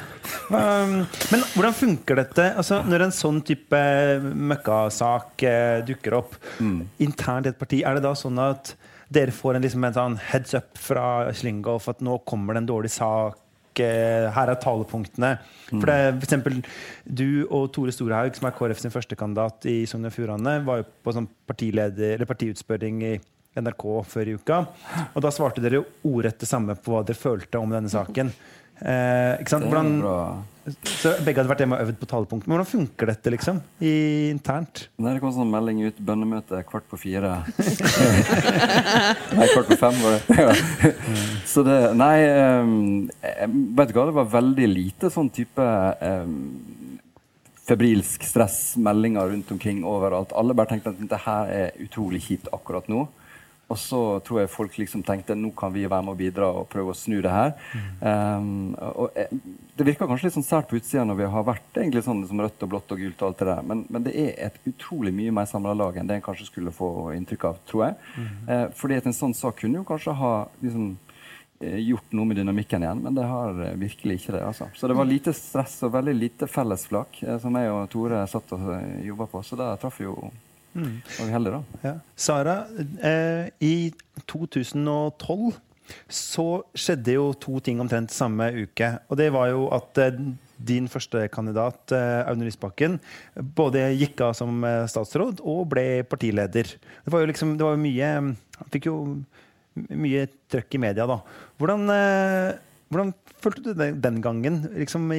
Men 0.51 1.43
hvordan 1.55 1.75
funker 1.75 2.21
dette 2.21 2.51
altså, 2.57 2.83
når 2.87 3.07
en 3.09 3.15
sånn 3.15 3.41
type 3.47 3.81
møkkasak 4.23 5.43
eh, 5.49 5.79
dukker 5.89 6.19
opp 6.21 6.37
internt 7.03 7.47
i 7.49 7.51
et 7.55 7.59
parti? 7.59 7.81
Er 7.83 7.99
det 7.99 8.05
da 8.07 8.13
sånn 8.19 8.39
at 8.43 8.75
dere 9.13 9.31
får 9.35 9.57
en, 9.59 9.63
liksom, 9.63 9.85
en 9.87 9.95
sånn 9.95 10.17
heads 10.31 10.55
up 10.59 10.79
fra 10.83 11.33
Slyngolf 11.35 11.89
at 11.93 12.01
nå 12.03 12.19
kommer 12.27 12.55
det 12.55 12.65
en 12.65 12.71
dårlig 12.75 12.91
sak? 12.95 13.39
eh, 13.79 14.31
Her 14.33 14.49
er 14.49 14.57
talepunktene. 14.63 15.35
For 15.69 15.85
det, 15.91 15.97
for 16.17 16.25
eksempel, 16.25 16.61
du 17.05 17.47
og 17.53 17.67
Tore 17.75 17.93
Storhaug, 17.93 18.35
som 18.39 18.47
er 18.49 18.55
KrF 18.57 18.79
sin 18.81 18.95
førstekandidat 18.95 19.67
i 19.69 19.81
Sogn 19.91 20.09
og 20.09 20.15
Fjordane, 20.15 20.55
var 20.65 20.81
jo 20.81 20.87
på 21.05 21.13
sånn 21.13 21.27
partiutspørring 21.51 23.03
i 23.05 23.15
NRK 23.57 23.85
før 24.09 24.29
i 24.31 24.37
uka. 24.37 24.59
Og 25.15 25.23
da 25.25 25.33
svarte 25.33 25.63
dere 25.65 25.83
ordrett 26.05 26.41
det 26.41 26.49
samme 26.49 26.77
på 26.77 26.95
hva 26.95 27.03
dere 27.05 27.21
følte 27.21 27.61
om 27.61 27.73
denne 27.73 27.93
saken. 27.93 28.33
Eh, 28.81 29.41
ikke 29.41 29.55
sant? 29.55 29.67
Hvordan, 29.71 30.45
så 30.83 31.13
begge 31.23 31.39
hadde 31.39 31.51
vært 31.51 31.61
hjemme 31.63 31.77
og 31.79 31.87
øvd 31.87 31.99
på 32.01 32.09
talepunkt. 32.11 32.47
Men 32.47 32.57
hvordan 32.57 32.69
funker 32.69 33.11
dette 33.13 33.31
liksom, 33.31 33.61
i, 33.79 33.93
internt? 34.33 34.87
Nei, 34.99 35.13
det 35.15 35.23
kom 35.23 35.35
sånn 35.35 35.53
melding 35.53 35.85
ut. 35.87 36.01
Bønnemøte 36.09 36.59
kvart 36.67 36.89
på 36.91 36.99
fire. 36.99 37.37
nei, 39.39 39.47
kvart 39.53 39.71
på 39.71 39.79
fem 39.79 40.01
var 40.03 40.17
det. 40.17 40.39
Ja. 40.41 40.57
Så 41.53 41.63
det 41.67 41.77
Nei, 41.97 42.17
um, 42.67 43.07
vet 43.79 43.93
du 43.93 43.95
hva, 43.97 44.09
det 44.11 44.17
var 44.19 44.33
veldig 44.35 44.67
lite 44.73 45.13
sånn 45.15 45.31
type 45.35 45.63
um, 46.03 46.35
febrilsk 47.67 48.27
stress, 48.27 48.59
meldinger 48.83 49.31
rundt 49.31 49.53
omkring 49.55 49.85
overalt. 49.87 50.35
Alle 50.39 50.55
bare 50.55 50.75
tenkte 50.75 50.93
at 50.93 50.99
dette 50.99 51.23
her 51.29 51.55
er 51.55 51.79
utrolig 51.87 52.25
kjipt 52.27 52.51
akkurat 52.55 52.91
nå. 52.91 53.07
Og 53.67 53.79
så 53.83 54.01
tror 54.23 54.41
jeg 54.41 54.51
folk 54.53 54.77
liksom 54.79 55.03
tenkte 55.07 55.35
nå 55.35 55.51
kan 55.59 55.73
vi 55.75 55.89
være 55.89 56.05
med 56.07 56.15
og 56.15 56.21
bidra 56.21 56.51
og 56.61 56.69
prøve 56.71 56.93
å 56.93 56.97
snu 56.97 57.17
det 57.25 57.33
her. 57.33 57.55
Um, 57.99 58.77
og 58.79 59.17
eh, 59.19 59.33
Det 59.77 59.87
virker 59.89 60.07
kanskje 60.07 60.29
litt 60.29 60.37
sånn 60.37 60.47
sært 60.47 60.69
på 60.71 60.79
utsida 60.79 61.03
når 61.07 61.19
vi 61.19 61.31
har 61.33 61.49
vært 61.49 61.81
egentlig 61.81 62.05
sånn 62.07 62.23
som 62.29 62.45
rødt 62.45 62.63
og 62.63 62.71
blått 62.71 62.95
og 62.95 63.03
gult 63.03 63.25
og 63.25 63.29
alt 63.29 63.43
det 63.43 63.49
der, 63.51 63.65
men, 63.67 63.83
men 63.91 64.07
det 64.07 64.15
er 64.23 64.31
et 64.47 64.61
utrolig 64.71 65.13
mye 65.17 65.35
mer 65.35 65.51
samla 65.51 65.75
lag 65.75 65.99
enn 65.99 66.07
det 66.07 66.21
en 66.21 66.25
kanskje 66.29 66.47
skulle 66.47 66.75
få 66.75 67.11
inntrykk 67.17 67.49
av, 67.51 67.59
tror 67.67 67.89
jeg. 67.89 67.99
Eh, 68.47 68.65
fordi 68.79 69.01
at 69.03 69.11
en 69.11 69.19
sånn 69.19 69.35
sak 69.35 69.59
kunne 69.65 69.83
jo 69.83 69.89
kanskje 69.89 70.15
ha 70.15 70.33
liksom 70.63 70.89
eh, 71.59 71.83
gjort 71.89 72.15
noe 72.15 72.31
med 72.31 72.39
dynamikken 72.39 72.87
igjen, 72.87 73.03
men 73.03 73.19
det 73.19 73.27
har 73.27 73.63
virkelig 73.83 74.21
ikke 74.21 74.39
det. 74.39 74.47
altså. 74.47 74.71
Så 74.79 74.87
det 74.87 75.01
var 75.01 75.11
lite 75.11 75.35
stress 75.35 75.81
og 75.83 75.97
veldig 75.99 76.15
lite 76.15 76.47
fellesflak 76.47 77.19
som 77.43 77.59
jeg 77.59 77.75
og 77.75 77.89
Tore 77.91 78.23
satt 78.31 78.55
og 78.55 78.71
uh, 78.71 78.81
jobba 79.11 79.27
på, 79.35 79.43
så 79.43 79.59
der 79.59 79.83
traff 79.83 79.99
vi 79.99 80.07
jo 80.07 80.31
var 80.77 81.31
vi 81.31 81.53
da. 81.55 81.63
Ja. 81.83 81.95
Sara, 82.17 82.57
eh, 83.03 83.49
i 83.61 83.93
2012 84.27 85.55
så 86.11 86.47
skjedde 86.75 87.15
jo 87.15 87.31
to 87.39 87.61
ting 87.65 87.81
omtrent 87.83 88.13
samme 88.15 88.49
uke. 88.57 88.91
Og 89.11 89.19
det 89.21 89.31
var 89.35 89.51
jo 89.53 89.69
at 89.75 90.01
eh, 90.03 90.19
din 90.57 90.89
førstekandidat, 90.89 91.93
eh, 91.93 92.29
Audun 92.29 92.47
Lysbakken, 92.47 92.99
både 93.37 93.91
gikk 93.97 94.23
av 94.25 94.37
som 94.39 94.65
eh, 94.65 94.85
statsråd 94.91 95.43
og 95.45 95.67
ble 95.73 96.03
partileder. 96.09 96.77
Det 97.05 97.13
var 97.13 97.23
jo 97.23 97.31
liksom, 97.31 97.57
det 97.59 97.67
var 97.67 97.77
jo 97.77 97.85
mye 97.85 98.13
Han 98.57 98.71
fikk 98.73 98.89
jo 98.89 98.97
mye 99.77 100.23
trøkk 100.49 100.79
i 100.79 100.81
media, 100.81 101.05
da. 101.09 101.19
Hvordan, 101.61 101.91
eh, 101.93 102.55
hvordan 102.89 103.13
følte 103.45 103.65
du 103.67 103.75
det 103.77 103.91
den 104.01 104.23
gangen? 104.25 104.63
Liksom 104.73 105.11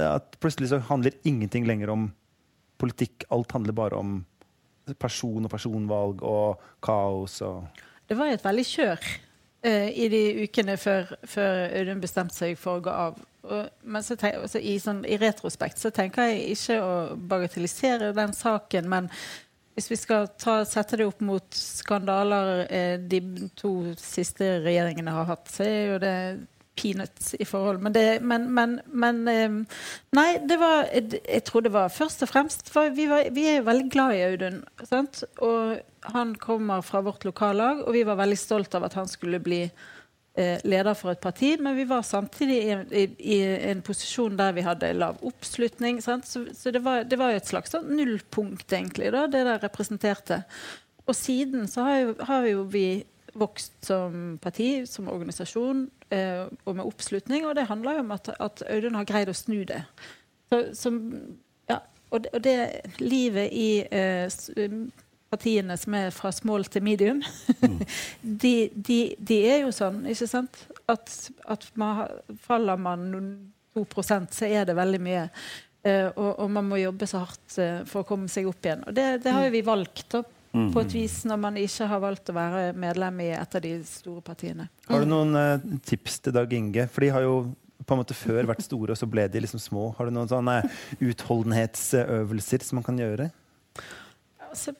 at 0.00 0.38
plutselig 0.40 0.72
så 0.72 0.80
handler 0.88 1.18
ingenting 1.28 1.68
lenger 1.68 1.92
om 1.92 2.08
politikk. 2.80 3.26
Alt 3.32 3.52
handler 3.52 3.76
bare 3.76 4.00
om 4.00 4.22
person 4.94 5.44
og 5.44 5.50
personvalg 5.50 6.22
og 6.22 6.66
kaos 6.84 7.40
og 7.42 7.64
Det 8.08 8.18
var 8.18 8.30
et 8.30 8.44
veldig 8.44 8.66
kjør 8.66 9.00
uh, 9.66 9.88
i 9.90 10.08
de 10.12 10.22
ukene 10.44 10.76
før, 10.78 11.16
før 11.26 11.64
Audun 11.80 12.04
bestemte 12.04 12.36
seg 12.36 12.58
for 12.60 12.78
å 12.78 12.84
gå 12.84 12.92
av. 12.92 13.16
Og, 13.46 13.66
men 13.82 14.06
tenk, 14.06 14.38
altså, 14.42 14.58
i, 14.58 14.76
sånn, 14.82 15.04
i 15.06 15.18
retrospekt 15.22 15.82
så 15.82 15.90
tenker 15.94 16.30
jeg 16.30 16.54
ikke 16.56 16.78
å 16.82 16.94
bagatellisere 17.18 18.12
den 18.14 18.34
saken, 18.34 18.88
men 18.90 19.10
hvis 19.76 19.90
vi 19.90 19.98
skal 20.00 20.30
ta, 20.40 20.60
sette 20.64 20.96
det 20.96 21.06
opp 21.06 21.20
mot 21.20 21.56
skandaler 21.56 22.62
eh, 22.72 22.94
de 22.96 23.20
to 23.60 23.92
siste 24.00 24.56
regjeringene 24.64 25.12
har 25.12 25.28
hatt, 25.28 25.50
så 25.52 25.66
er 25.66 25.82
jo 25.90 25.98
det 26.00 26.16
peanuts 26.76 27.34
i 27.38 27.44
forhold. 27.44 27.80
Men, 27.82 27.94
det, 27.94 28.04
men, 28.20 28.46
men, 28.54 28.78
men 28.86 29.22
eh, 29.28 29.80
Nei, 30.16 30.28
det 30.48 30.58
var 30.60 30.88
Jeg 30.92 31.42
tror 31.48 31.64
det 31.66 31.72
var 31.74 31.92
først 31.92 32.24
og 32.24 32.30
fremst 32.30 32.70
for 32.72 32.92
vi, 32.94 33.08
var, 33.10 33.30
vi 33.34 33.48
er 33.50 33.66
veldig 33.66 33.90
glad 33.92 34.16
i 34.16 34.24
Audun. 34.28 34.62
Sant? 34.84 35.24
Og 35.44 35.76
han 36.12 36.34
kommer 36.38 36.84
fra 36.86 37.02
vårt 37.02 37.26
lokallag, 37.26 37.82
og 37.86 37.94
vi 37.96 38.04
var 38.06 38.20
veldig 38.20 38.38
stolt 38.38 38.74
av 38.78 38.86
at 38.86 38.96
han 38.98 39.08
skulle 39.10 39.40
bli 39.42 39.64
eh, 39.66 40.62
leder 40.64 40.94
for 40.94 41.12
et 41.12 41.22
parti. 41.22 41.56
Men 41.60 41.76
vi 41.78 41.88
var 41.88 42.06
samtidig 42.06 42.60
i, 42.62 42.78
i, 43.02 43.06
i 43.36 43.40
en 43.72 43.82
posisjon 43.86 44.38
der 44.38 44.54
vi 44.56 44.66
hadde 44.66 44.92
lav 44.96 45.20
oppslutning. 45.26 46.00
Sant? 46.04 46.28
Så, 46.28 46.46
så 46.54 46.72
det, 46.74 46.84
var, 46.86 47.04
det 47.08 47.18
var 47.20 47.34
et 47.34 47.48
slags 47.48 47.74
sånn 47.74 47.90
nullpunkt, 47.96 48.68
egentlig, 48.70 49.10
da, 49.16 49.26
det 49.30 49.44
der 49.48 49.62
representerte. 49.64 50.44
Og 51.06 51.14
siden 51.14 51.68
så 51.70 51.86
har 51.86 52.00
jo, 52.02 52.16
har 52.28 52.48
jo 52.50 52.64
vi 52.70 52.88
vokst 53.38 53.74
som 53.86 54.36
parti, 54.42 54.86
som 54.88 55.10
organisasjon 55.12 55.86
eh, 56.10 56.44
og 56.64 56.76
med 56.76 56.84
oppslutning. 56.84 57.46
Og 57.46 57.56
det 57.58 57.68
handler 57.70 57.98
jo 57.98 58.04
om 58.06 58.14
at, 58.16 58.30
at 58.40 58.62
Audun 58.70 58.98
har 58.98 59.08
greid 59.08 59.32
å 59.32 59.36
snu 59.36 59.62
det. 59.68 59.82
Så, 60.50 60.62
som, 60.78 61.00
ja, 61.70 61.80
og, 62.10 62.24
det, 62.24 62.32
og 62.34 62.44
det 62.44 63.02
livet 63.02 63.52
i 63.52 63.70
eh, 63.90 64.70
partiene 65.32 65.76
som 65.80 65.96
er 65.98 66.14
fra 66.14 66.30
small 66.34 66.66
til 66.70 66.84
medium, 66.86 67.22
de, 68.44 68.54
de, 68.72 69.00
de, 69.18 69.40
er 69.50 69.64
jo 69.64 69.74
sånn, 69.74 70.04
ikke 70.10 70.30
sant? 70.30 70.62
At, 70.90 71.12
at 71.50 71.66
man, 71.78 72.06
faller 72.46 72.78
man 72.80 73.08
2% 73.76 74.36
så 74.36 74.48
er 74.48 74.68
det 74.68 74.76
veldig 74.78 75.02
mye. 75.02 75.26
Eh, 75.86 76.08
og, 76.08 76.30
og, 76.38 76.48
man 76.50 76.70
må 76.70 76.80
jobbe 76.80 77.06
så 77.06 77.22
hardt 77.22 77.58
uh, 77.60 77.82
for 77.86 78.02
å 78.02 78.08
komme 78.08 78.30
seg 78.32 78.48
opp 78.50 78.64
igjen. 78.66 78.86
Og 78.88 78.96
det, 78.96 79.06
det 79.22 79.34
har 79.34 79.46
jo 79.46 79.54
vi 79.54 79.66
valgt 79.66 80.16
opp 80.18 80.32
mm. 80.56 80.72
på 80.74 80.82
et 80.82 80.96
vis 80.96 81.20
når 81.28 81.40
man 81.44 81.60
ikke 81.60 81.88
har 81.90 82.02
valgt 82.02 82.32
å 82.32 82.36
være 82.36 82.64
medlem 82.78 83.22
i 83.26 83.30
et 83.36 83.56
av 83.58 83.64
de 83.64 83.76
store 83.88 84.24
partiene. 84.24 84.68
Har 84.88 85.04
du 85.04 85.10
noen 85.10 85.36
uh, 85.36 85.78
tips 85.86 86.20
til 86.24 86.36
Dag 86.36 86.52
Inge? 86.56 86.88
For 86.92 87.06
de 87.06 87.12
har 87.14 87.26
jo 87.26 87.38
på 87.86 87.94
en 87.94 88.00
måte 88.00 88.16
før 88.16 88.48
vært 88.48 88.64
store, 88.66 88.94
og 88.94 88.98
så 88.98 89.08
ble 89.10 89.26
de 89.30 89.42
liksom 89.44 89.62
små. 89.62 89.90
Har 89.98 90.08
du 90.08 90.14
noen 90.16 90.30
sånne 90.30 90.58
utholdenhetsøvelser 91.04 92.64
som 92.66 92.80
man 92.80 92.86
kan 92.86 92.98
gjøre? 92.98 93.28
Altså, 94.48 94.74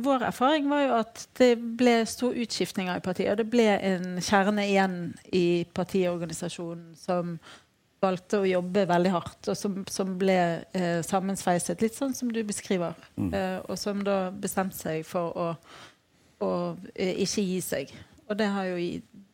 vår 0.00 0.24
erfaring 0.30 0.68
var 0.70 0.84
jo 0.84 0.92
at 1.00 1.24
det 1.40 1.50
ble 1.78 1.98
stor 2.08 2.36
utskiftninger 2.36 2.96
i 2.96 3.04
partiet. 3.04 3.32
Og 3.34 3.40
det 3.42 3.48
ble 3.52 3.66
en 3.76 4.20
kjerne 4.24 4.64
igjen 4.68 4.96
i 5.36 5.66
partiorganisasjonen 5.76 6.94
som 6.98 7.36
valgte 8.00 8.40
å 8.40 8.48
jobbe 8.48 8.86
veldig 8.88 9.12
hardt, 9.12 9.48
og 9.52 9.56
som, 9.58 9.80
som 9.90 10.14
ble 10.20 10.36
eh, 10.76 11.00
sammensveiset, 11.06 11.82
litt 11.84 11.96
sånn 11.96 12.14
som 12.16 12.30
du 12.32 12.40
beskriver. 12.46 12.96
Mm. 13.16 13.30
Eh, 13.36 13.58
og 13.66 13.76
som 13.80 14.00
da 14.04 14.30
bestemte 14.32 14.78
seg 14.78 15.04
for 15.08 15.36
å, 15.36 15.48
å 16.44 16.50
eh, 16.94 17.20
ikke 17.26 17.44
gi 17.44 17.60
seg. 17.64 17.92
Og 18.30 18.38
det 18.40 18.48
har 18.54 18.70
jo 18.70 18.78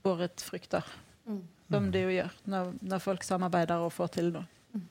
båret 0.07 0.43
frukter, 0.43 0.87
mm. 1.29 1.41
som 1.71 1.91
det 1.95 2.05
jo 2.07 2.15
gjør 2.15 2.37
når, 2.51 2.71
når, 2.81 3.03
folk 3.05 3.27
samarbeider 3.27 3.83
og 3.87 3.93
får 3.95 4.15
til 4.17 4.33
noe. 4.35 4.47
Mm. 4.75 4.87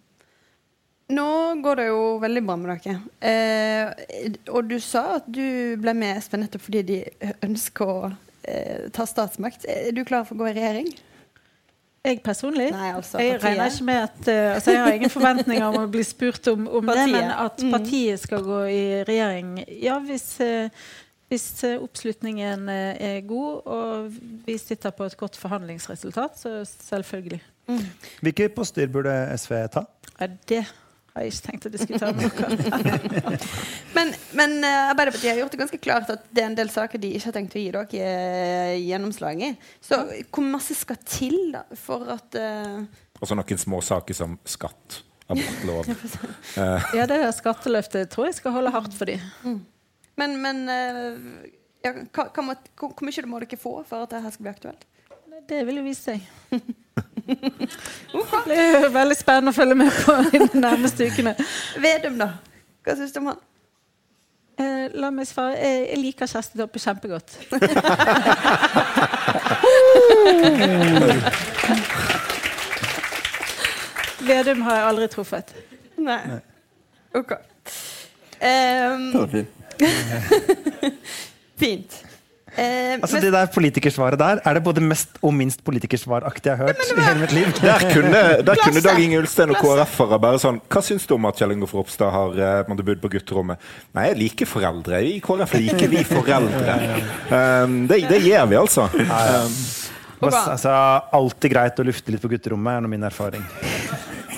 Nå 1.18 1.30
går 1.66 1.82
det 1.82 1.88
jo 1.90 2.04
veldig 2.24 2.46
bra 2.46 2.60
med 2.62 2.72
dere. 2.86 3.00
Eh, 3.32 4.38
og 4.52 4.70
du 4.72 4.78
sa 4.84 5.18
at 5.18 5.28
du 5.28 5.76
ble 5.82 5.96
med 5.98 6.16
Espen 6.20 6.46
nettopp 6.46 6.64
fordi 6.68 6.86
de 6.94 7.02
ønsker 7.46 7.92
å 7.92 8.14
eh, 8.48 8.88
ta 8.96 9.08
statsmakt. 9.10 9.68
Er 9.68 9.92
du 9.96 10.06
klar 10.08 10.24
for 10.28 10.38
å 10.38 10.46
gå 10.46 10.54
i 10.54 10.58
regjering? 10.60 10.96
Jeg 12.06 12.22
personlig? 12.26 12.68
Nei, 12.76 12.92
altså, 12.96 13.22
jeg 13.24 13.40
regner 13.44 13.72
ikke 13.72 13.88
med 13.88 14.02
at 14.04 14.20
uh, 14.28 14.36
altså, 14.56 14.76
Jeg 14.76 14.84
har 14.84 15.00
ingen 15.00 15.14
forventninger 15.14 15.66
om 15.66 15.80
å 15.82 15.88
bli 15.92 16.06
spurt 16.06 16.52
om, 16.52 16.68
om 16.80 16.92
det, 16.92 17.08
men 17.14 17.32
at 17.34 17.64
mm. 17.64 17.74
partiet 17.74 18.22
skal 18.22 18.46
gå 18.46 18.62
i 18.70 18.84
regjering 19.08 19.58
Ja, 19.82 19.98
hvis, 20.06 20.28
uh, 20.44 20.88
hvis 21.34 21.50
uh, 21.66 21.76
oppslutningen 21.84 22.70
er 22.70 23.20
god 23.28 23.70
og 23.78 24.16
vi 24.46 24.58
sitter 24.62 24.94
på 24.96 25.10
et 25.10 25.18
godt 25.18 25.38
forhandlingsresultat, 25.42 26.40
så 26.40 26.58
selvfølgelig. 26.64 27.42
Mm. 27.68 27.86
Hvilke 28.22 28.50
poster 28.54 28.90
burde 28.94 29.14
SV 29.38 29.58
ta? 29.74 29.88
Ja, 30.20 30.30
det 30.50 30.66
har 31.16 31.24
jeg 31.24 31.32
ikke 31.32 31.46
tenkt 31.48 31.66
å 31.68 31.72
diskutere 31.72 32.12
noe. 32.12 32.48
men, 33.96 34.12
men 34.36 34.56
uh, 34.66 34.92
Arbeiderpartiet 34.92 35.30
har 35.32 35.40
gjort 35.40 35.56
det 35.56 35.60
ganske 35.62 35.80
klart 35.80 36.12
at 36.12 36.26
det 36.28 36.44
er 36.44 36.50
en 36.50 36.58
del 36.58 36.72
saker 36.74 37.00
de 37.00 37.14
ikke 37.16 37.30
har 37.30 37.36
tenkt 37.38 37.56
å 37.56 37.62
gi 37.62 37.70
dere 37.72 37.86
uh, 37.88 38.76
gjennomslag 38.84 39.44
i. 39.48 39.52
Så 39.84 40.02
hvor 40.28 40.48
masse 40.48 40.76
skal 40.76 41.00
til 41.08 41.38
da, 41.56 41.64
for 41.80 42.04
at 42.18 42.36
uh... 42.40 42.84
Og 43.22 43.30
så 43.30 43.38
noen 43.40 43.62
små 43.62 43.80
saker 43.86 44.18
som 44.18 44.36
skatt, 44.44 45.00
abortlov. 45.32 45.88
ja, 46.98 47.08
det 47.08 47.22
er 47.22 47.32
skatteløftet 47.34 48.12
tror 48.12 48.28
jeg 48.28 48.42
skal 48.42 48.58
holde 48.58 48.76
hardt 48.76 48.98
for 48.98 49.08
dem. 49.08 49.24
Mm. 49.48 49.62
Men, 50.20 50.36
men 50.44 50.60
ja, 51.86 51.94
hva, 52.12 52.28
hva 52.28 52.44
må, 52.44 52.58
hvor, 52.76 52.92
hvor 52.92 53.08
mye 53.08 53.26
må 53.30 53.40
dere 53.44 53.60
få 53.60 53.78
for 53.88 54.04
at 54.04 54.12
dette 54.12 54.36
skal 54.36 54.50
bli 54.50 54.54
aktuelt? 54.54 54.86
Det 55.50 55.68
vil 55.68 55.78
jo 55.80 55.84
vise 55.86 56.04
seg. 56.12 56.20
Det 57.26 58.42
blir 58.46 58.90
veldig 58.94 59.18
spennende 59.18 59.52
å 59.52 59.54
følge 59.56 59.76
med 59.78 59.92
på 60.06 60.14
i 60.30 60.40
de 60.40 60.60
nærmeste 60.60 61.06
ukene. 61.10 61.36
Vedum, 61.82 62.18
da? 62.22 62.28
Hva 62.86 62.92
syns 62.98 63.14
du 63.14 63.20
om 63.22 63.28
han? 63.34 63.40
Eh, 64.56 64.86
la 64.96 65.10
meg 65.12 65.28
svare. 65.28 65.58
Jeg, 65.60 65.88
jeg 65.90 66.00
liker 66.00 66.28
Kjersti 66.32 66.58
Toppe 66.62 66.80
kjempegodt. 66.80 67.30
Vedum 74.26 74.62
har 74.66 74.74
jeg 74.80 74.86
aldri 74.90 75.06
truffet. 75.12 75.48
Nei. 76.02 76.40
OK. 77.16 77.32
Um, 77.36 77.40
det 79.12 79.20
var 79.20 79.28
fint. 79.36 79.52
fint. 81.62 81.92
Eh, 82.56 82.96
altså 83.02 83.20
Det 83.20 83.32
der 83.34 83.50
politikersvaret 83.52 84.20
der 84.20 84.40
er 84.40 84.58
det 84.58 84.64
både 84.64 84.84
mest 84.84 85.18
og 85.22 85.34
minst 85.36 85.64
politikersvaraktig 85.68 86.52
jeg 86.52 86.58
har 86.58 86.70
hørt 86.70 86.84
i 86.86 87.02
hele 87.02 87.20
mitt 87.20 87.34
liv. 87.36 87.50
Der 87.66 87.84
kunne, 87.92 88.22
der 88.46 88.62
kunne 88.62 88.82
Dag 88.86 89.00
Inge 89.02 89.20
Ulstein 89.20 89.52
og 89.52 89.60
KrF-ere 89.60 90.20
bare 90.22 90.40
sånn 90.40 90.60
Hva 90.72 90.84
syns 90.86 91.08
du 91.10 91.16
om 91.18 91.28
at 91.28 91.40
Kjell 91.40 91.56
Ingolf 91.56 91.74
Ropstad 91.76 92.14
har 92.14 92.38
uh, 92.38 92.70
bodd 92.70 93.02
på 93.02 93.12
gutterommet? 93.16 93.62
Nei, 93.98 94.10
jeg 94.12 94.20
liker 94.20 94.50
foreldre. 94.50 95.02
I 95.04 95.18
KrF 95.24 95.56
liker 95.60 95.92
vi 95.92 96.06
foreldre. 96.08 96.80
Um, 97.36 97.86
det, 97.90 98.04
det 98.10 98.20
gjør 98.24 98.46
vi, 98.50 98.58
altså. 98.60 98.86
Um, 98.94 99.56
altså. 100.30 100.76
Alltid 101.18 101.52
greit 101.52 101.80
å 101.82 101.86
lufte 101.88 102.14
litt 102.14 102.24
på 102.24 102.30
gutterommet, 102.32 102.78
er 102.78 102.86
nå 102.86 102.92
min 102.92 103.08
erfaring. 103.08 103.44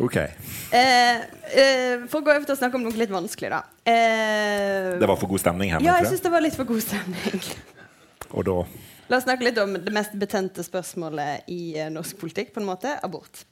Ok. 0.00 0.16
Eh, 0.16 1.16
eh, 1.52 2.04
for 2.08 2.20
å 2.20 2.24
gå 2.24 2.32
over 2.32 2.46
til 2.46 2.54
å 2.54 2.58
snakke 2.58 2.78
om 2.78 2.86
noe 2.86 2.96
litt 2.96 3.12
vanskelig, 3.12 3.50
da. 3.52 3.60
Eh, 3.84 4.96
det 5.00 5.08
var 5.08 5.18
for 5.20 5.28
god 5.32 5.42
stemning 5.42 5.74
her? 5.74 5.84
Ja, 5.84 5.98
jeg 6.00 6.12
syns 6.14 6.24
det 6.24 6.32
var 6.32 6.44
litt 6.44 6.56
for 6.56 6.68
god 6.68 6.82
stemning. 6.84 7.42
Og 8.32 8.46
da? 8.48 8.56
La 9.12 9.18
oss 9.18 9.26
snakke 9.26 9.44
litt 9.44 9.58
om 9.60 9.74
det 9.76 9.92
mest 9.92 10.14
betente 10.16 10.62
spørsmålet 10.64 11.48
i 11.52 11.76
eh, 11.76 11.90
norsk 11.92 12.16
politikk, 12.20 12.54
på 12.54 12.62
en 12.62 12.68
måte 12.70 12.94
abort. 13.04 13.44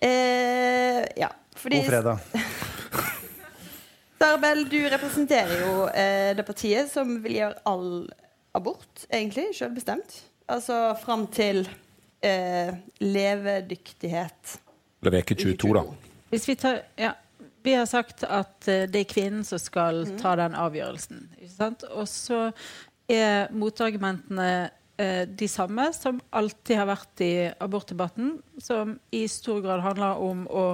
Eh, 0.00 1.02
ja, 1.20 1.28
fordi 1.58 1.82
God 1.82 1.90
fredag. 1.90 2.18
Sarbel, 4.24 4.64
du 4.70 4.78
representerer 4.88 5.60
jo 5.60 5.72
eh, 5.92 6.32
det 6.38 6.46
partiet 6.48 6.88
som 6.88 7.18
vil 7.24 7.36
gjøre 7.42 7.60
all 7.68 8.08
abort, 8.56 9.04
egentlig, 9.10 9.50
selvbestemt. 9.58 10.22
Altså 10.48 10.94
fram 11.02 11.26
til 11.32 11.66
levedyktighet. 13.04 14.54
Det 15.04 15.12
er 15.12 15.26
uke 15.26 15.36
22, 15.36 15.74
da. 15.76 15.84
Hvis 16.32 16.48
vi, 16.48 16.56
tar, 16.58 16.80
ja, 16.98 17.12
vi 17.62 17.76
har 17.76 17.86
sagt 17.90 18.24
at 18.24 18.56
uh, 18.68 18.84
det 18.90 19.04
er 19.04 19.10
kvinnen 19.10 19.44
som 19.46 19.60
skal 19.62 20.04
mm. 20.08 20.16
ta 20.22 20.34
den 20.40 20.56
avgjørelsen. 20.58 21.26
Og 21.92 22.06
så 22.10 22.40
er 23.10 23.52
motargumentene 23.54 24.50
uh, 24.70 25.24
de 25.28 25.48
samme 25.50 25.90
som 25.96 26.22
alltid 26.34 26.80
har 26.80 26.90
vært 26.90 27.24
i 27.24 27.32
abortdebatten, 27.52 28.38
som 28.58 28.96
i 29.14 29.26
stor 29.30 29.60
grad 29.64 29.84
handler 29.84 30.22
om 30.24 30.46
å 30.48 30.68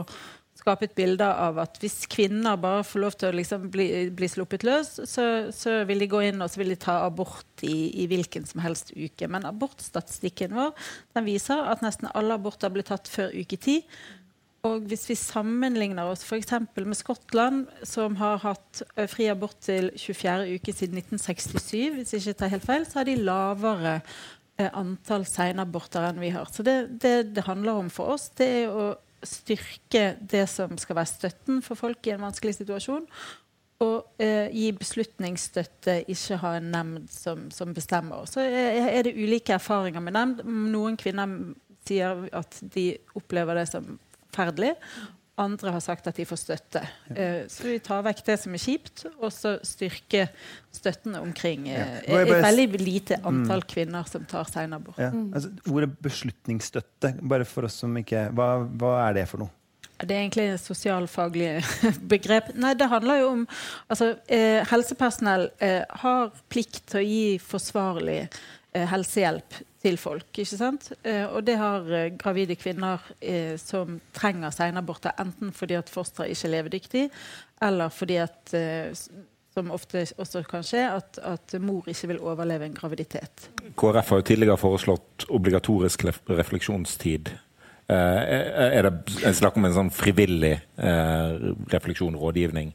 skape 0.61 0.87
et 0.88 0.97
bilde 0.97 1.25
av 1.25 1.59
at 1.62 1.79
hvis 1.81 2.05
kvinner 2.11 2.59
bare 2.61 2.85
får 2.87 3.03
lov 3.03 3.16
til 3.19 3.31
å 3.31 3.37
liksom 3.38 3.66
bli, 3.73 3.87
bli, 4.16 4.29
sluppet 4.31 4.64
løs, 4.66 4.93
så, 5.09 5.25
så, 5.55 5.81
vil 5.88 6.05
de 6.05 6.11
gå 6.11 6.23
inn 6.29 6.43
og 6.43 6.51
så 6.53 6.61
vil 6.61 6.75
de 6.75 6.79
ta 6.81 7.01
abort 7.07 7.64
i, 7.66 8.03
i 8.03 8.07
hvilken 8.11 8.47
som 8.49 8.62
helst 8.64 8.93
uke. 8.97 9.29
Men 9.31 9.49
abortstatistikken 9.49 10.57
vår 10.57 10.75
den 11.16 11.29
viser 11.29 11.64
at 11.73 11.85
nesten 11.85 12.11
alle 12.12 12.37
aborter 12.37 12.73
blir 12.73 12.87
tatt 12.87 13.11
før 13.11 13.33
uke 13.33 13.61
ti. 13.61 13.81
Og 14.68 14.85
hvis 14.90 15.07
vi 15.09 15.16
sammenligner 15.16 16.11
oss 16.11 16.23
f.eks. 16.27 16.53
med 16.77 16.96
Skottland, 16.99 17.62
som 17.88 18.18
har 18.20 18.43
hatt 18.43 18.82
eh, 18.93 19.09
fri 19.09 19.30
abort 19.32 19.57
til 19.64 19.89
24. 19.97 20.59
uke 20.59 20.74
siden 20.76 21.01
1967, 21.01 21.95
hvis 21.97 22.12
jeg 22.12 22.20
ikke 22.20 22.39
tar 22.43 22.53
helt 22.53 22.66
feil, 22.68 22.84
så 22.84 23.01
har 23.01 23.09
de 23.09 23.16
lavere 23.16 23.95
eh, 24.61 24.68
antall 24.68 25.24
senaborter 25.28 26.11
enn 26.11 26.20
vi 26.20 26.32
har. 26.34 26.51
Så 26.53 26.66
det, 26.66 26.76
det, 27.01 27.14
det 27.37 27.47
handler 27.47 27.80
om 27.80 27.89
for 27.93 28.12
oss, 28.16 28.28
det 28.37 28.51
er 28.64 28.74
å 28.74 28.91
styrke 29.24 30.05
det 30.20 30.45
som 30.49 30.76
skal 30.80 30.99
være 31.01 31.12
støtten 31.14 31.64
for 31.64 31.80
folk 31.80 32.05
i 32.05 32.12
en 32.14 32.26
vanskelig 32.26 32.59
situasjon. 32.59 33.09
Og 33.80 34.20
eh, 34.20 34.53
gi 34.53 34.68
beslutningsstøtte, 34.76 36.03
ikke 36.12 36.41
ha 36.43 36.53
en 36.59 36.68
nemnd 36.74 37.09
som, 37.16 37.49
som 37.49 37.72
bestemmer. 37.72 38.28
Så 38.28 38.45
er, 38.45 38.76
er 38.93 39.09
det 39.09 39.16
ulike 39.16 39.57
erfaringer 39.57 40.05
med 40.05 40.18
nemnd. 40.18 40.45
Noen 40.45 41.01
kvinner 41.01 41.32
sier 41.89 42.26
at 42.37 42.61
de 42.76 42.91
opplever 43.16 43.57
det 43.57 43.70
som 43.72 43.95
forferdelig. 44.31 44.76
andre 45.41 45.72
har 45.72 45.81
sagt 45.81 46.07
at 46.07 46.16
de 46.16 46.24
får 46.28 46.37
støtte. 46.37 46.83
Eh, 47.14 47.47
så 47.49 47.64
vi 47.64 47.78
tar 47.81 48.03
vekk 48.05 48.18
det 48.26 48.37
som 48.43 48.55
er 48.55 48.61
kjipt, 48.61 49.07
og 49.18 49.31
så 49.33 49.55
styrke 49.64 50.26
støttene 50.74 51.22
omkring 51.24 51.68
eh, 51.68 51.95
Ja. 52.09 52.18
Er 52.20 52.26
et 52.26 52.45
veldig 52.45 52.81
lite 52.83 53.20
antall 53.24 53.64
kvinner 53.64 54.05
som 54.11 54.26
tar 54.28 54.51
seinabort. 54.51 55.01
Ja. 55.01 55.09
Altså, 55.33 55.55
ordet 55.70 55.95
beslutningsstøtte, 56.05 57.14
bare 57.22 57.49
for 57.49 57.70
oss 57.70 57.81
som 57.81 57.97
ikke 57.97 58.28
hva, 58.37 58.51
hva 58.68 58.99
er 59.07 59.20
det 59.20 59.26
for 59.31 59.47
noe? 59.47 59.55
Det 60.01 60.14
er 60.14 60.22
egentlig 60.22 60.47
et 60.55 60.62
sosialfaglig 60.62 61.49
begrep. 62.12 62.55
Nei, 62.61 62.72
det 62.78 62.89
handler 62.89 63.20
jo 63.20 63.33
om 63.35 63.43
altså, 63.89 64.14
eh, 64.33 64.61
Helsepersonell 64.70 65.51
eh, 65.61 65.83
har 66.05 66.31
plikt 66.53 66.87
til 66.93 67.01
å 67.01 67.05
gi 67.05 67.24
forsvarlig 67.45 68.22
eh, 68.22 68.87
helsehjelp 68.93 69.61
til 69.81 69.97
folk. 70.01 70.28
ikke 70.37 70.59
sant? 70.59 70.93
Eh, 71.05 71.24
og 71.24 71.45
det 71.47 71.57
har 71.61 71.89
eh, 71.89 72.12
gravide 72.18 72.57
kvinner 72.61 73.03
eh, 73.20 73.57
som 73.61 74.01
trenger 74.16 74.53
seinaborter, 74.55 75.16
enten 75.20 75.55
fordi 75.57 75.78
at 75.78 75.91
fosteret 75.93 76.35
ikke 76.35 76.49
er 76.49 76.57
levedyktig, 76.57 77.05
eller 77.62 77.93
fordi 77.95 78.20
at 78.20 78.55
eh, 78.57 78.93
som 79.55 79.70
ofte 79.74 80.05
også 80.20 80.45
kan 80.47 80.64
skje, 80.66 80.85
at, 80.95 81.18
at 81.26 81.61
mor 81.61 81.89
ikke 81.91 82.12
vil 82.12 82.20
overleve 82.22 82.68
en 82.68 82.76
graviditet. 82.76 83.49
KrF 83.76 84.12
har 84.12 84.20
jo 84.20 84.26
tidligere 84.28 84.61
foreslått 84.61 85.26
obligatorisk 85.28 86.05
refleksjonstid. 86.31 87.33
Eh, 87.91 88.76
er 88.78 88.87
det 88.87 88.93
en 89.26 89.35
snakk 89.35 89.57
om 89.59 89.66
en 89.66 89.74
sånn 89.74 89.91
frivillig 89.95 90.55
eh, 90.78 91.33
refleksjon, 91.72 92.18
rådgivning? 92.20 92.70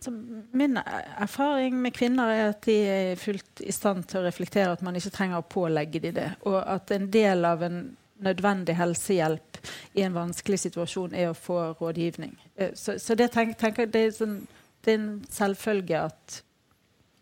Så 0.00 0.12
min 0.52 0.78
erfaring 0.78 1.78
med 1.82 1.94
kvinner 1.96 2.30
er 2.30 2.50
at 2.52 2.62
de 2.66 2.76
er 2.88 3.16
fullt 3.18 3.62
i 3.66 3.72
stand 3.74 4.04
til 4.10 4.20
å 4.20 4.26
reflektere 4.28 4.72
at 4.72 4.82
man 4.86 4.96
ikke 4.98 5.14
trenger 5.14 5.40
å 5.40 5.48
pålegge 5.48 6.02
dem 6.04 6.14
det. 6.18 6.28
Og 6.46 6.58
at 6.62 6.92
en 6.94 7.08
del 7.12 7.44
av 7.48 7.64
en 7.66 7.80
nødvendig 8.18 8.74
helsehjelp 8.78 9.58
i 9.94 10.02
en 10.02 10.14
vanskelig 10.14 10.58
situasjon 10.64 11.14
er 11.14 11.30
å 11.30 11.38
få 11.38 11.60
rådgivning. 11.78 12.34
Eh, 12.56 12.74
Så, 12.74 12.98
så 12.98 13.14
det, 13.14 13.30
tenk, 13.34 13.56
tenker, 13.58 13.86
det, 13.86 14.04
er 14.06 14.14
sånn, 14.14 14.40
det 14.84 14.94
er 14.94 14.98
en 14.98 15.10
selvfølge 15.30 16.04
at 16.08 16.42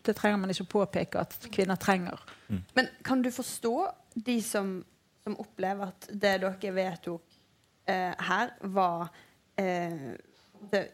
det 0.07 0.15
trenger 0.15 0.39
man 0.41 0.53
ikke 0.53 0.65
å 0.65 0.71
påpeke 0.71 1.21
at 1.21 1.49
kvinner 1.51 1.75
trenger. 1.75 2.21
Men 2.77 2.87
kan 3.03 3.21
du 3.21 3.29
forstå 3.33 3.73
de 4.15 4.37
som, 4.41 4.77
som 5.23 5.35
opplever 5.41 5.91
at 5.91 6.07
det 6.13 6.37
dere 6.41 6.71
vedtok 6.73 7.37
eh, 7.91 8.13
her, 8.29 8.53
var 8.61 9.09
eh, 9.59 10.15
det 10.71 10.85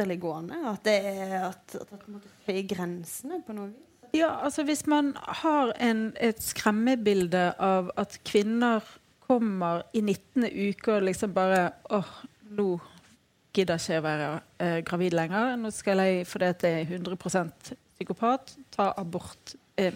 ytterliggående? 0.00 0.58
At 0.72 0.84
det 0.84 0.96
er 1.04 1.36
at, 1.50 1.76
at 1.76 1.92
at 1.92 2.06
på 2.46 2.52
en 2.54 2.68
grensene 2.68 3.40
på 3.46 3.56
noe 3.56 3.70
vis? 3.70 3.86
Ja, 4.12 4.40
altså 4.44 4.64
Hvis 4.66 4.86
man 4.86 5.12
har 5.16 5.72
en, 5.78 6.12
et 6.20 6.42
skremmebilde 6.42 7.52
av 7.58 7.92
at 7.96 8.18
kvinner 8.26 8.82
kommer 9.20 9.84
i 9.92 10.00
19. 10.00 10.48
uke 10.50 10.96
og 10.96 11.06
liksom 11.06 11.34
bare 11.34 11.70
åh, 11.90 12.08
nå 12.50 12.80
gidder 13.54 13.78
ikke 13.78 13.92
jeg 13.92 14.02
å 14.02 14.06
være 14.06 14.30
eh, 14.58 14.80
gravid 14.86 15.14
lenger. 15.14 15.54
Nå 15.58 15.70
skal 15.74 16.02
jeg, 16.02 16.26
fordi 16.26 16.50
at 16.50 16.66
jeg 16.66 16.82
er 16.82 16.98
100% 16.98 17.72
psykopat, 17.94 18.54
ta 18.74 18.90
abort. 18.98 19.54
Eh, 19.76 19.94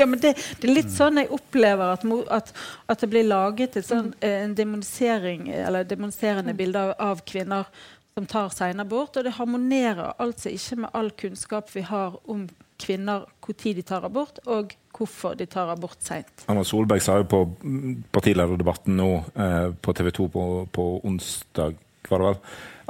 ja, 0.00 0.06
men 0.06 0.18
det, 0.18 0.34
det 0.58 0.68
er 0.68 0.74
litt 0.74 0.90
sånn 0.94 1.22
jeg 1.22 1.30
opplever 1.34 1.94
at, 1.94 2.06
at, 2.34 2.54
at 2.90 3.02
det 3.04 3.10
blir 3.10 3.26
laget 3.26 3.78
et 3.78 3.86
sånn, 3.86 4.12
eh, 4.18 4.40
en 4.42 4.54
demonisering, 4.58 5.46
eller 5.54 5.86
demoniserende 5.86 6.54
bilde 6.58 6.82
av, 6.82 6.96
av 6.98 7.22
kvinner 7.26 7.70
som 8.14 8.26
tar 8.30 8.52
senabort. 8.54 9.16
Og 9.16 9.26
det 9.26 9.34
harmonerer 9.38 10.14
altså 10.22 10.52
ikke 10.54 10.84
med 10.84 10.94
all 10.94 11.10
kunnskap 11.18 11.70
vi 11.74 11.82
har 11.86 12.18
om 12.30 12.46
kvinner, 12.80 13.26
når 13.46 13.74
de 13.74 13.82
tar 13.82 14.04
abort, 14.04 14.38
og 14.46 14.74
hvorfor 14.94 15.34
de 15.38 15.46
tar 15.46 15.70
abort 15.70 15.98
seint. 16.02 16.44
Anna 16.48 16.64
Solberg 16.64 17.02
sa 17.02 17.18
jo 17.20 17.26
på 17.30 17.40
partilederdebatten 18.12 18.96
nå 18.98 19.10
eh, 19.34 19.70
på 19.74 19.94
TV 19.94 20.10
2 20.10 20.28
på, 20.28 20.44
på 20.74 20.86
onsdag 21.06 21.78
var 22.08 22.20
det 22.20 22.26
vel, 22.26 22.40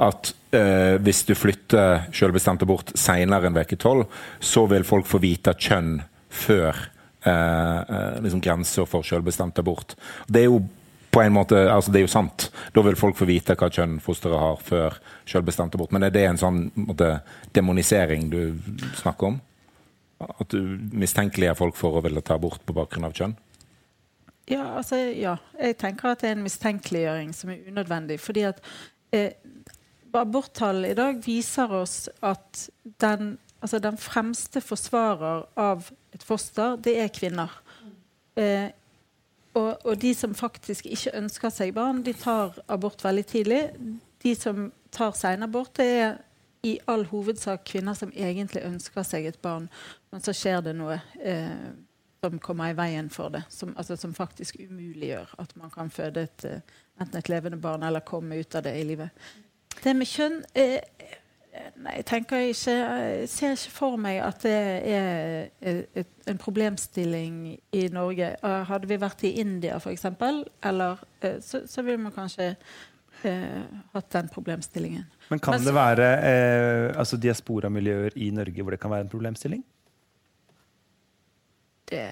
at 0.05 0.31
eh, 0.57 0.95
hvis 1.01 1.21
du 1.29 1.35
flytter 1.37 2.09
selvbestemt 2.15 2.65
abort 2.65 2.91
senere 2.99 3.47
enn 3.47 3.57
uke 3.57 3.77
12, 3.77 4.03
så 4.43 4.65
vil 4.71 4.83
folk 4.87 5.07
få 5.07 5.21
vite 5.23 5.53
kjønn 5.55 6.01
før 6.35 6.81
eh, 7.23 7.79
eh, 7.79 8.17
liksom 8.25 8.43
grenser 8.43 8.89
for 8.89 9.07
selvbestemt 9.07 9.61
abort. 9.61 9.95
Det 10.27 10.43
er 10.43 10.49
jo 10.49 10.65
på 11.15 11.21
en 11.23 11.33
måte, 11.33 11.55
altså 11.71 11.93
det 11.93 12.01
er 12.01 12.05
jo 12.09 12.11
sant. 12.11 12.49
Da 12.75 12.83
vil 12.83 12.97
folk 12.99 13.15
få 13.15 13.27
vite 13.29 13.55
hva 13.55 13.69
kjønn 13.71 14.01
fosteret 14.03 14.41
har 14.41 14.59
før 14.59 14.97
selvbestemt 15.29 15.77
abort. 15.77 15.93
Men 15.95 16.03
er 16.03 16.11
det 16.11 16.25
en 16.27 16.39
sånn 16.41 16.65
måte, 16.75 17.21
demonisering 17.55 18.27
du 18.33 18.41
snakker 18.99 19.31
om? 19.31 19.37
At 20.25 20.51
du 20.51 20.59
mistenkeliggjør 20.95 21.59
folk 21.59 21.79
for 21.79 21.95
å 21.95 22.03
ville 22.03 22.23
ta 22.25 22.35
abort 22.35 22.63
på 22.67 22.75
bakgrunn 22.75 23.07
av 23.07 23.15
kjønn? 23.15 23.37
Ja, 24.51 24.65
altså, 24.77 24.99
ja. 25.15 25.37
Jeg 25.57 25.79
tenker 25.81 26.11
at 26.11 26.21
det 26.21 26.33
er 26.33 26.37
en 26.37 26.45
mistenkeliggjøring 26.45 27.31
som 27.33 27.53
er 27.53 27.63
unødvendig. 27.71 28.19
fordi 28.19 28.45
at 28.51 28.59
eh, 29.15 29.31
aborttall 30.15 30.85
i 30.85 30.95
dag 30.95 31.19
viser 31.23 31.71
oss 31.75 32.09
at 32.23 32.67
den, 33.01 33.37
altså 33.61 33.79
den 33.79 33.97
fremste 33.97 34.61
forsvarer 34.61 35.47
av 35.55 35.89
et 36.13 36.23
foster, 36.23 36.75
det 36.75 36.99
er 36.99 37.15
kvinner. 37.15 37.51
Eh, 38.35 38.69
og, 39.55 39.85
og 39.85 39.97
de 40.01 40.11
som 40.15 40.35
faktisk 40.35 40.85
ikke 40.91 41.15
ønsker 41.17 41.53
seg 41.53 41.73
barn, 41.75 42.03
de 42.03 42.13
tar 42.13 42.57
abort 42.67 43.03
veldig 43.03 43.25
tidlig. 43.29 43.61
De 44.23 44.35
som 44.35 44.69
tar 44.91 45.15
senabort, 45.17 45.73
det 45.79 45.87
er 45.99 46.17
i 46.65 46.77
all 46.89 47.05
hovedsak 47.05 47.65
kvinner 47.69 47.95
som 47.97 48.11
egentlig 48.15 48.65
ønsker 48.65 49.05
seg 49.05 49.27
et 49.29 49.41
barn, 49.41 49.67
men 50.11 50.23
så 50.23 50.33
skjer 50.33 50.63
det 50.65 50.73
noe 50.77 50.97
eh, 51.21 51.75
som 52.25 52.39
kommer 52.41 52.71
i 52.71 52.77
veien 52.77 53.09
for 53.13 53.29
det. 53.33 53.43
Som, 53.53 53.75
altså, 53.77 53.97
som 54.01 54.15
faktisk 54.17 54.57
umuliggjør 54.59 55.35
at 55.41 55.53
man 55.59 55.73
kan 55.73 55.91
føde 55.93 56.25
et, 56.25 56.45
eh, 56.49 56.79
enten 57.01 57.19
et 57.21 57.29
levende 57.29 57.61
barn 57.61 57.85
eller 57.85 58.05
komme 58.05 58.39
ut 58.39 58.57
av 58.57 58.65
det 58.65 58.73
i 58.79 58.87
livet. 58.87 59.27
Det 59.83 59.93
med 59.93 60.09
kjønn 60.09 60.41
eh, 60.57 60.81
Nei, 61.75 61.97
jeg 61.99 62.05
tenker 62.07 62.37
ikke 62.49 62.71
Jeg 62.71 63.29
ser 63.29 63.55
ikke 63.57 63.71
for 63.75 63.99
meg 63.99 64.21
at 64.23 64.43
det 64.45 64.55
er 64.95 65.49
et, 65.61 66.11
en 66.27 66.39
problemstilling 66.39 67.39
i 67.75 67.83
Norge. 67.93 68.31
Hadde 68.41 68.89
vi 68.89 68.97
vært 69.01 69.25
i 69.27 69.35
India, 69.41 69.77
f.eks., 69.77 70.05
eller 70.63 71.03
eh, 71.21 71.39
så, 71.43 71.65
så 71.67 71.83
ville 71.85 72.01
man 72.01 72.15
kanskje 72.15 72.53
eh, 73.27 73.61
hatt 73.93 74.09
den 74.15 74.31
problemstillingen. 74.31 75.05
Men 75.29 75.39
kan 75.39 75.57
Men 75.57 75.67
det 75.67 75.75
være 75.75 76.09
eh, 76.31 76.97
altså 76.97 77.17
diasporamiljøer 77.17 78.17
i 78.17 78.31
Norge 78.31 78.63
hvor 78.63 78.71
det 78.71 78.79
kan 78.79 78.91
være 78.91 79.07
en 79.07 79.13
problemstilling? 79.13 79.63
Det 81.89 82.09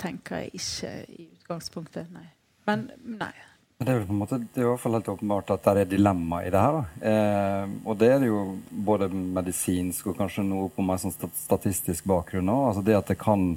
tenker 0.00 0.36
jeg 0.36 0.50
ikke 0.58 0.94
i 1.08 1.28
utgangspunktet, 1.38 2.08
nei. 2.12 2.28
Men 2.66 2.88
nei. 3.20 3.34
Det 3.74 3.90
er, 3.90 4.04
måte, 4.06 4.36
det 4.38 4.60
er 4.60 4.68
i 4.68 4.68
hvert 4.68 4.80
fall 4.80 4.94
helt 4.94 5.08
åpenbart 5.10 5.48
at 5.50 5.64
det 5.66 5.82
er 5.82 5.88
dilemma 5.90 6.44
i 6.46 6.50
det 6.54 6.60
her. 6.62 6.76
Eh, 7.10 7.72
og 7.82 7.96
det 7.98 8.10
er 8.12 8.20
det 8.22 8.28
jo 8.28 8.42
både 8.86 9.08
medisinsk 9.10 10.12
og 10.12 10.20
kanskje 10.20 10.44
noe 10.46 10.68
på 10.70 10.84
mer 10.86 11.00
sånn 11.02 11.14
statistisk 11.14 12.06
bakgrunn 12.06 12.52
òg. 12.54 12.68
Altså 12.68 12.84
det 12.86 12.94
at 13.00 13.10
det 13.10 13.18
kan 13.18 13.56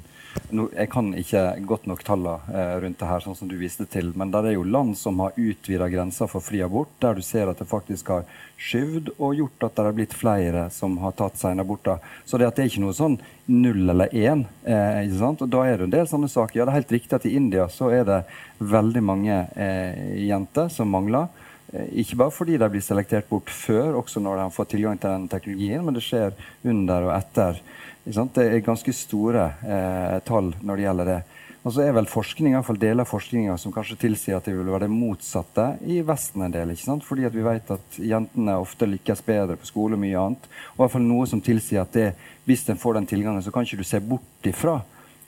no, 0.50 0.68
Jeg 0.72 0.90
kan 0.92 1.10
ikke 1.16 1.42
godt 1.68 1.86
nok 1.90 2.02
tallene 2.06 2.52
eh, 2.52 2.74
rundt 2.82 2.98
det 3.00 3.08
her, 3.08 3.22
sånn 3.24 3.36
som 3.38 3.48
du 3.50 3.56
viste 3.60 3.86
til. 3.90 4.12
Men 4.18 4.32
det 4.34 4.42
er 4.44 4.56
jo 4.56 4.66
land 4.66 4.96
som 4.98 5.20
har 5.22 5.36
utvida 5.36 5.88
grenser 5.92 6.30
for 6.30 6.44
fri 6.44 6.60
abort, 6.64 6.90
der 7.02 7.18
du 7.18 7.22
ser 7.24 7.50
at 7.50 7.60
det 7.60 7.68
faktisk 7.70 8.12
har 8.14 8.28
skyvd 8.58 9.12
og 9.16 9.38
gjort 9.38 9.66
at 9.68 9.76
det 9.76 9.86
har 9.86 9.96
blitt 9.96 10.16
flere 10.18 10.68
som 10.74 10.96
har 11.02 11.16
tatt 11.18 11.38
senaborter. 11.38 12.02
Så 12.26 12.40
det 12.40 12.50
det 12.56 12.64
er 12.64 12.70
ikke 12.72 12.84
noe 12.86 12.96
sånn 12.96 13.18
null 13.48 13.90
eller 13.92 14.14
én. 14.14 14.46
Eh, 14.64 15.04
ikke 15.06 15.20
sant? 15.20 15.42
Og 15.44 15.52
da 15.52 15.64
er 15.66 15.78
det 15.78 15.88
en 15.88 15.96
del 15.96 16.08
sånne 16.10 16.30
saker. 16.32 16.58
Ja, 16.58 16.66
det 16.66 16.74
er 16.74 16.80
helt 16.82 16.96
riktig 16.98 17.18
at 17.18 17.26
i 17.28 17.34
India 17.38 17.68
så 17.72 17.92
er 17.94 18.08
det 18.08 18.22
veldig 18.58 19.04
mange 19.04 19.44
eh, 19.54 20.24
jenter 20.26 20.72
som 20.72 20.90
mangler. 20.92 21.28
Eh, 21.72 21.88
ikke 22.02 22.16
bare 22.22 22.32
fordi 22.32 22.56
de 22.60 22.68
blir 22.72 22.84
selektert 22.84 23.28
bort 23.28 23.50
før, 23.52 23.98
også 24.00 24.22
når 24.24 24.40
de 24.40 24.46
fått 24.56 24.72
tilgang 24.72 25.00
til 25.00 25.12
den 25.12 25.28
teknologien, 25.28 25.84
men 25.84 25.96
det 25.96 26.04
skjer 26.06 26.32
under 26.64 27.10
og 27.10 27.14
etter. 27.18 27.60
Det 28.08 28.44
er 28.44 28.62
ganske 28.64 28.92
store 28.96 29.50
eh, 29.60 30.18
tall 30.24 30.54
når 30.64 30.78
det 30.78 30.84
gjelder 30.86 31.08
det. 31.12 31.18
Og 31.66 31.74
så 31.74 31.82
er 31.84 31.92
vel 31.92 32.06
forskning, 32.08 32.54
i 32.54 32.56
hvert 32.56 32.64
fall 32.64 32.78
deler 32.80 33.04
av 33.04 33.10
forskninga 33.10 33.56
som 33.60 33.72
kanskje 33.74 33.98
tilsier 34.00 34.38
at 34.38 34.46
det 34.48 34.54
vil 34.56 34.70
være 34.70 34.86
det 34.86 34.94
motsatte 34.94 35.66
i 35.84 35.98
Vesten 36.06 36.46
en 36.46 36.54
del. 36.54 36.72
ikke 36.72 36.86
sant? 36.86 37.04
Fordi 37.04 37.26
at 37.28 37.34
vi 37.34 37.44
vet 37.44 37.72
at 37.74 37.98
jentene 38.00 38.54
ofte 38.62 38.88
lykkes 38.88 39.20
bedre 39.26 39.58
på 39.60 39.68
skole 39.68 39.98
og 39.98 40.00
mye 40.00 40.22
annet. 40.22 40.46
Og 40.72 40.78
i 40.78 40.82
hvert 40.84 40.94
fall 40.94 41.04
noe 41.04 41.26
som 41.28 41.42
tilsier 41.44 41.82
at 41.82 41.92
det, 41.92 42.06
hvis 42.48 42.64
en 42.72 42.80
får 42.80 42.96
den 42.96 43.10
tilgangen, 43.10 43.44
så 43.44 43.52
kan 43.52 43.68
ikke 43.68 43.82
du 43.82 43.84
se 43.84 44.00
bort 44.00 44.48
ifra 44.48 44.78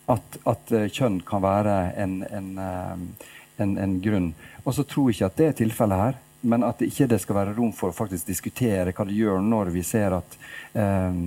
at, 0.08 0.40
at 0.48 0.74
eh, 0.78 0.88
kjønn 0.88 1.20
kan 1.28 1.44
være 1.44 1.76
en, 2.00 2.16
en, 2.30 2.50
eh, 2.64 3.28
en, 3.60 3.76
en 3.84 4.00
grunn. 4.00 4.32
Og 4.64 4.78
så 4.78 4.86
tror 4.88 5.10
jeg 5.10 5.18
ikke 5.18 5.32
at 5.32 5.40
det 5.42 5.50
er 5.50 5.60
tilfellet 5.64 6.04
her. 6.06 6.20
Men 6.40 6.64
at 6.64 6.78
det 6.80 6.88
ikke 6.88 7.08
det 7.10 7.20
skal 7.20 7.36
være 7.36 7.54
rom 7.56 7.72
for 7.76 7.92
å 7.92 7.96
faktisk 7.96 8.28
diskutere 8.30 8.94
hva 8.96 9.04
det 9.04 9.16
gjør 9.18 9.42
når 9.44 9.72
vi 9.74 9.82
ser 9.84 10.16
at 10.16 10.36
eh, 10.72 11.18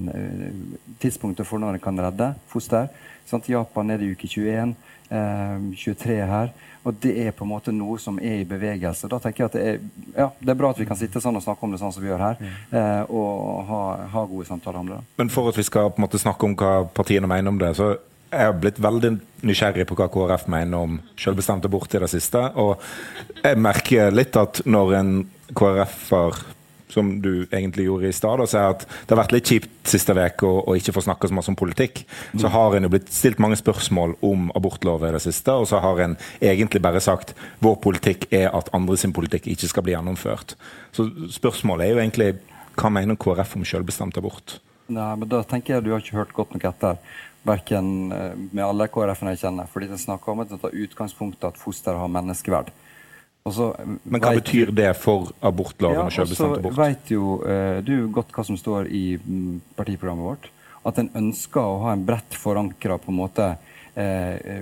tidspunktet 1.04 1.48
for 1.48 1.62
når 1.62 1.78
en 1.78 1.84
kan 1.84 2.02
redde 2.08 2.34
foster 2.50 2.90
sant? 3.30 3.50
Japan 3.50 3.90
er 3.90 4.02
det 4.02 4.10
i 4.10 4.16
uke 4.16 4.28
21, 4.28 4.76
eh, 5.10 5.58
23 5.76 6.22
her. 6.28 6.54
Og 6.84 6.96
det 7.00 7.14
er 7.28 7.32
på 7.32 7.46
en 7.46 7.52
måte 7.54 7.72
noe 7.72 7.96
som 8.00 8.18
er 8.20 8.42
i 8.42 8.48
bevegelse. 8.48 9.08
Da 9.08 9.20
tenker 9.24 9.46
jeg 9.46 9.52
at 9.52 9.54
det 9.56 9.68
er, 9.68 9.84
ja, 10.18 10.30
det 10.40 10.52
er 10.52 10.58
bra 10.60 10.74
at 10.74 10.82
vi 10.82 10.88
kan 10.90 11.00
sitte 11.00 11.22
sånn 11.24 11.40
og 11.40 11.46
snakke 11.46 11.64
om 11.64 11.72
det 11.72 11.80
sånn 11.80 11.94
som 11.96 12.04
vi 12.04 12.10
gjør 12.12 12.26
her, 12.26 12.42
eh, 12.76 13.04
og 13.08 13.64
ha, 13.70 13.84
ha 14.12 14.26
gode 14.28 14.48
samtaler 14.50 14.82
om 14.82 14.92
det. 14.92 14.98
Men 15.22 15.32
for 15.32 15.48
at 15.52 15.60
vi 15.60 15.64
skal 15.64 15.94
på 15.94 16.02
en 16.02 16.08
måte 16.08 16.20
snakke 16.20 16.50
om 16.50 16.58
hva 16.60 16.74
partiene 16.92 17.30
mener 17.30 17.54
om 17.54 17.62
det, 17.62 17.72
så 17.80 17.94
er 18.34 18.50
har 18.50 18.58
blitt 18.60 18.82
veldig 18.82 19.14
nysgjerrig 19.48 19.86
på 19.90 19.98
hva 20.00 20.10
KrF 20.12 20.48
mener 20.52 20.88
om 20.88 20.98
selvbestemt 21.20 21.66
abort 21.68 21.94
i 21.94 22.02
det 22.04 22.10
siste. 22.12 22.42
Og 22.60 22.82
jeg 23.44 23.62
merker 23.62 24.14
litt 24.14 24.38
at 24.40 24.64
når 24.66 24.98
en 25.00 25.16
KrF-er 25.54 26.44
som 26.94 27.22
du 27.22 27.48
egentlig 27.52 27.88
gjorde 27.88 28.10
i 28.10 28.14
stad, 28.14 28.42
og 28.44 28.50
si 28.50 28.60
at 28.60 28.84
det 28.86 29.16
har 29.16 29.22
vært 29.24 29.34
litt 29.34 29.50
kjipt 29.50 29.90
siste 29.90 30.14
uke 30.14 30.46
å, 30.46 30.60
å 30.70 30.76
ikke 30.78 30.94
få 30.94 31.02
snakke 31.08 31.30
så 31.30 31.36
mye 31.36 31.50
om 31.50 31.58
politikk, 31.58 32.04
så 32.40 32.52
har 32.54 32.78
en 32.78 32.86
jo 32.86 32.92
blitt 32.94 33.10
stilt 33.14 33.42
mange 33.42 33.58
spørsmål 33.60 34.14
om 34.26 34.52
abortlov 34.58 35.06
i 35.08 35.14
det 35.16 35.24
siste, 35.26 35.56
og 35.58 35.66
så 35.70 35.82
har 35.84 36.04
en 36.06 36.16
egentlig 36.38 36.84
bare 36.86 37.02
sagt 37.04 37.34
vår 37.66 37.80
politikk 37.84 38.28
er 38.30 38.52
at 38.54 38.70
andre 38.78 39.00
sin 39.00 39.16
politikk 39.16 39.50
ikke 39.56 39.72
skal 39.72 39.88
bli 39.88 39.96
gjennomført. 39.96 40.54
Så 40.94 41.10
spørsmålet 41.34 41.88
er 41.88 41.96
jo 41.96 42.04
egentlig 42.04 42.30
hva 42.78 42.94
mener 42.94 43.18
KrF 43.18 43.58
om 43.58 43.66
selvbestemt 43.68 44.18
abort? 44.22 44.60
Nei, 44.94 45.14
men 45.18 45.30
Da 45.30 45.44
tenker 45.48 45.78
jeg 45.78 45.86
du 45.86 45.94
har 45.94 46.02
ikke 46.04 46.20
hørt 46.20 46.34
godt 46.36 46.56
nok 46.56 46.66
etter. 46.70 46.98
Verken 47.44 48.12
eh, 48.16 48.32
med 48.52 48.64
alle 48.66 48.88
KrF-ene 48.92 49.36
jeg 49.36 49.44
kjenner. 49.44 49.68
fordi 49.68 49.92
den 49.92 50.02
snakker 50.02 50.32
om 50.32 50.44
at 50.44 50.50
den 50.50 50.62
tar 50.62 50.76
utgangspunkt 50.86 51.44
at 51.44 51.60
foster 51.60 52.00
har 52.00 52.12
menneskeverd. 52.12 52.72
Så, 53.52 53.74
men 54.08 54.24
hva 54.24 54.32
betyr 54.38 54.70
det 54.72 54.94
for 54.96 55.34
abortloven 55.44 55.98
ja, 56.00 56.06
og 56.08 56.14
selvbestemt 56.16 56.62
abort? 56.62 56.78
Så 56.78 56.80
vet 56.80 57.10
jo 57.12 57.32
uh, 57.44 57.80
du 57.84 58.08
godt 58.16 58.32
hva 58.32 58.46
som 58.48 58.56
står 58.56 58.88
i 58.88 59.18
mm, 59.20 59.58
partiprogrammet 59.76 60.24
vårt. 60.30 60.48
At 60.88 61.02
en 61.02 61.10
ønsker 61.20 61.60
å 61.60 61.82
ha 61.84 61.92
en 61.92 62.06
bredt 62.08 62.38
forankra 62.40 62.96
måte 63.12 63.50
uh, 63.60 64.54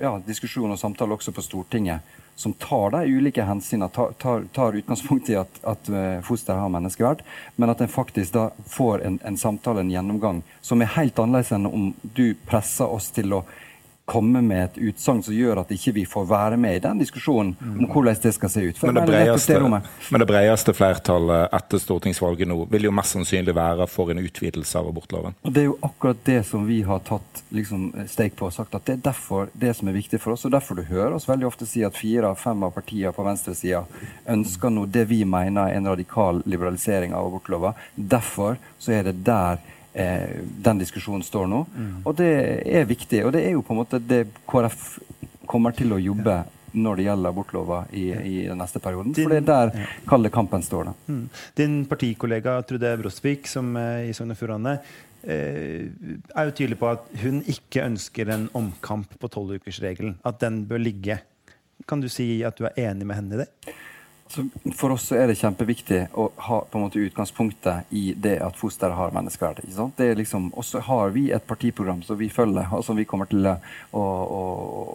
ja, 0.00 0.14
diskusjon 0.24 0.72
og 0.72 0.80
samtale 0.80 1.18
også 1.18 1.36
på 1.36 1.44
Stortinget 1.44 2.16
som 2.36 2.52
tar 2.52 2.90
de 2.92 3.02
ulike 3.16 3.44
hensynene, 3.48 3.88
tar, 3.88 4.44
tar, 4.52 4.76
utgangspunkt 4.76 5.30
i 5.32 5.38
at, 5.40 5.60
at 5.64 5.88
fosteret 5.88 6.24
foster 6.26 6.60
har 6.60 6.72
menneskeverd, 6.72 7.22
men 7.56 7.72
at 7.72 7.80
en 7.80 7.88
faktisk 7.88 8.34
da 8.34 8.50
får 8.68 9.06
en, 9.08 9.18
en 9.24 9.38
samtale, 9.40 9.80
en 9.80 9.90
gjennomgang, 9.90 10.42
som 10.60 10.82
er 10.84 10.92
helt 10.98 11.18
annerledes 11.18 11.54
enn 11.56 11.68
om 11.70 11.86
du 12.02 12.34
presser 12.46 12.92
oss 12.92 13.08
til 13.16 13.32
å 13.32 13.42
komme 14.06 14.40
med 14.42 14.64
et 14.64 14.76
utsagn 14.78 15.18
som 15.26 15.34
gjør 15.34 15.64
at 15.64 15.72
ikke 15.74 15.92
vi 15.96 16.04
får 16.06 16.28
være 16.30 16.56
med 16.62 16.76
i 16.78 16.82
den 16.84 17.00
diskusjonen 17.02 17.56
om 17.58 17.88
hvordan 17.90 18.14
det 18.22 18.32
skal 18.36 18.52
se 18.52 18.62
ut. 18.62 18.78
Men 18.84 19.00
det, 19.00 19.02
bredeste, 19.10 19.56
men 19.66 20.22
det, 20.22 20.28
bredeste, 20.30 20.74
flertallet 20.78 21.56
etter 21.58 21.82
stortingsvalget 21.82 22.46
nå 22.46 22.60
vil 22.70 22.86
jo 22.86 22.92
mest 22.94 23.16
sannsynlig 23.16 23.56
være 23.58 23.88
for 23.90 24.14
en 24.14 24.22
utvidelse 24.22 24.78
av 24.78 24.92
abortloven. 24.92 25.34
Og 25.42 25.52
Det 25.52 25.64
er 25.64 25.68
jo 25.72 25.76
akkurat 25.90 26.22
det 26.30 26.38
som 26.46 26.68
vi 26.70 26.78
har 26.86 27.02
tatt 27.08 27.42
liksom, 27.50 27.88
steg 28.06 28.38
på 28.38 28.46
og 28.46 28.54
sagt 28.54 28.78
at 28.78 28.86
det 28.86 28.94
er 28.94 29.04
derfor 29.10 29.50
det 29.58 29.74
som 29.74 29.90
er 29.90 29.98
viktig 29.98 30.22
for 30.22 30.36
oss. 30.36 30.46
Og 30.46 30.54
derfor 30.54 30.78
du 30.78 30.86
hører 30.86 31.18
oss 31.18 31.26
veldig 31.26 31.50
ofte 31.50 31.66
si 31.66 31.82
at 31.82 31.98
fire 31.98 32.30
av 32.30 32.38
fem 32.38 32.62
av 32.62 32.78
partiene 32.78 33.10
på 33.16 33.26
venstresida 33.26 33.82
ønsker 34.36 34.70
nå 34.70 34.86
det 34.86 35.08
vi 35.10 35.24
mener 35.26 35.66
er 35.66 35.80
en 35.80 35.90
radikal 35.90 36.44
liberalisering 36.46 37.10
av 37.10 37.26
abortloven. 37.26 37.74
Derfor 37.96 38.62
så 38.78 39.00
er 39.00 39.10
det 39.10 39.18
der 39.26 39.58
eh, 39.96 40.42
den 40.68 40.82
diskusjonen 40.82 41.24
står 41.24 41.48
nå. 41.50 41.62
Mm. 41.72 41.94
Og 42.04 42.16
det 42.18 42.32
er 42.66 42.88
viktig. 42.88 43.24
Og 43.26 43.32
det 43.36 43.46
er 43.46 43.56
jo 43.56 43.64
på 43.64 43.74
en 43.74 43.80
måte 43.82 44.02
det 44.02 44.26
KrF 44.48 44.84
kommer 45.48 45.74
til 45.76 45.94
å 45.94 46.02
jobbe 46.02 46.42
når 46.76 46.98
det 46.98 47.06
gjelder 47.06 47.32
abortlova 47.32 47.78
i, 47.96 48.04
i, 48.12 48.34
den 48.50 48.58
neste 48.60 48.82
perioden. 48.84 49.14
Din, 49.16 49.24
for 49.24 49.32
det 49.32 49.40
er 49.40 49.46
der 49.48 49.72
ja. 49.80 49.88
kalde 50.08 50.32
kampen 50.34 50.64
står. 50.64 50.90
Da. 50.90 50.94
Mm. 51.08 51.22
Din 51.56 51.76
partikollega 51.88 52.58
Trude 52.68 52.92
Brosvik 53.00 53.48
som 53.48 53.70
er 53.80 54.10
i 54.10 54.12
Sogn 54.16 54.34
og 54.34 54.40
Fjordane 54.40 54.76
eh, 55.24 55.86
er 55.88 56.50
jo 56.50 56.56
tydelig 56.58 56.78
på 56.82 56.90
at 56.90 57.08
hun 57.22 57.40
ikke 57.48 57.86
ønsker 57.86 58.34
en 58.34 58.48
omkamp 58.58 59.16
på 59.20 59.32
tolvukersregelen. 59.32 60.18
At 60.28 60.42
den 60.44 60.64
bør 60.68 60.82
ligge. 60.82 61.20
Kan 61.88 62.02
du 62.04 62.10
si 62.12 62.42
at 62.44 62.58
du 62.58 62.66
er 62.68 62.90
enig 62.90 63.08
med 63.08 63.20
henne 63.22 63.38
i 63.38 63.44
det? 63.44 63.76
Så 64.28 64.48
for 64.74 64.90
oss 64.90 65.06
er 65.14 65.28
det 65.30 65.36
kjempeviktig 65.38 66.00
å 66.18 66.26
ha 66.48 66.58
på 66.66 66.78
en 66.78 66.84
måte 66.86 66.98
utgangspunktet 66.98 67.92
i 67.94 68.08
det 68.18 68.34
at 68.42 68.58
fosteret 68.58 68.96
har 68.98 69.14
menneskeverd. 69.14 69.62
Liksom, 70.18 70.48
og 70.50 70.66
så 70.66 70.82
har 70.82 71.14
vi 71.14 71.28
et 71.34 71.46
partiprogram 71.46 72.02
som 72.02 72.18
vi 72.18 72.28
følger, 72.32 72.66
og 72.74 72.82
som 72.84 72.98
vi 72.98 73.06
kommer 73.08 73.30
til 73.30 73.46
å, 73.46 73.54
å, 74.00 74.42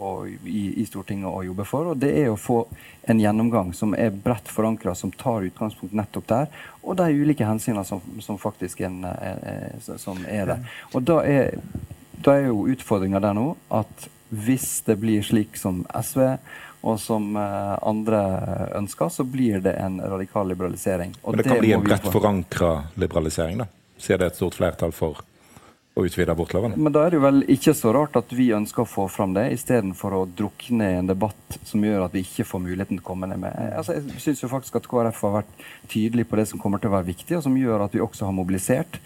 å, 0.09 0.11
i, 0.27 0.65
i, 0.81 0.85
Stortinget 0.87 1.31
å 1.31 1.45
jobbe 1.47 1.65
for. 1.67 1.93
og 1.93 2.01
Det 2.03 2.11
er 2.23 2.31
å 2.31 2.39
få 2.39 2.65
en 3.09 3.23
gjennomgang 3.23 3.71
som 3.77 3.95
er 3.95 4.11
bredt 4.11 4.51
forankra, 4.51 4.95
som 4.99 5.13
tar 5.15 5.47
utgangspunkt 5.47 5.95
nettopp 5.95 6.27
der. 6.29 6.51
Og 6.83 6.99
de 6.99 7.07
ulike 7.15 7.47
hensynene 7.47 7.87
som, 7.87 8.03
som 8.19 8.39
faktisk 8.41 8.83
en, 8.83 9.03
er, 9.07 9.45
er, 9.55 9.99
som 10.01 10.19
er 10.27 10.51
der. 10.51 10.73
Og 10.91 11.07
da 11.07 11.21
er, 11.23 11.55
da 12.19 12.35
er 12.35 12.51
jo 12.51 12.67
utfordringa 12.73 13.23
der 13.23 13.37
nå 13.37 13.53
at 13.71 14.11
hvis 14.31 14.81
det 14.87 14.99
blir 14.99 15.23
slik 15.27 15.57
som 15.59 15.81
SV 15.91 16.37
og 16.81 16.99
som 16.99 17.35
eh, 17.37 17.73
andre 17.87 18.21
ønsker, 18.79 19.09
så 19.13 19.25
blir 19.27 19.59
det 19.61 19.75
en 19.77 19.99
radikal 20.01 20.47
liberalisering. 20.49 21.13
Og 21.21 21.35
Men 21.35 21.37
det 21.37 21.49
kan 21.49 21.59
det 21.59 21.65
bli 21.67 21.73
en 21.77 21.83
bredt 21.85 22.07
forankra 22.13 22.71
liberalisering, 23.01 23.61
da? 23.61 23.69
Sier 24.01 24.17
det 24.17 24.31
et 24.31 24.39
stort 24.39 24.57
flertall 24.57 24.93
for 24.95 25.21
å 25.93 26.05
utvide 26.07 26.33
abortloven? 26.33 26.73
Men 26.79 26.93
da 26.95 27.03
er 27.05 27.13
det 27.13 27.19
jo 27.19 27.25
vel 27.25 27.43
ikke 27.53 27.75
så 27.77 27.91
rart 27.93 28.17
at 28.17 28.33
vi 28.33 28.47
ønsker 28.55 28.81
å 28.81 28.89
få 28.89 29.05
fram 29.11 29.35
det, 29.35 29.45
istedenfor 29.53 30.15
å 30.17 30.23
drukne 30.25 30.87
i 30.89 30.97
en 31.03 31.11
debatt 31.11 31.59
som 31.67 31.83
gjør 31.85 32.07
at 32.07 32.17
vi 32.17 32.23
ikke 32.25 32.47
får 32.47 32.63
muligheten 32.63 32.97
til 32.97 33.03
å 33.03 33.09
komme 33.11 33.29
ned 33.29 33.43
med. 33.43 33.59
Altså, 33.77 33.99
jeg 33.99 34.23
syns 34.23 34.41
jo 34.41 34.49
faktisk 34.51 34.79
at 34.79 34.89
KrF 34.89 35.21
har 35.27 35.37
vært 35.41 35.65
tydelig 35.91 36.25
på 36.31 36.39
det 36.39 36.47
som 36.49 36.63
kommer 36.63 36.81
til 36.81 36.89
å 36.89 36.95
være 36.97 37.11
viktig, 37.11 37.37
og 37.37 37.45
som 37.45 37.61
gjør 37.61 37.85
at 37.85 37.93
vi 37.93 38.01
også 38.01 38.25
har 38.29 38.37
mobilisert. 38.37 38.97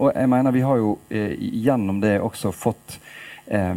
Og 0.00 0.10
jeg 0.16 0.32
mener 0.32 0.56
vi 0.56 0.66
har 0.66 0.80
jo 0.80 0.96
eh, 1.12 1.36
gjennom 1.38 2.02
det 2.02 2.16
også 2.24 2.54
fått 2.56 2.98
eh, 3.46 3.76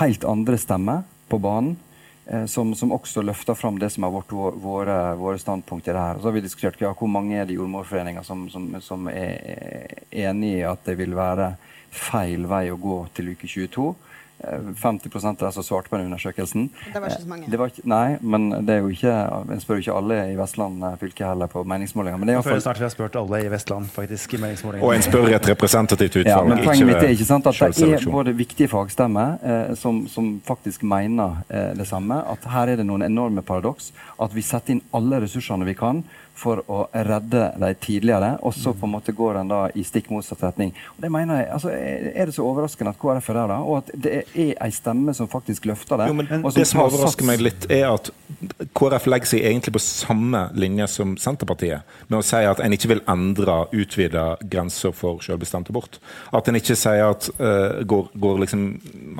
helt 0.00 0.26
andre 0.26 0.58
stemmer 0.58 1.04
på 1.28 1.38
banen. 1.44 1.76
Eh, 2.26 2.46
som, 2.46 2.74
som, 2.74 2.92
også 2.92 3.22
løfter 3.22 3.54
fram 3.54 3.78
det 3.78 3.90
som 3.92 4.06
har 4.06 4.14
vært 4.14 4.32
våre, 4.32 4.98
våre 5.20 5.38
standpunkter 5.38 5.98
her. 5.98 6.20
Så 6.20 6.30
har 6.30 6.36
vi 6.36 6.44
diskutert 6.44 6.80
ja, 6.80 6.94
hvor 6.96 7.10
mange 7.10 7.36
er 7.36 7.48
det 7.48 7.58
jordmorforeninger 7.58 8.24
som, 8.24 8.46
som, 8.52 8.70
som 8.80 9.08
er 9.12 9.92
enig 10.10 10.54
i 10.60 10.64
at 10.64 10.86
det 10.88 10.96
vil 11.00 11.16
være 11.16 11.54
feil 11.94 12.48
vei 12.50 12.66
å 12.72 12.80
gå 12.80 13.02
til 13.14 13.34
uke 13.34 13.50
22. 13.50 13.90
50 14.76 15.26
av 15.26 15.36
de 15.38 15.52
som 15.52 15.62
svarte 15.62 15.88
på 15.88 15.96
den 15.96 16.06
undersøkelsen. 16.06 16.68
Det 16.92 17.00
var 17.00 17.08
ikke 17.08 17.22
så 17.22 17.28
mange. 17.28 17.48
Ikke, 17.48 17.84
nei, 17.88 18.16
men 18.20 18.48
det 18.66 18.76
er 18.76 18.82
jo 18.82 18.90
ikke, 18.92 19.12
en 19.54 19.62
spør 19.62 19.78
jo 19.78 19.84
ikke 19.84 19.96
alle 20.00 20.18
i 20.32 20.34
Vestland 20.38 20.84
eh, 20.84 20.96
fylke 21.00 21.28
heller 21.28 21.50
på 21.52 21.62
meningsmålinger. 21.70 22.18
Men 22.18 22.28
det 22.28 22.34
er 22.34 22.40
jeg 22.40 22.46
føler 22.48 22.64
snart 22.66 22.80
vi 22.82 22.86
har 22.86 22.94
spurt 22.94 23.18
alle 23.20 23.40
i 23.44 23.50
Vestland 23.52 23.88
faktisk 23.94 24.34
i 24.34 24.40
meningsmålinger. 24.42 24.86
Og 24.86 24.96
en 24.96 25.06
spør 25.06 25.30
et 25.36 25.48
representativt 25.52 26.18
utvalg. 26.20 26.32
Ja, 26.32 26.42
men 26.48 26.64
poenget 26.64 26.90
mitt 26.90 27.00
er 27.02 27.14
ikke 27.14 27.28
sant, 27.28 27.46
at 27.46 27.78
det 27.78 27.92
er 27.94 28.10
både 28.10 28.36
viktige 28.36 28.68
fagstemmer 28.72 29.38
eh, 29.42 29.74
som, 29.80 30.04
som, 30.10 30.34
faktisk 30.44 30.82
mener 30.82 31.40
eh, 31.48 31.72
det 31.78 31.88
samme. 31.88 32.20
At 32.34 32.44
her 32.50 32.74
er 32.74 32.82
det 32.82 32.88
noen 32.88 33.06
enorme 33.06 33.42
paradoks. 33.42 33.92
At 34.20 34.34
vi 34.34 34.44
setter 34.44 34.76
inn 34.76 34.84
alle 34.94 35.22
ressursene 35.24 35.68
vi 35.68 35.78
kan 35.78 36.04
for 36.34 36.62
å 36.66 36.80
redde 36.92 37.44
dem 37.60 37.76
tidligere, 37.80 38.34
og 38.42 38.54
så 38.56 38.72
på 38.74 38.88
en 38.88 38.94
måte 38.96 39.14
går 39.14 39.38
en 39.40 39.50
da 39.52 39.60
i 39.74 39.84
stikk 39.86 40.10
motsatt 40.10 40.42
retning. 40.42 40.72
Og 40.96 41.04
det 41.04 41.10
mener 41.14 41.40
jeg, 41.40 41.48
altså, 41.56 41.70
Er 41.70 42.26
det 42.26 42.34
så 42.34 42.46
overraskende 42.46 42.90
at 42.90 42.98
KrF 42.98 43.28
er 43.30 43.38
der, 43.38 43.52
da? 43.52 43.58
Og 43.62 43.76
at 43.78 43.90
det 43.94 44.14
er 44.34 44.54
ei 44.64 44.70
stemme 44.74 45.14
som 45.14 45.28
faktisk 45.30 45.66
løfter 45.70 46.00
det? 46.00 46.08
Jo, 46.10 46.16
men 46.18 46.46
det 46.54 46.66
som 46.66 46.82
overrasker 46.82 47.26
meg 47.28 47.42
litt, 47.44 47.68
er 47.70 47.86
at 47.92 48.10
KrF 48.74 49.06
legger 49.10 49.30
seg 49.30 49.46
egentlig 49.46 49.76
på 49.76 49.84
samme 49.84 50.48
linje 50.58 50.88
som 50.90 51.14
Senterpartiet, 51.20 51.86
med 52.08 52.18
å 52.18 52.26
si 52.26 52.42
at 52.42 52.62
en 52.64 52.74
ikke 52.74 52.90
vil 52.94 53.04
endre 53.10 53.60
utvide 53.72 54.26
grenser 54.50 54.94
for 54.96 55.22
selvbestemt 55.24 55.70
abort. 55.70 56.00
At 56.34 56.50
en 56.50 56.58
ikke 56.58 56.76
sier 56.78 57.06
at 57.12 57.30
uh, 57.38 57.80
går, 57.86 58.10
går 58.18 58.42
liksom 58.44 58.66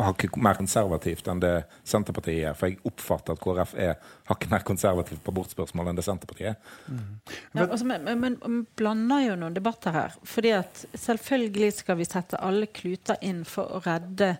hakket 0.03 0.37
mer 0.43 0.59
konservativt 0.59 1.31
enn 1.31 1.43
det 1.43 1.55
Senterpartiet 1.87 2.51
er. 2.51 2.59
For 2.59 2.73
jeg 2.73 2.83
oppfatter 2.91 3.39
at 3.39 3.45
KrF 3.45 3.79
er 3.79 3.95
hakket 4.29 4.51
mer 4.51 4.65
konservativt 4.65 5.25
på 5.25 5.33
abortspørsmål 5.35 5.91
enn 5.91 5.99
det 5.99 6.05
Senterpartiet 6.07 6.55
er. 6.55 6.77
Mm. 6.89 7.09
Ja, 7.53 7.67
altså, 7.67 7.85
men, 7.89 8.07
men, 8.07 8.39
men 8.41 8.63
blander 8.79 9.27
jo 9.27 9.35
noen 9.41 9.57
debatter 9.57 9.93
her. 9.97 10.15
fordi 10.23 10.55
at 10.57 10.85
selvfølgelig 10.97 11.73
skal 11.81 12.01
vi 12.01 12.09
sette 12.09 12.41
alle 12.41 12.71
kluter 12.73 13.21
inn 13.21 13.45
for 13.49 13.77
å 13.77 13.83
redde 13.85 14.37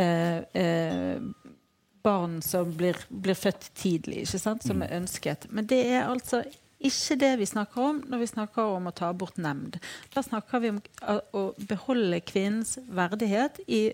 eh, 0.00 0.42
eh, 0.58 1.22
barn 2.02 2.40
som 2.42 2.72
blir, 2.74 2.98
blir, 3.08 3.38
født 3.38 3.70
tidlig, 3.78 4.24
ikke 4.26 4.42
sant? 4.42 4.66
som 4.66 4.80
mm. 4.80 4.88
er 4.88 4.98
ønsket. 4.98 5.46
Men 5.54 5.70
det 5.70 5.84
er 5.86 6.08
altså 6.08 6.42
ikke 6.82 7.16
det 7.20 7.32
vi 7.38 7.46
snakker 7.46 7.84
om 7.92 8.02
når 8.10 8.24
vi 8.24 8.30
snakker 8.32 8.74
om 8.74 8.90
å 8.90 8.94
ta 8.96 9.12
bort 9.14 9.38
nemnd. 9.38 9.78
Da 10.14 10.24
snakker 10.26 10.64
vi 10.64 10.72
om 10.74 10.82
å 11.38 11.44
beholde 11.70 12.18
kvinnens 12.26 12.74
verdighet 12.90 13.62
i 13.68 13.84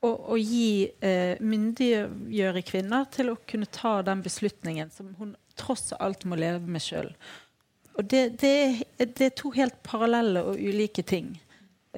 å, 0.00 0.10
å 0.32 0.38
gi 0.40 0.88
eh, 1.04 1.36
myndiggjøre 1.40 2.62
kvinner 2.66 3.06
til 3.12 3.32
å 3.32 3.38
kunne 3.48 3.68
ta 3.72 4.00
den 4.06 4.22
beslutningen 4.24 4.92
som 4.94 5.12
hun 5.18 5.34
tross 5.60 5.92
alt 5.98 6.24
må 6.24 6.38
leve 6.40 6.64
med 6.64 6.82
sjøl. 6.84 7.12
Det, 8.00 8.22
det, 8.40 8.54
det, 8.96 9.26
er 9.26 9.34
to 9.36 9.50
helt 9.52 9.76
parallelle 9.84 10.42
og 10.46 10.60
ulike 10.60 11.04
ting. 11.04 11.34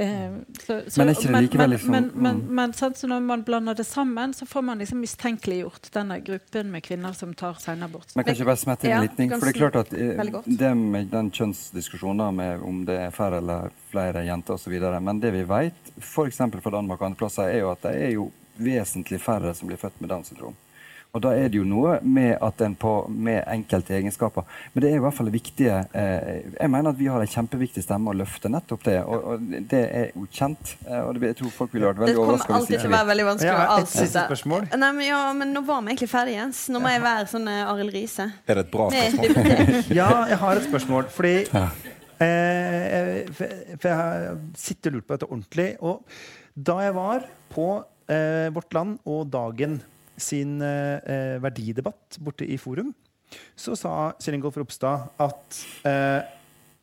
Uh, 0.01 0.41
så, 0.67 0.81
så, 0.89 1.01
men 1.03 1.11
er 1.11 1.19
ikke 1.19 1.29
det 1.29 1.41
likevel 1.45 1.71
liksom 1.75 1.91
Men, 1.93 2.07
men, 2.15 2.37
mm. 2.41 2.53
men 2.57 2.71
sant, 2.73 2.97
så 2.97 3.09
når 3.11 3.21
man 3.27 3.43
blander 3.45 3.77
det 3.77 3.85
sammen, 3.85 4.33
så 4.33 4.47
får 4.49 4.63
man 4.65 4.81
liksom 4.81 5.03
mistenkeliggjort 5.05 5.91
denne 5.93 6.17
gruppen 6.25 6.71
med 6.73 6.85
kvinner 6.87 7.13
som 7.13 7.35
tar 7.37 7.61
senabort. 7.61 8.15
Men 8.17 8.25
kan 8.25 8.39
ikke 8.39 8.49
bare 8.49 8.63
smette 8.63 8.89
inn 8.89 8.97
en 8.97 9.05
liten 9.05 9.35
For 9.35 9.51
det 9.51 9.53
er 9.53 9.59
klart 9.59 9.77
at 9.83 9.93
uh, 9.93 10.41
det 10.49 10.73
med 10.81 11.13
den 11.13 11.29
kjønnsdiskusjonen 11.37 12.41
med 12.41 12.65
om 12.65 12.87
det 12.89 12.97
er 13.03 13.13
færre 13.13 13.43
eller 13.45 13.77
flere 13.93 14.25
jenter 14.25 14.57
osv. 14.57 14.79
Men 14.81 15.21
det 15.21 15.35
vi 15.37 15.45
vet, 15.53 15.93
f.eks. 16.01 16.41
fra 16.41 16.77
Danmark 16.79 17.01
og 17.01 17.11
andre 17.11 17.25
plasser, 17.27 17.53
er 17.53 17.67
jo 17.67 17.73
at 17.75 17.85
det 17.85 17.97
er 18.01 18.15
jo 18.17 18.31
vesentlig 18.57 19.21
færre 19.21 19.53
som 19.55 19.69
blir 19.69 19.81
født 19.81 20.01
med 20.01 20.09
Downs 20.09 20.33
syndrom. 20.33 20.57
Og 21.13 21.21
da 21.21 21.35
er 21.37 21.51
det 21.53 21.59
jo 21.59 21.65
noe 21.69 21.99
med 22.09 22.39
at 22.41 22.63
en 22.65 22.73
på, 22.79 22.91
med 23.13 23.43
enkelte 23.53 23.93
egenskaper 23.99 24.47
Men 24.73 24.85
det 24.85 24.89
er 24.89 24.95
i 24.97 25.03
hvert 25.05 25.17
fall 25.19 25.29
viktige 25.33 25.83
eh, 25.93 26.39
Jeg 26.55 26.71
mener 26.73 26.95
at 26.95 26.97
vi 26.97 27.11
har 27.13 27.21
en 27.21 27.29
kjempeviktig 27.29 27.85
stemme 27.85 28.15
å 28.15 28.17
løfte 28.17 28.49
nettopp 28.49 28.87
det. 28.87 28.97
Og, 29.05 29.27
og 29.35 29.45
det 29.69 29.83
er 29.83 30.07
jo 30.15 30.25
kjent. 30.33 30.73
Eh, 30.87 31.03
og 31.05 31.19
det, 31.19 31.35
jeg 31.35 31.39
tror 31.43 31.53
folk 31.59 31.77
ville 31.77 31.91
vært 31.91 32.01
Det 32.09 32.17
kommer 32.17 32.57
alltid 32.57 32.79
til 32.79 32.89
å 32.89 32.95
være 32.97 33.11
veldig 33.13 33.29
vanskelig 33.29 33.53
å 33.53 33.69
avslutte. 33.77 34.25
Nei, 34.73 34.91
men, 34.97 35.05
ja, 35.11 35.21
men 35.37 35.53
nå 35.53 35.65
var 35.69 35.85
vi 35.85 35.93
egentlig 35.93 36.11
ferdige, 36.15 36.41
Jens. 36.41 36.65
Nå 36.73 36.81
må 36.81 36.95
jeg 36.95 37.05
være 37.05 37.29
sånn 37.35 37.53
eh, 37.53 37.63
Arild 37.75 37.93
Riise. 37.99 38.29
Er 38.49 38.61
det 38.63 38.67
et 38.67 38.73
bra 38.73 38.89
spørsmål? 38.97 39.79
Ja, 40.01 40.11
jeg 40.33 40.41
har 40.47 40.63
et 40.63 40.69
spørsmål. 40.71 41.13
Fordi 41.13 41.37
eh, 42.25 43.31
for, 43.37 43.57
for 43.77 43.93
jeg 43.93 44.01
har 44.01 44.43
sittet 44.65 44.95
og 44.95 44.97
lurt 44.97 45.11
på 45.11 45.19
dette 45.19 45.29
ordentlig. 45.29 45.71
Og 45.85 46.01
da 46.57 46.81
jeg 46.87 46.97
var 46.97 47.29
på 47.53 47.71
eh, 48.09 48.49
Vårt 48.57 48.81
Land 48.81 49.01
og 49.05 49.27
Dagen 49.33 49.83
sin 50.23 50.61
eh, 50.65 51.39
verdidebatt 51.43 52.21
borte 52.23 52.47
i 52.47 52.59
Forum, 52.61 52.93
så 53.57 53.75
sa 53.79 54.13
Kjell 54.21 54.39
Ingolf 54.39 54.59
Ropstad 54.61 55.11
at 55.23 55.61
eh, 55.89 56.39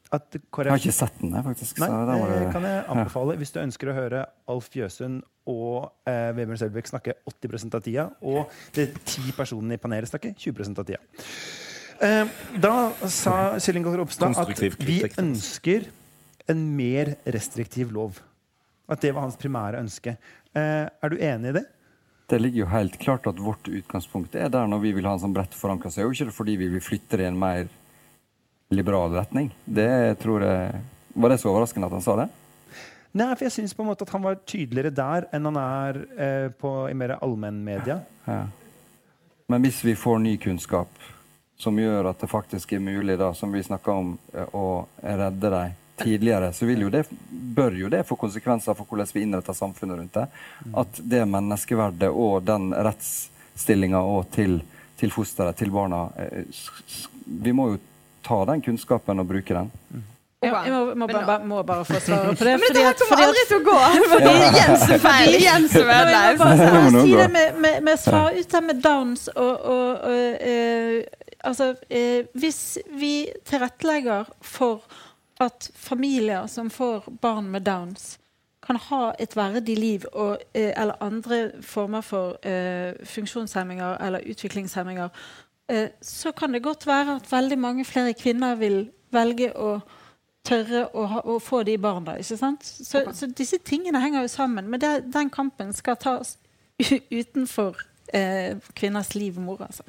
at 0.10 0.34
Jeg 0.34 0.66
har 0.66 0.80
ikke 0.80 0.94
sett 0.96 1.20
den, 1.22 1.36
jeg, 1.38 1.46
faktisk. 1.46 1.80
Nei, 1.84 1.88
så 1.92 1.98
da 2.08 2.16
det 2.32 2.48
kan 2.50 2.64
jeg 2.66 2.86
anbefale 2.90 3.36
hvis 3.38 3.52
du 3.54 3.60
ønsker 3.62 3.92
å 3.92 3.94
høre 3.94 4.24
Alf 4.50 4.70
Jøsund 4.74 5.20
og 5.50 5.92
eh, 6.10 6.32
Vebjørn 6.34 6.62
Selbekk 6.64 6.90
snakke 6.90 7.14
80 7.30 7.68
av 7.78 7.84
tida, 7.86 8.06
og 8.26 8.50
de 8.74 8.88
ti 9.06 9.30
personene 9.38 9.78
i 9.78 9.82
panelet 9.82 10.10
snakke 10.10 10.34
20 10.34 10.74
av 10.82 10.88
tida. 10.88 11.02
Eh, 12.00 12.42
da 12.64 12.74
sa 13.12 13.36
Kjell 13.62 13.82
Ingolf 13.82 14.00
Ropstad 14.02 14.42
at 14.42 14.82
vi 14.82 15.02
ønsker 15.22 15.90
en 16.50 16.66
mer 16.74 17.14
restriktiv 17.30 17.94
lov. 17.94 18.18
At 18.90 19.04
det 19.06 19.14
var 19.14 19.28
hans 19.28 19.38
primære 19.38 19.82
ønske. 19.84 20.16
Eh, 20.58 20.86
er 20.90 21.14
du 21.14 21.22
enig 21.22 21.52
i 21.52 21.58
det? 21.60 21.68
Det 22.30 22.38
ligger 22.40 22.62
jo 22.62 22.70
helt 22.70 22.98
klart 23.02 23.28
at 23.28 23.40
vårt 23.42 23.68
utgangspunkt 23.68 24.36
er 24.38 24.52
der 24.54 24.68
når 24.70 24.84
vi 24.84 24.92
vil 24.94 25.08
ha 25.10 25.16
en 25.18 25.22
sånn 25.24 25.34
bredt 25.34 25.56
forankra. 25.58 25.90
Så 25.90 26.04
er 26.04 26.06
jo 26.06 26.14
ikke 26.14 26.30
det 26.30 26.36
fordi 26.36 26.58
vi 26.62 26.68
vil 26.76 26.84
flytte 26.84 27.18
det 27.18 27.26
i 27.26 27.30
en 27.32 27.40
mer 27.42 27.70
liberal 28.70 29.16
retning. 29.18 29.50
Det 29.66 30.20
tror 30.22 30.46
jeg 30.46 30.82
Var 31.20 31.30
det 31.34 31.40
så 31.42 31.50
overraskende 31.50 31.88
at 31.90 31.96
han 31.98 32.04
sa 32.06 32.16
det? 32.20 32.28
Nei, 33.18 33.32
for 33.34 33.48
jeg 33.48 33.56
syns 33.56 33.74
på 33.74 33.82
en 33.82 33.90
måte 33.90 34.06
at 34.06 34.12
han 34.14 34.22
var 34.22 34.38
tydeligere 34.46 34.94
der 34.94 35.26
enn 35.34 35.48
han 35.50 35.58
er 35.58 35.98
eh, 36.14 36.48
på, 36.54 36.74
i 36.86 36.94
mer 36.94 37.16
allmennmedia. 37.18 37.98
Ja. 38.28 38.44
Men 39.50 39.66
hvis 39.66 39.82
vi 39.82 39.96
får 39.98 40.22
ny 40.22 40.36
kunnskap 40.38 41.02
som 41.60 41.80
gjør 41.82 42.12
at 42.12 42.22
det 42.22 42.30
faktisk 42.30 42.76
er 42.78 42.84
mulig, 42.86 43.18
da, 43.20 43.34
som 43.34 43.52
vi 43.52 43.66
snakka 43.66 43.96
om, 44.04 44.14
eh, 44.38 44.54
å 44.54 44.86
redde 45.02 45.50
dem 45.50 45.74
tidligere, 46.04 46.54
så 46.54 46.66
vil 46.66 46.86
jo 46.86 46.90
det, 46.94 47.06
bør 47.30 47.78
jo 47.78 47.90
det 47.92 48.04
få 48.08 48.18
konsekvenser 48.20 48.78
for 48.78 48.90
hvordan 48.90 49.10
vi 49.14 49.24
innretter 49.26 49.58
samfunnet 49.58 50.00
rundt 50.00 50.20
det. 50.20 50.28
At 50.84 51.02
det 51.14 51.26
menneskeverdet 51.30 52.10
og 52.10 52.44
den 52.48 52.72
rettsstillinga 52.74 54.02
og 54.02 54.30
til, 54.36 54.60
til 55.00 55.14
fosteret, 55.14 55.58
til 55.60 55.74
barna 55.74 56.08
eh, 56.20 56.46
Vi 57.44 57.52
må 57.56 57.72
jo 57.74 57.82
ta 58.26 58.44
den 58.50 58.62
kunnskapen 58.62 59.22
og 59.22 59.28
bruke 59.30 59.56
den. 59.56 59.72
Jeg, 60.40 60.54
jeg 60.54 60.72
må, 60.72 60.94
må, 60.96 61.08
ba, 61.12 61.22
ba, 61.28 61.38
må 61.44 61.62
bare 61.68 61.84
få 61.84 62.00
svare 62.00 62.32
på 62.32 62.46
det. 62.48 62.54
Men 62.62 62.72
dette 62.72 62.84
her 62.86 63.00
kommer 63.02 63.24
aldri 63.26 63.42
til 63.50 63.58
å 63.58 63.64
gå! 63.66 63.80
Fordi 64.14 64.36
Jensen-feil. 64.56 65.34
Jens 65.44 65.74
Nå, 65.76 65.82
jeg 65.82 65.88
må 65.90 65.98
ødelagt. 65.98 66.40
bare 66.40 66.60
Det 66.62 66.84
må 66.86 66.94
nå 66.96 67.02
si 67.04 67.18
det 67.20 67.26
med, 67.34 67.58
med, 67.66 67.82
med 67.90 68.00
svar 68.00 68.38
ut 68.38 68.56
her 68.56 68.64
med 68.70 68.80
downs 68.86 69.28
og, 69.36 69.66
og, 69.74 69.90
og 70.08 70.46
eh, 70.54 71.26
Altså, 71.40 71.70
eh, 71.88 72.26
hvis 72.36 72.78
vi 73.00 73.30
tilrettelegger 73.48 74.28
for 74.44 74.82
at 75.40 75.72
familier 75.76 76.48
som 76.48 76.70
får 76.70 77.08
barn 77.22 77.52
med 77.52 77.62
downs, 77.62 78.18
kan 78.66 78.76
ha 78.76 79.14
et 79.20 79.36
verdig 79.36 79.78
liv 79.78 80.06
og, 80.14 80.42
eh, 80.54 80.74
eller 80.78 81.00
andre 81.02 81.52
former 81.62 82.02
for 82.02 82.38
uh, 82.46 82.94
funksjonshemminger 83.04 83.98
eller 84.06 84.20
utviklingshemminger, 84.30 85.10
uh, 85.72 85.88
så 86.02 86.32
kan 86.32 86.54
det 86.54 86.64
godt 86.64 86.88
være 86.88 87.16
at 87.16 87.32
veldig 87.32 87.60
mange 87.60 87.86
flere 87.86 88.14
kvinner 88.14 88.56
vil 88.56 88.92
velge 89.12 89.50
å 89.58 89.80
tørre 90.46 90.86
å, 90.94 91.06
ha, 91.06 91.22
å 91.26 91.40
få 91.40 91.64
de 91.64 91.78
barna. 91.78 92.18
ikke 92.20 92.38
sant? 92.38 92.66
Så, 92.66 93.04
så 93.14 93.28
disse 93.38 93.58
tingene 93.66 94.02
henger 94.02 94.22
jo 94.22 94.32
sammen. 94.32 94.70
Men 94.70 94.82
det, 94.82 94.94
den 95.14 95.30
kampen 95.30 95.74
skal 95.74 95.98
tas 96.00 96.38
utenfor 97.12 97.80
uh, 98.14 98.72
kvinners 98.76 99.16
liv 99.16 99.38
og 99.38 99.44
mor. 99.44 99.66
Altså. 99.66 99.84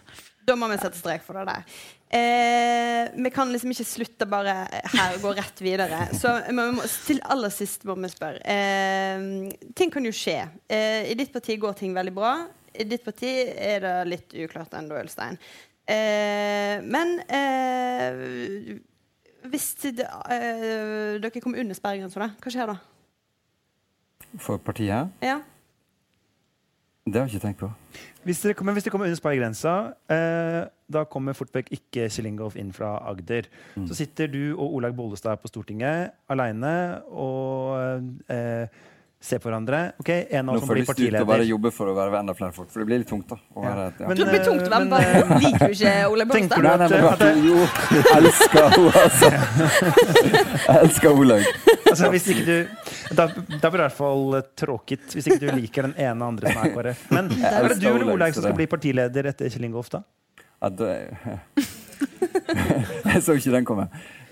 Da 0.47 0.57
må 0.59 0.69
vi 0.73 0.81
sette 0.81 0.99
strek 0.99 1.25
for 1.27 1.39
det 1.39 1.47
der. 1.51 1.81
Eh, 2.11 3.09
vi 3.15 3.31
kan 3.31 3.53
liksom 3.53 3.71
ikke 3.71 3.87
slutte 3.87 4.27
bare 4.27 4.55
her 4.91 5.15
og 5.15 5.23
gå 5.23 5.35
rett 5.39 5.61
videre. 5.63 6.09
Så 6.19 6.33
vi 6.49 6.55
må, 6.57 6.65
til 7.07 7.21
aller 7.31 7.53
sist 7.55 7.87
må 7.87 7.95
vi 8.01 8.11
spørre. 8.11 8.43
Eh, 8.43 9.53
ting 9.79 9.93
kan 9.95 10.07
jo 10.07 10.15
skje. 10.15 10.41
Eh, 10.67 11.13
I 11.13 11.15
ditt 11.19 11.31
parti 11.35 11.55
går 11.61 11.79
ting 11.79 11.95
veldig 11.95 12.15
bra. 12.17 12.35
I 12.75 12.87
ditt 12.87 13.05
parti 13.07 13.31
er 13.55 13.83
det 13.85 13.95
litt 14.11 14.35
uklart 14.43 14.75
ennå, 14.79 14.99
Ølstein. 15.05 15.39
Eh, 15.91 16.83
men 16.87 17.17
eh, 17.31 18.75
hvis 19.51 19.69
det, 19.87 20.07
eh, 20.07 21.17
dere 21.23 21.41
kommer 21.43 21.63
under 21.63 21.79
sperregrensa, 21.79 22.31
hva 22.43 22.53
skjer 22.53 22.75
da? 22.75 22.77
For 24.39 24.61
partiet? 24.63 25.15
Ja? 25.25 25.41
Det 27.11 27.21
har 27.21 27.27
jeg 27.29 27.35
ikke 27.37 27.47
tenkt 27.47 27.61
på. 27.65 27.71
Hvis 28.25 28.43
dere 28.45 28.55
kommer, 28.55 28.73
hvis 28.77 28.85
dere 28.85 28.93
kommer 28.93 29.07
under 29.09 29.17
sperregrensa, 29.19 29.75
eh, 30.13 30.61
da 30.93 31.05
kommer 31.09 31.33
fort 31.35 31.53
vekk 31.57 31.71
ikke 31.73 32.09
Kjell 32.13 32.27
Ingolf 32.29 32.57
inn 32.61 32.71
fra 32.77 32.99
Agder. 33.11 33.49
Mm. 33.77 33.87
Så 33.89 33.97
sitter 33.97 34.29
du 34.29 34.43
og 34.59 34.75
Olaug 34.79 34.95
Bollestad 34.99 35.41
på 35.41 35.49
Stortinget 35.49 36.13
aleine 36.31 37.01
og 37.11 38.13
eh, 38.29 38.67
ser 39.21 39.37
på 39.41 39.51
hverandre. 39.51 39.93
Ok, 40.01 40.09
En 40.33 40.49
av 40.49 40.55
Nå 40.55 40.61
som 40.63 40.69
får 40.69 40.75
blir 40.75 40.81
jeg 40.81 40.89
lyst 40.89 40.97
til 40.97 41.09
å 41.09 41.11
bare 41.13 41.27
partileder. 41.29 41.49
jobbe 41.51 41.71
for 41.77 41.91
å 41.93 41.95
være 41.97 42.21
enda 42.23 42.33
flere 42.37 42.53
folk, 42.57 42.71
for 42.73 42.81
det 42.81 42.87
blir 42.89 42.99
litt 43.03 43.09
tungt. 43.11 43.29
da. 43.29 43.37
Å 43.53 43.65
være, 43.67 43.89
et- 43.91 44.01
ja. 44.01 44.07
Men, 44.09 44.17
tror 44.17 44.25
det 44.25 44.33
blir 44.33 44.45
tungt 44.47 44.65
å 44.65 44.71
være 44.71 44.81
men, 44.81 44.89
med. 44.89 45.29
Bare 45.29 45.41
Liker 45.41 45.67
du 45.67 45.75
ikke 45.77 45.95
Olaug 46.09 46.31
tenker 46.37 46.57
Bolstad? 46.57 46.61
du 46.61 46.69
Nei, 46.69 46.77
nei, 46.81 46.89
men 46.89 47.05
at 47.05 47.19
det- 47.21 47.45
jo, 47.45 47.59
elsker 48.17 48.61
henne, 48.69 48.91
altså. 49.05 49.29
Jeg 50.71 50.77
elsker 50.85 51.09
Olaug. 51.11 51.45
Altså, 51.91 52.11
hvis 52.15 52.29
ikke 52.33 52.45
du, 52.47 52.89
da, 53.19 53.27
da 53.35 53.71
blir 53.71 53.83
det 53.83 53.83
i 53.83 53.87
hvert 53.87 53.99
fall 53.99 54.39
eh, 54.39 54.47
tråkigt 54.63 55.17
hvis 55.17 55.29
ikke 55.29 55.41
du 55.43 55.51
liker 55.59 55.89
den 55.89 55.97
ene 56.01 56.31
andre 56.33 56.55
som 56.55 56.63
er 56.65 56.75
KrF. 56.77 57.05
Men 57.17 57.31
er 57.37 57.69
det 57.73 57.79
du 57.83 57.89
eller 57.91 58.15
Olaug, 58.15 58.35
som 58.37 58.47
skal 58.47 58.57
bli 58.59 58.69
partileder 58.71 59.31
etter 59.33 59.53
Kjell 59.53 59.69
Ingolf, 59.69 59.93
da? 59.93 60.03
Ja, 60.61 60.73
det, 60.77 60.91
jeg 63.11 63.23
så 63.25 63.37
ikke 63.37 63.55
den 63.55 63.69
komme. 63.69 63.87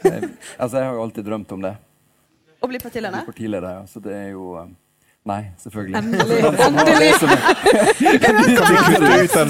Jeg, 0.05 0.33
altså, 0.59 0.79
jeg 0.79 0.87
har 0.87 0.93
jo 0.99 1.07
alltid 1.07 1.29
drømt 1.29 1.55
om 1.57 1.65
det. 1.65 1.77
Å 2.59 2.69
bli 2.71 2.81
partileder? 2.83 3.25
Partileder, 3.27 3.81
ja. 3.81 3.87
Så 3.89 4.03
det 4.03 4.15
er 4.17 4.29
jo 4.35 4.53
um, 4.59 4.77
Nei, 5.29 5.43
selvfølgelig. 5.61 5.97
Endelig. 5.99 6.37
Det 6.99 7.15
som 7.19 7.31
er, 7.31 7.41
Kutte 7.99 8.29
den 8.29 8.47
altså, 9.21 9.45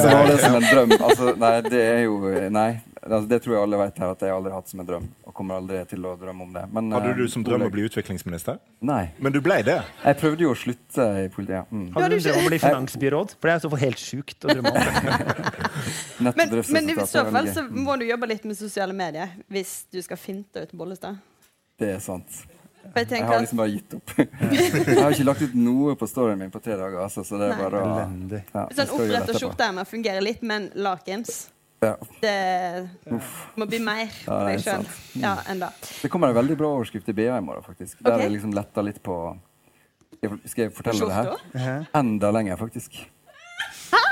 som 0.00 0.12
har 0.12 0.26
det 0.26 0.36
delen. 0.36 0.38
som 0.42 0.56
en 0.58 0.66
drøm 0.66 0.94
altså, 0.96 1.34
Nei, 1.38 1.52
det 1.68 1.82
er 1.84 2.00
jo 2.08 2.16
Nei. 2.50 2.70
Altså, 3.08 3.28
det 3.30 3.38
tror 3.44 3.54
jeg 3.54 3.62
alle 3.64 3.78
vet 3.80 4.00
her, 4.02 4.10
at 4.12 4.22
jeg 4.24 4.32
aldri 4.34 4.52
har 4.52 4.60
hatt 4.60 4.70
som 4.70 4.82
en 4.82 4.88
drøm. 4.88 5.06
Og 5.28 5.34
kommer 5.36 5.60
aldri 5.62 5.80
til 5.88 6.04
å 6.04 6.14
drømme 6.20 6.44
om 6.44 6.50
det. 6.54 6.64
Men, 6.74 6.90
Hadde 6.92 7.12
eh, 7.14 7.20
du 7.22 7.32
som 7.32 7.44
drøm 7.46 7.64
å 7.64 7.70
bli 7.72 7.86
utviklingsminister? 7.88 8.58
Nei. 8.84 9.00
Men 9.22 9.34
du 9.34 9.40
ble 9.44 9.60
det. 9.66 9.78
Jeg 10.04 10.20
prøvde 10.20 10.44
jo 10.44 10.52
å 10.52 10.58
slutte 10.58 11.06
i 11.22 11.30
politiet. 11.32 11.70
Mm. 11.72 11.86
Hadde 11.94 12.10
du 12.12 12.18
en 12.18 12.26
drøm 12.26 12.40
om 12.42 12.50
å 12.50 12.52
bli 12.52 12.60
finansbyråd? 12.64 13.34
For 13.38 13.50
det 13.50 13.54
er 13.54 13.62
i 13.62 13.64
så 13.64 13.72
fall 13.72 13.82
helt 13.84 14.02
sjukt 14.02 14.44
å 14.44 14.52
drømme 14.52 14.74
om. 14.74 14.78
det. 14.78 15.56
Men, 16.18 16.34
men 16.34 16.90
i 16.90 16.94
så 17.06 17.22
fall 17.30 17.46
så 17.54 17.62
må 17.70 17.94
du 18.00 18.02
jobbe 18.08 18.26
litt 18.26 18.46
med 18.48 18.58
sosiale 18.58 18.94
medier 18.96 19.36
hvis 19.54 19.84
du 19.94 20.00
skal 20.02 20.18
finte 20.18 20.64
ut 20.66 20.72
Bollestad. 20.74 21.20
Det 21.78 21.92
er 21.94 22.00
sant. 22.02 22.40
Jeg 22.88 23.06
Jeg 23.12 23.26
har 23.28 23.40
liksom 23.40 23.60
bare 23.60 23.70
gitt 23.70 23.94
opp. 23.94 24.12
Jeg 24.18 24.98
har 24.98 25.14
ikke 25.14 25.26
lagt 25.28 25.44
ut 25.44 25.54
noe 25.54 25.94
på 25.98 26.08
storyen 26.10 26.40
min 26.40 26.50
på 26.50 26.60
tre 26.64 26.74
dager. 26.74 26.98
Altså, 27.04 27.22
så 27.26 27.38
det 27.38 27.52
er 27.52 27.54
Nei. 27.54 27.62
bare 27.62 27.82
å 27.84 27.92
ja, 28.00 28.64
sånn 28.80 28.96
oppretta 28.96 29.30
det 29.30 29.38
skjorteermer 29.42 29.88
fungerer 29.88 30.24
litt, 30.24 30.42
men 30.42 30.70
lakens 30.74 31.46
Ja. 31.80 31.92
Det 32.20 32.88
må 33.54 33.66
bli 33.70 33.78
mer 33.82 34.08
på 34.24 34.38
deg 34.48 34.62
sjøl. 34.64 34.88
Ja, 35.22 35.36
enda. 35.50 35.70
Det 36.02 36.10
kommer 36.10 36.32
en 36.32 36.38
veldig 36.40 36.56
bra 36.58 36.72
overskrift 36.78 37.10
i 37.12 37.14
BA 37.14 37.36
i 37.36 37.44
morgen, 37.44 37.62
faktisk. 37.62 38.00
Der 38.00 38.16
okay. 38.16 38.26
jeg 38.26 38.34
liksom 38.34 38.56
letta 38.56 38.82
litt 38.82 38.98
på 39.04 39.18
Skal 40.18 40.64
jeg, 40.64 40.72
fortelle 40.74 41.06
det 41.06 41.62
her? 41.62 41.86
Enda 41.94 42.32
lenger, 42.34 42.58
faktisk. 42.58 42.98
Hæ?! 43.92 44.02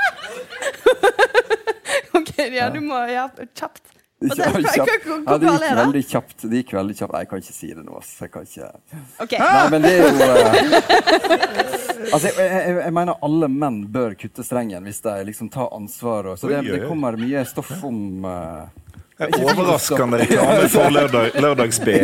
OK, 2.21 2.33
ja, 2.55 2.69
du 2.71 2.79
må 2.85 3.03
Ja, 3.11 3.27
kjapt. 3.51 3.96
Det- 4.19 4.33
gikk 4.33 4.73
kjapt. 4.73 5.05
Ja, 5.27 5.37
det 5.37 5.51
gikk 5.51 5.75
veldig 5.77 6.01
kjapt. 6.09 6.37
Det 6.41 6.61
gikk 6.61 6.71
veldig 6.73 6.95
kjapt. 6.97 7.13
Nei, 7.13 7.19
jeg 7.21 7.29
kan 7.29 7.41
ikke 7.43 7.53
si 7.53 7.67
det 7.69 7.83
nå. 7.85 7.97
ass. 7.99 8.13
Jeg 8.21 8.31
kan 8.33 8.47
ikke 8.47 8.69
okay. 9.21 9.39
Nei, 9.43 9.69
men 9.69 9.85
det 9.85 9.91
er 9.93 9.99
jo 10.01 10.09
uh... 10.17 11.67
Altså, 12.13 12.29
jeg, 12.29 12.37
jeg, 12.39 12.73
jeg 12.77 12.93
mener 12.93 13.17
alle 13.25 13.47
menn 13.51 13.79
bør 13.91 14.13
kutte 14.17 14.43
strengen 14.45 14.85
hvis 14.87 15.01
de 15.05 15.13
liksom 15.27 15.49
tar 15.53 15.69
ansvar. 15.75 16.31
Og, 16.31 16.39
så 16.39 16.49
det, 16.49 16.63
det 16.65 16.87
kommer 16.87 17.17
mye 17.19 17.43
stoff 17.49 17.71
om 17.85 18.25
eh, 18.25 18.86
Overraskende 19.17 20.19
reklame 20.21 20.67
for 20.69 20.93
lørdag, 20.93 21.31
lørdags-BA 21.41 21.95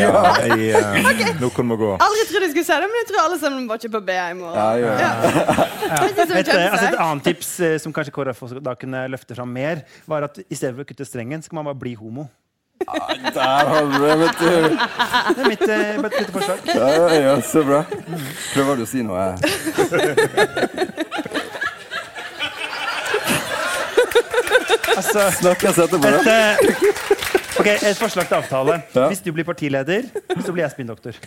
i 0.55 0.70
uh, 0.74 1.41
Noen 1.43 1.68
må 1.70 1.78
gå. 1.78 1.91
Aldri 2.01 2.24
trodde 2.30 2.47
jeg 2.47 2.53
skulle 2.55 2.66
si 2.66 2.74
det, 2.74 2.88
men 2.89 2.97
jeg 3.03 3.09
tror 3.11 3.20
alle 3.22 3.38
sammen 3.41 3.68
var 3.70 3.82
ikke 3.82 3.93
på 3.93 4.01
BA 4.07 4.24
i 4.32 4.38
morgen. 4.39 4.57
Ja, 4.57 4.70
ja, 4.82 4.93
ja. 4.97 5.11
Et, 6.07 6.49
altså 6.49 6.88
et 6.89 6.97
annet 6.97 7.28
tips 7.28 7.51
eh, 7.61 7.76
som 7.84 7.93
kanskje 7.93 8.16
KrF 8.16 8.41
da 8.66 8.74
kunne 8.80 9.05
løfte 9.14 9.38
fram 9.38 9.51
mer, 9.53 9.84
var 10.09 10.26
at 10.26 10.41
i 10.41 10.57
stedet 10.57 10.74
for 10.74 10.82
å 10.88 10.89
kutte 10.89 11.05
strengen, 11.05 11.45
skal 11.45 11.59
man 11.59 11.70
bare 11.70 11.82
bli 11.86 11.93
homo. 11.99 12.26
Der 12.84 13.70
har 13.70 13.86
du 13.86 13.93
det, 14.01 14.16
vet 14.20 14.39
du. 14.41 14.45
Det 14.49 15.43
er 15.43 15.47
mitt, 15.53 15.61
eh, 15.70 16.01
lite 16.01 16.34
forslag. 16.34 16.57
Ja, 16.74 16.89
ja, 16.97 17.22
ja, 17.28 17.36
så 17.45 17.61
bra. 17.64 17.84
Prøver 18.55 18.82
du 18.82 18.88
å 18.88 18.89
si 18.89 19.05
noe? 19.05 19.36
Altså, 24.97 25.31
Snakkes 25.41 25.77
etterpå, 25.77 26.07
et, 26.07 26.25
da. 26.25 26.57
ok, 27.59 27.67
et 27.67 27.97
forslag 27.97 28.27
til 28.27 28.35
avtale. 28.35 28.81
Ja. 28.95 29.07
Hvis 29.07 29.21
du 29.25 29.31
blir 29.31 29.43
partileder, 29.43 30.01
så 30.45 30.51
blir 30.51 30.63
jeg 30.63 30.71
spinndoktor. 30.71 31.17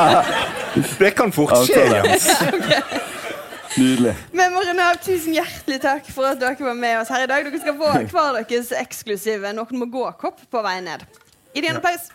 Det 0.98 1.14
kan 1.14 1.32
fort 1.32 1.54
skje. 1.68 1.84
Jens. 1.94 2.28
Nydelig. 3.78 4.14
Men 4.32 4.52
Marinav, 4.54 4.98
tusen 5.02 5.34
hjertelig 5.34 5.80
takk 5.82 6.10
for 6.14 6.28
at 6.30 6.38
dere 6.38 6.54
var 6.62 6.76
med 6.78 7.00
oss 7.00 7.10
her 7.10 7.24
i 7.24 7.30
dag. 7.30 7.46
Dere 7.46 7.62
skal 7.62 7.78
få 7.78 7.90
hver 8.12 8.38
deres 8.42 8.70
eksklusive 8.78 9.50
Noen 9.56 9.80
må 9.80 9.90
gå-kopp 9.90 10.44
på 10.50 10.62
vei 10.62 10.78
ned. 10.84 11.02
I 11.54 11.64
en 11.66 11.80
applaus. 11.80 12.10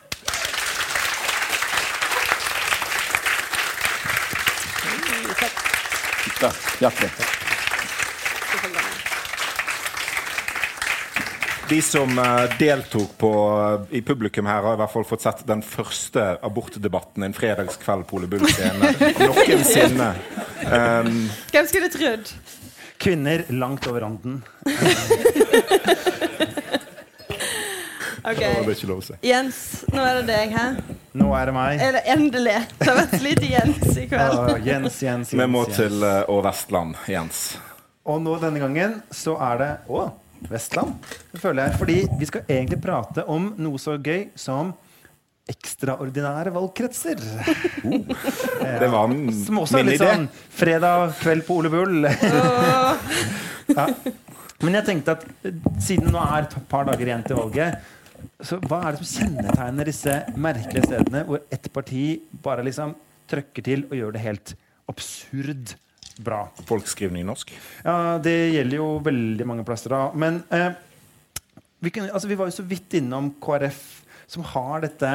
Ja, 6.39 6.51
hjertelig. 6.79 7.48
De 11.69 11.81
som 11.81 12.19
eh, 12.19 12.57
deltok 12.59 13.17
på, 13.17 13.31
eh, 13.91 13.97
i 13.97 14.01
publikum 14.01 14.45
her, 14.49 14.63
har 14.63 14.73
i 14.73 14.79
hvert 14.81 14.93
fall 14.93 15.05
fått 15.05 15.21
sett 15.21 15.43
den 15.47 15.61
første 15.65 16.23
abortdebatten 16.45 17.25
en 17.27 17.35
fredagskveld 17.37 18.07
på 18.09 18.17
Ole 18.17 18.29
Bull 18.31 18.45
scene 18.49 18.89
noensinne. 19.19 20.07
Um, 20.65 21.27
Hvem 21.53 21.69
skulle 21.69 21.91
trodd? 21.93 22.31
Kvinner 22.99 23.45
langt 23.53 23.85
over 23.87 24.01
randen. 24.07 24.41
Ok, 28.19 28.39
det 28.39 28.49
er 28.49 28.71
ikke 28.73 28.89
lov 28.89 28.99
å 28.99 29.05
si. 29.05 29.15
Jens, 29.23 29.59
nå 29.93 30.01
er 30.03 30.19
det 30.19 30.25
deg 30.27 30.55
her. 30.57 30.79
Nå 31.19 31.29
er 31.37 31.49
det 31.49 31.53
meg. 31.55 31.83
Eller 31.85 32.09
endelig. 32.11 32.57
Det 32.79 32.89
har 32.89 32.97
vært 32.99 33.23
lite 33.23 33.51
Jens 33.53 33.93
i 33.95 34.07
kveld. 34.11 34.35
Å, 34.35 34.57
Jens, 34.57 34.97
Jens, 35.01 35.03
Jens. 35.05 35.35
Vi 35.39 35.47
må 35.49 35.63
Jens. 35.65 35.77
til 35.79 36.03
uh, 36.03 36.23
Å 36.29 36.39
Vestland, 36.45 36.97
Jens. 37.09 37.43
Og 38.09 38.19
nå 38.25 38.35
denne 38.41 38.61
gangen 38.61 38.99
så 39.13 39.37
er 39.51 39.61
det 39.61 39.69
Å, 39.87 40.09
Vestland. 40.49 40.95
Det 41.31 41.41
føler 41.41 41.67
jeg. 41.67 41.79
Fordi 41.81 41.97
vi 42.19 42.29
skal 42.29 42.45
egentlig 42.47 42.79
prate 42.83 43.25
om 43.29 43.51
noe 43.59 43.81
så 43.81 43.97
gøy 43.97 44.29
som 44.39 44.71
ekstraordinære 45.49 46.53
valgkretser. 46.53 47.21
Det 48.81 48.89
var 48.91 49.09
en, 49.09 49.29
Som 49.33 49.63
også 49.63 49.79
er 49.79 49.87
litt 49.87 50.01
sånn 50.01 50.27
fredag 50.53 51.15
kveld 51.23 51.45
på 51.47 51.59
Ole 51.61 51.71
Bull. 51.73 52.05
ja. 53.79 53.87
Men 54.59 54.75
jeg 54.75 54.87
tenkte 54.89 55.15
at 55.17 55.25
eh, 55.47 55.55
siden 55.81 56.11
nå 56.13 56.21
er 56.21 56.45
et 56.45 56.55
par 56.69 56.85
dager 56.89 57.07
igjen 57.07 57.25
til 57.25 57.39
valget, 57.39 57.95
så 58.43 58.57
hva 58.67 58.81
er 58.83 58.95
det 58.95 59.07
som 59.07 59.29
kjennetegner 59.29 59.87
disse 59.87 60.15
merkelige 60.35 60.89
stedene 60.89 61.21
hvor 61.27 61.45
ett 61.55 61.69
parti 61.71 62.03
bare 62.43 62.65
liksom 62.67 62.91
trøkker 63.31 63.65
til 63.65 63.85
og 63.87 63.95
gjør 63.95 64.15
det 64.15 64.23
helt 64.25 64.53
absurd 64.91 65.75
bra? 66.19 66.43
Folkskrivning 66.67 67.25
norsk? 67.27 67.53
Ja, 67.83 68.17
det 68.23 68.35
gjelder 68.53 68.79
jo 68.81 68.89
veldig 69.05 69.47
mange 69.47 69.65
plasser 69.67 69.95
da. 69.95 70.01
Men 70.19 70.41
eh, 70.53 70.69
vi, 71.79 71.91
kunne, 71.95 72.11
altså, 72.11 72.29
vi 72.29 72.37
var 72.39 72.49
jo 72.49 72.57
så 72.59 72.65
vidt 72.67 72.99
innom 72.99 73.31
KrF, 73.41 73.81
som 74.29 74.45
har 74.45 74.83
dette 74.83 75.09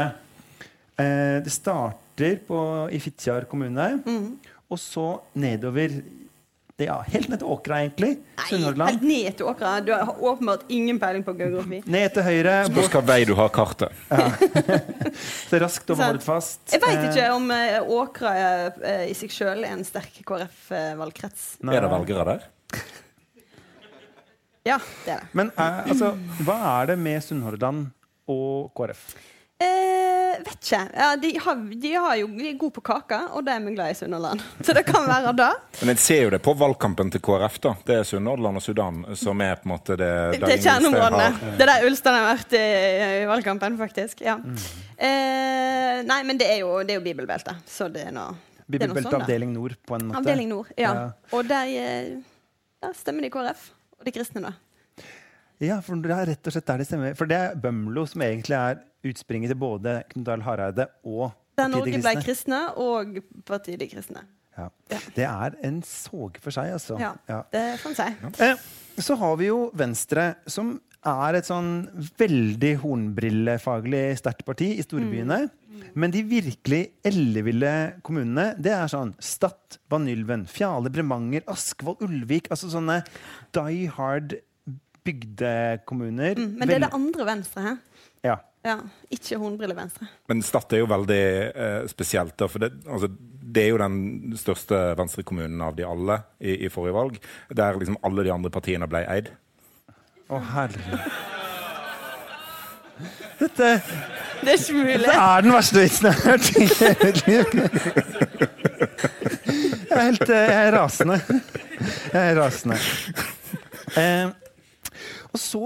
eh, 0.98 1.38
Det 1.44 1.52
starter 1.52 2.40
på, 2.46 2.58
i 2.94 3.00
Fitjar 3.02 3.46
kommune, 3.50 3.88
og 4.70 4.80
så 4.80 5.08
nedover 5.38 5.98
det, 6.76 6.84
ja, 6.88 6.96
Helt 7.06 7.28
ned 7.30 7.38
til 7.38 7.46
Åkra, 7.54 7.76
egentlig. 7.84 8.08
Nei, 8.34 8.46
Sunnhordland. 8.48 8.90
helt 8.90 9.02
ned 9.06 9.36
til 9.38 9.46
Åkra. 9.46 9.74
Du 9.86 9.92
har 9.94 10.16
åpenbart 10.26 10.64
ingen 10.74 10.98
peiling 10.98 11.22
på 11.22 11.34
geografi. 11.38 11.78
Ned 11.86 12.14
til 12.16 12.24
høyre. 12.26 12.54
Hvilken 12.74 13.06
vei 13.06 13.20
du 13.28 13.34
har 13.38 13.52
kartet. 13.54 13.94
så 15.46 15.60
raskt 15.62 15.92
over 15.94 16.02
Sant. 16.18 16.26
fast. 16.26 16.60
Jeg 16.74 16.82
veit 16.82 16.98
Eh, 16.98 17.06
ikke 17.12 17.28
om 17.36 17.46
eh, 17.54 17.78
Åkra 17.94 18.32
eh, 18.82 19.04
i 19.10 19.14
seg 19.14 19.30
sjøl 19.30 19.62
er 19.62 19.70
en 19.76 19.84
sterk 19.86 20.18
KrF-valgkrets. 20.26 21.46
Er 21.62 21.86
det 21.86 21.92
velgere 21.94 22.26
der? 22.32 22.48
Ja, 24.64 24.78
det 25.04 25.12
er 25.14 25.22
det. 25.22 25.30
Men 25.36 25.52
eh, 25.54 25.78
altså, 25.92 26.10
hva 26.42 26.58
er 26.80 26.90
det 26.94 26.98
med 27.06 27.22
Sunnhordland 27.22 27.86
og 28.32 28.72
KrF? 28.74 29.12
Eh, 29.64 30.38
vet 30.44 30.58
ikke. 30.58 30.80
Ja, 30.94 31.08
de, 31.20 31.30
har, 31.44 31.58
de, 31.84 31.92
har 31.94 32.16
jo, 32.20 32.28
de 32.36 32.48
er 32.50 32.56
gode 32.60 32.74
på 32.76 32.82
kaker, 32.84 33.28
og 33.36 33.44
det 33.46 33.54
er 33.54 33.64
vi 33.64 33.74
glad 33.76 33.92
i 33.94 33.98
Sunnhordland. 33.98 34.42
Så 34.66 34.74
det 34.76 34.84
kan 34.88 35.06
være 35.08 35.34
det. 35.38 35.50
Men 35.80 35.94
en 35.94 36.00
ser 36.04 36.24
jo 36.26 36.32
det 36.34 36.40
på 36.44 36.54
valgkampen 36.60 37.12
til 37.14 37.22
KrF. 37.24 37.60
da. 37.64 37.74
Det 37.86 37.98
er 38.00 38.08
Sunnhordland 38.08 38.60
og 38.60 38.64
Sudan 38.64 39.02
som 39.18 39.44
er 39.44 39.60
på 39.60 39.68
en 39.68 39.74
måte 39.74 39.98
det 40.00 40.10
Det 40.40 40.56
er 40.56 40.64
kjerneområdene. 40.64 41.52
Det 41.58 41.66
er 41.66 41.72
der 41.72 41.86
Ulstein 41.88 42.18
har 42.18 42.26
vært 42.32 42.56
i, 42.58 42.64
i 43.22 43.28
valgkampen, 43.30 43.78
faktisk. 43.80 44.24
Ja. 44.26 44.38
Eh, 44.96 46.02
nei, 46.06 46.20
men 46.26 46.40
det 46.40 46.50
er 46.50 46.60
jo, 46.64 46.76
det 46.82 46.96
er 46.96 47.00
jo 47.00 47.06
bibelbeltet, 47.06 47.64
så 47.70 47.88
det 47.92 48.08
er 48.08 48.14
nå 48.14 48.28
det 48.64 48.78
er 48.78 48.86
Bibelbelte 48.86 49.10
sånn, 49.10 49.22
avdeling 49.26 49.50
nord, 49.52 49.74
på 49.84 49.96
en 49.98 50.06
måte. 50.08 50.20
Avdeling 50.22 50.48
Nord, 50.48 50.70
ja. 50.80 50.92
Ja. 50.96 51.08
Og 51.36 51.44
der, 51.48 51.68
eh, 51.68 52.14
der 52.80 52.94
stemmer 52.96 53.26
de 53.26 53.28
KrF. 53.32 53.66
Og 54.00 54.06
de 54.08 54.12
kristne, 54.14 54.40
da. 54.40 54.54
Ja, 55.62 55.76
for 55.84 56.00
det 56.00 56.14
er 56.14 56.30
rett 56.32 56.48
og 56.48 56.54
slett 56.54 56.66
der 56.70 56.80
de 56.80 56.86
stemmer. 56.88 57.16
For 57.18 57.28
det 57.30 57.36
er 57.36 57.58
Bømlo 57.60 58.06
som 58.08 58.24
egentlig 58.24 58.56
er 58.56 58.80
utspringet 59.04 59.52
til 59.52 59.58
både 59.60 60.02
Knut 60.12 60.28
Arild 60.28 60.46
Hareide 60.46 60.86
og 61.04 61.32
Der 61.56 61.68
Partiet 61.68 61.74
Norge 61.76 61.92
De 61.92 62.00
ble 62.02 62.14
Kristne. 62.16 62.24
kristne, 62.24 62.76
og 62.76 63.44
partiet 63.46 63.78
De 63.80 63.88
kristne. 63.88 64.24
Ja. 64.58 64.68
Det 65.16 65.24
er 65.26 65.54
en 65.66 65.80
såge 65.82 66.38
for 66.42 66.50
seg, 66.54 66.72
altså. 66.76 66.98
Ja, 67.00 67.12
Ja. 67.28 67.42
det 67.52 67.80
får 67.82 67.90
en 67.90 67.96
si. 67.98 68.42
Eh, 68.44 68.56
så 69.02 69.16
har 69.18 69.36
vi 69.36 69.46
jo 69.48 69.70
Venstre, 69.74 70.36
som 70.46 70.80
er 71.04 71.34
et 71.34 71.44
sånn 71.44 71.88
veldig 72.16 72.76
hornbrillefaglig 72.80 74.16
sterkt 74.20 74.44
parti 74.46 74.78
i 74.78 74.82
storbyene. 74.82 75.50
Men 75.94 76.10
de 76.14 76.22
virkelig 76.22 76.92
elleville 77.04 78.00
kommunene, 78.02 78.54
det 78.62 78.72
er 78.72 78.86
sånn 78.88 79.12
Stad, 79.20 79.78
Vanylven, 79.90 80.46
Fjale, 80.46 80.88
Bremanger, 80.90 81.42
Askvoll, 81.50 81.96
Ulvik. 82.00 82.48
Altså 82.50 82.70
sånne 82.70 83.02
die 83.52 83.86
hard 83.86 84.36
bygdekommuner. 85.04 86.34
Mm, 86.38 86.54
men 86.58 86.68
det 86.68 86.76
er 86.78 86.84
det 86.86 86.92
andre 86.96 87.26
Venstre 87.28 87.62
her. 87.66 87.76
Ja. 88.24 88.36
Ja, 88.64 88.78
ikke 89.12 89.36
hornbrille-Venstre. 89.42 90.06
Men 90.30 90.40
Stad 90.46 90.72
er 90.72 90.80
jo 90.80 90.86
veldig 90.88 91.20
eh, 91.52 91.82
spesielt. 91.90 92.32
da, 92.40 92.46
for 92.48 92.64
det, 92.64 92.70
altså, 92.88 93.10
det 93.54 93.62
er 93.66 93.68
jo 93.74 93.80
den 93.82 93.98
største 94.40 94.78
venstrekommunen 94.98 95.60
av 95.66 95.76
de 95.76 95.84
alle 95.84 96.16
i, 96.40 96.54
i 96.64 96.70
forrige 96.72 96.96
valg. 96.96 97.18
Der 97.52 97.76
liksom 97.76 97.98
alle 98.08 98.24
de 98.24 98.32
andre 98.32 98.50
partiene 98.54 98.88
ble 98.88 99.02
eid. 99.12 99.28
Å, 100.32 100.38
herre 100.54 100.80
Dette, 103.34 103.68
Det 104.40 104.52
er 104.52 104.60
ikke 104.60 104.76
mulig. 104.78 104.98
dette 105.02 105.14
er 105.18 105.42
den 105.44 105.52
verste 105.52 105.80
vitsen 105.82 106.06
jeg 106.06 106.14
har 106.14 106.22
hørt 106.30 106.46
i 106.54 106.68
hele 106.70 106.96
mitt 107.04 107.20
liv. 107.26 107.44
Jeg 109.84 109.98
er 109.98 110.04
helt 110.06 110.30
eh, 110.30 110.46
jeg 110.48 110.60
er 110.68 110.72
rasende. 110.78 111.18
Jeg 112.14 112.22
er 112.22 112.38
rasende. 112.38 112.78
Eh, 114.00 114.26
og 115.34 115.38
så 115.42 115.62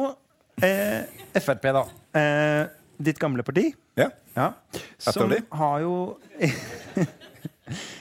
eh, 0.64 1.04
Frp, 1.38 1.68
da. 1.76 1.84
Eh, 2.18 2.62
ditt 2.98 3.18
gamle 3.22 3.44
parti. 3.46 3.70
Ja. 3.98 4.10
Ja. 4.34 4.52
Som 4.98 5.32
har 5.32 5.80
jo 5.84 5.94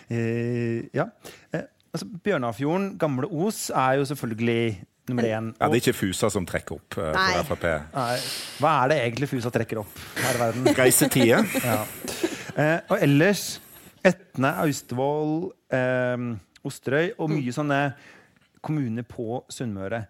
eh, 0.09 0.85
Ja. 0.93 1.07
Eh, 1.51 1.65
altså, 1.93 2.07
Bjørnafjorden, 2.23 2.97
Gamle 2.99 3.27
Os, 3.31 3.69
er 3.69 3.99
jo 3.99 4.05
selvfølgelig 4.05 4.83
nummer 5.09 5.23
én. 5.23 5.53
ja, 5.59 5.67
Det 5.67 5.77
er 5.77 5.81
ikke 5.81 5.93
Fusa 5.95 6.29
som 6.29 6.45
trekker 6.45 6.75
opp 6.75 6.97
uh, 6.99 7.11
Nei. 7.15 7.29
for 7.43 7.55
Frp. 7.55 7.67
Nei, 7.93 8.17
Hva 8.59 8.73
er 8.83 8.91
det 8.91 8.97
egentlig 9.05 9.29
Fusa 9.31 9.51
trekker 9.53 9.79
opp 9.83 10.01
her 10.19 10.35
i 10.35 10.41
verden? 10.41 10.67
Reisetida. 10.81 11.43
Ja. 11.63 11.79
Eh, 12.57 12.79
og 12.89 12.97
ellers 13.01 13.45
Etne, 14.07 14.53
Austevoll, 14.63 15.51
eh, 15.73 16.27
Osterøy 16.67 17.13
og 17.17 17.31
mye 17.31 17.53
sånne 17.55 17.79
kommuner 18.65 19.05
på 19.07 19.41
Sunnmøre. 19.53 20.01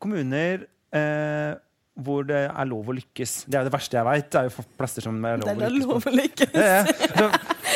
Kommuner 0.00 0.64
eh, 0.94 1.52
hvor 1.94 2.24
det 2.26 2.40
er 2.48 2.66
lov 2.66 2.88
å 2.90 2.94
lykkes. 2.96 3.32
Det 3.46 3.54
er 3.54 3.62
jo 3.62 3.68
det 3.68 3.74
verste 3.74 3.98
jeg 3.98 4.06
veit. 4.08 4.26
Det 4.32 4.40
er 4.40 4.48
jo 4.48 4.64
plasser 4.78 5.04
som 5.04 5.18
det 5.22 5.30
er 5.30 5.44
Det 5.44 5.52
lov 5.54 5.60
å 5.60 5.66
er 5.66 5.74
lykkes 5.74 5.86
lov 5.86 6.08
å 6.10 6.14
lykkes. 6.18 6.54
Ja, 6.58 6.80
ja. 7.22 7.28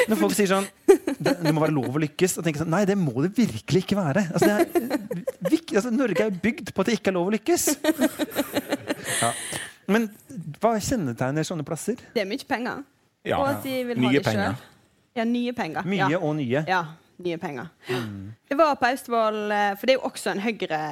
Når 0.08 0.20
folk 0.22 0.34
sier 0.34 0.50
sånn 0.50 0.66
det, 0.88 1.34
det 1.42 1.52
må 1.54 1.62
være 1.62 1.74
lov 1.76 1.96
å 1.98 2.02
lykkes, 2.02 2.36
og 2.38 2.46
tenker 2.46 2.62
sånn 2.62 2.72
Nei, 2.72 2.82
det 2.88 2.96
må 2.98 3.14
det 3.24 3.30
virkelig 3.36 3.84
ikke 3.84 3.98
være. 3.98 4.24
Altså, 4.34 4.50
det 4.50 4.56
er, 4.58 5.24
vik, 5.52 5.72
altså, 5.74 5.92
Norge 5.94 6.26
er 6.26 6.42
bygd 6.44 6.72
på 6.74 6.84
at 6.84 6.90
det 6.90 6.98
ikke 6.98 7.12
er 7.12 7.18
lov 7.18 7.30
å 7.30 7.34
lykkes. 7.36 7.68
Ja. 9.18 9.30
Men 9.88 10.10
hva 10.60 10.74
kjennetegner 10.84 11.46
sånne 11.46 11.64
plasser? 11.66 12.00
Det 12.12 12.20
er 12.20 12.28
mye 12.28 12.44
penger. 12.48 12.82
Ja. 13.26 13.38
Og 13.40 13.48
at 13.48 13.64
de 13.64 13.76
vil 13.88 14.02
ha 14.02 14.04
Nye 14.04 14.18
det 14.18 14.24
penger. 14.26 14.58
Ja, 15.16 15.24
nye 15.26 15.54
penger. 15.56 15.88
Mye 15.88 16.10
ja. 16.12 16.20
og 16.20 16.36
nye. 16.38 16.62
Ja, 16.68 16.82
nye 17.24 17.38
penger. 17.40 17.70
Jeg 17.88 18.58
var 18.60 18.76
på 18.78 18.90
Austevoll, 18.92 19.40
eh, 19.54 19.72
for 19.78 19.88
det 19.88 19.96
er 19.96 19.98
jo 19.98 20.10
også 20.10 20.34
en 20.34 20.44
høyre 20.44 20.82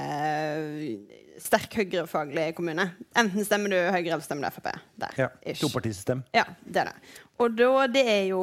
sterk 1.43 1.75
høyrefaglig 1.79 2.51
kommune. 2.57 2.89
Enten 3.17 3.45
stemmer 3.47 3.73
du 3.73 3.77
Høyre 3.77 4.17
eller 4.17 4.25
stemmer 4.25 4.49
du 4.49 4.57
Frp. 4.57 4.69
Der. 5.01 5.15
Ja. 5.21 5.29
Topartisystem. 5.61 6.23
Ja, 6.37 6.47
det 6.65 6.83
er 6.83 6.91
det. 6.91 7.15
Og 7.43 7.53
da, 7.53 7.71
det 7.93 8.03
er 8.09 8.25
jo 8.31 8.43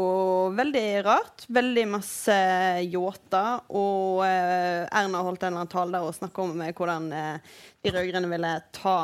veldig 0.53 0.85
rart. 1.05 1.45
Veldig 1.53 1.85
masse 1.95 2.37
yachter. 2.85 3.63
Og 3.73 4.23
eh, 4.27 4.85
Erna 4.85 5.23
holdt 5.25 5.43
en 5.43 5.53
eller 5.53 5.63
annen 5.63 5.73
tale 5.73 5.95
der 5.95 6.07
og 6.07 6.17
snakka 6.17 6.45
om 6.45 6.61
eh, 6.61 6.73
hvordan 6.77 7.07
eh, 7.17 7.53
de 7.83 7.93
rød-grønne 7.95 8.29
ville 8.29 8.51
ta, 8.77 8.97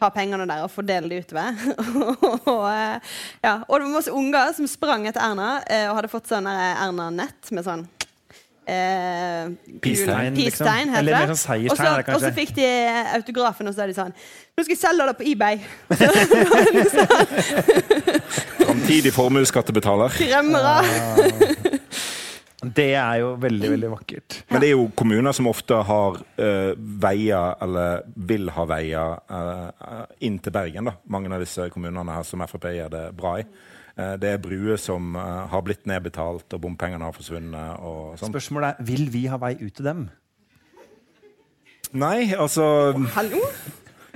ta 0.00 0.10
pengene 0.14 0.48
der 0.48 0.64
og 0.64 0.72
fordele 0.72 1.12
de 1.12 1.20
utover. 1.20 1.52
og, 2.54 2.64
eh, 2.72 3.18
ja, 3.44 3.58
og 3.66 3.76
det 3.76 3.82
var 3.84 3.92
masse 3.98 4.16
unger 4.22 4.56
som 4.56 4.70
sprang 4.70 5.04
etter 5.10 5.24
Erna 5.24 5.58
eh, 5.68 5.90
og 5.90 6.00
hadde 6.00 6.12
fått 6.12 6.32
sånn 6.32 6.48
Erna-nett 6.48 7.52
med 7.52 7.68
sånn 7.68 7.84
eh, 8.66 9.48
Peacetegn, 9.82 10.34
liksom. 10.34 10.66
heter 10.66 10.98
Eller 10.98 11.12
mer 11.16 11.26
sånn 11.32 11.42
seierstegn, 11.42 12.14
Og 12.14 12.20
så-. 12.20 12.30
Og 12.30 12.34
fikk 12.36 12.52
de 12.58 12.66
autografen, 13.16 13.64
og 13.70 13.74
så 13.76 13.80
er 13.86 13.90
de 13.92 13.96
sånn 13.98 14.14
Nå 14.56 14.60
skal 14.64 14.72
jeg 14.72 14.80
selge 14.80 15.06
det 15.06 15.16
på 15.18 15.24
eBay. 15.28 15.56
Framtidig 18.66 19.12
formuesskattebetaler. 19.12 20.08
Kremmere. 20.16 20.76
Det 22.74 22.94
er 22.96 23.20
jo 23.20 23.34
veldig, 23.40 23.70
veldig 23.70 23.90
vakkert. 23.92 24.38
Men 24.50 24.62
det 24.62 24.68
er 24.70 24.74
jo 24.74 24.88
kommuner 24.96 25.32
som 25.36 25.48
ofte 25.50 25.76
har 25.86 26.16
uh, 26.16 26.72
veier, 27.04 27.54
eller 27.62 28.06
vil 28.16 28.48
ha 28.56 28.64
veier, 28.70 29.18
uh, 29.30 30.04
inn 30.24 30.38
til 30.42 30.54
Bergen. 30.56 30.88
da. 30.88 30.96
Mange 31.12 31.28
av 31.36 31.44
disse 31.44 31.68
kommunene 31.72 32.16
her 32.16 32.24
som 32.26 32.42
Frp 32.48 32.64
gjør 32.72 32.90
det 32.96 33.04
bra 33.18 33.32
i. 33.42 33.44
Eh, 33.96 34.14
det 34.20 34.28
er 34.34 34.42
bruer 34.42 34.76
som 34.80 35.14
eh, 35.16 35.46
har 35.52 35.62
blitt 35.64 35.86
nedbetalt, 35.88 36.46
og 36.52 36.60
bompengene 36.60 37.04
har 37.08 37.16
forsvunnet. 37.16 37.80
og 37.80 38.18
sånt. 38.20 38.34
Spørsmålet 38.34 38.74
er 38.80 38.88
vil 38.92 39.06
vi 39.14 39.26
ha 39.32 39.38
vei 39.40 39.54
ut 39.62 39.72
til 39.78 39.84
dem. 39.88 40.06
Nei, 41.96 42.32
altså 42.34 42.64
Hallo? 43.14 43.40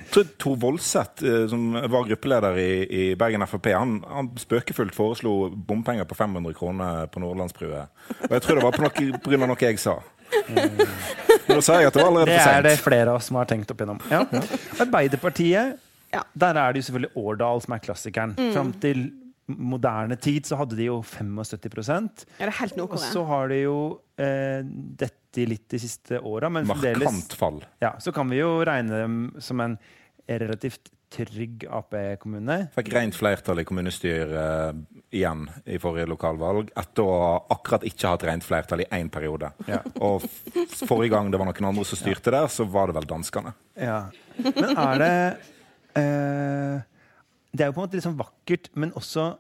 Jeg 0.01 0.09
tror 0.17 0.31
Tor 0.43 0.57
Voldseth, 0.59 1.23
eh, 1.25 1.45
som 1.49 1.69
var 1.73 2.09
gruppeleder 2.09 2.57
i, 2.59 2.71
i 2.91 3.03
Bergen 3.15 3.45
Frp, 3.47 3.69
han, 3.79 4.01
han 4.11 4.31
spøkefullt 4.43 4.97
foreslo 4.97 5.35
bompenger 5.55 6.05
på 6.11 6.17
500 6.19 6.57
kroner 6.59 7.07
på 7.15 7.23
Nordlandsbrua. 7.23 7.85
Og 8.27 8.35
jeg 8.35 8.43
tror 8.43 8.59
det 8.59 8.65
var 8.67 8.75
på 8.75 8.83
noe, 8.83 9.21
på 9.23 9.31
grunn 9.33 9.47
av 9.47 9.53
noe 9.53 9.63
jeg 9.71 9.79
sa. 9.79 9.95
Men 10.51 10.77
da 11.47 11.61
sa 11.63 11.79
jeg 11.79 11.89
at 11.91 11.95
det 11.97 12.03
var 12.03 12.11
allerede 12.11 12.35
allerede 12.35 12.43
sent. 12.43 12.51
det 12.51 12.59
er 12.59 12.67
det 12.69 12.83
flere 12.83 13.07
av 13.15 13.21
oss 13.21 13.31
som 13.31 13.39
har 13.39 13.49
tenkt 13.51 13.71
opp 13.73 13.81
igjennom. 13.81 14.03
Ja. 14.11 14.25
Arbeiderpartiet, 14.83 15.79
Ja. 16.11 16.25
der 16.35 16.59
er 16.59 16.73
det 16.75 16.83
jo 16.83 16.89
selvfølgelig 16.91 17.23
Årdal 17.23 17.63
som 17.63 17.75
er 17.79 17.83
klassikeren. 17.87 18.35
Fram 18.51 18.73
til 18.83 19.05
moderne 19.59 20.17
tid 20.21 20.47
så 20.49 20.59
hadde 20.61 20.79
de 20.79 20.89
jo 20.89 21.01
75 21.03 21.91
Ja, 22.39 22.45
det 22.45 22.49
er 22.49 22.57
helt 22.61 22.79
noe, 22.79 22.91
Og 22.91 23.03
så 23.03 23.25
har 23.29 23.51
de 23.53 23.63
jo 23.63 23.79
eh, 24.21 24.61
dette 24.65 25.47
litt 25.47 25.69
de 25.71 25.79
siste 25.79 26.19
åra, 26.27 26.51
Markant 26.51 27.37
fall. 27.39 27.61
ja, 27.83 27.95
så 28.03 28.13
kan 28.13 28.31
vi 28.31 28.41
jo 28.41 28.65
regne 28.67 29.05
dem 29.05 29.21
som 29.39 29.61
en 29.63 29.77
relativt 30.27 30.91
trygg 31.11 31.65
Ap-kommune. 31.71 32.69
Fikk 32.77 32.93
rent 32.95 33.17
flertall 33.19 33.63
i 33.63 33.67
kommunestyret 33.67 34.35
eh, 34.39 34.83
igjen 35.19 35.47
i 35.67 35.79
forrige 35.83 36.07
lokalvalg, 36.11 36.71
etter 36.79 37.07
å 37.07 37.17
akkurat 37.51 37.87
ikke 37.89 38.13
hatt 38.13 38.27
rent 38.29 38.47
flertall 38.47 38.85
i 38.85 38.89
én 38.95 39.11
periode. 39.13 39.51
Ja. 39.71 39.81
Og 40.07 40.23
forrige 40.85 41.11
gang 41.17 41.33
det 41.33 41.41
var 41.41 41.51
noen 41.51 41.71
andre 41.73 41.87
som 41.89 41.99
styrte 41.99 42.35
der, 42.35 42.47
så 42.53 42.67
var 42.71 42.91
det 42.91 42.99
vel 43.01 43.11
danskene. 43.11 43.55
Ja. 43.75 44.05
Men 44.39 44.71
er 44.77 45.03
det 45.03 45.13
eh, 45.99 46.87
Det 47.51 47.65
er 47.65 47.71
jo 47.71 47.75
på 47.77 47.83
en 47.83 47.89
måte 47.89 47.99
litt 47.99 48.07
sånn 48.07 48.21
vakkert, 48.21 48.71
men 48.79 48.93
også 48.99 49.33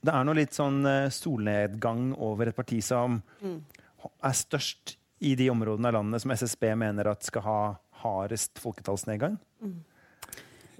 Det 0.00 0.14
er 0.16 0.24
noe 0.24 0.38
litt 0.38 0.56
sånn 0.56 0.80
eh, 0.88 1.10
solnedgang 1.12 2.14
over 2.16 2.48
et 2.48 2.56
parti 2.56 2.78
som 2.80 3.18
er 3.44 4.32
størst 4.32 4.94
i 5.20 5.34
de 5.36 5.50
områdene 5.52 5.90
av 5.90 5.98
landet 5.98 6.22
som 6.22 6.32
SSB 6.32 6.70
mener 6.80 7.10
at 7.10 7.26
skal 7.28 7.44
ha 7.44 7.58
hardest 8.00 8.56
folketallsnedgang. 8.62 9.36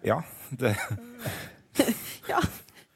Ja, 0.01 0.23
det, 0.57 0.73
Ja, 2.33 2.41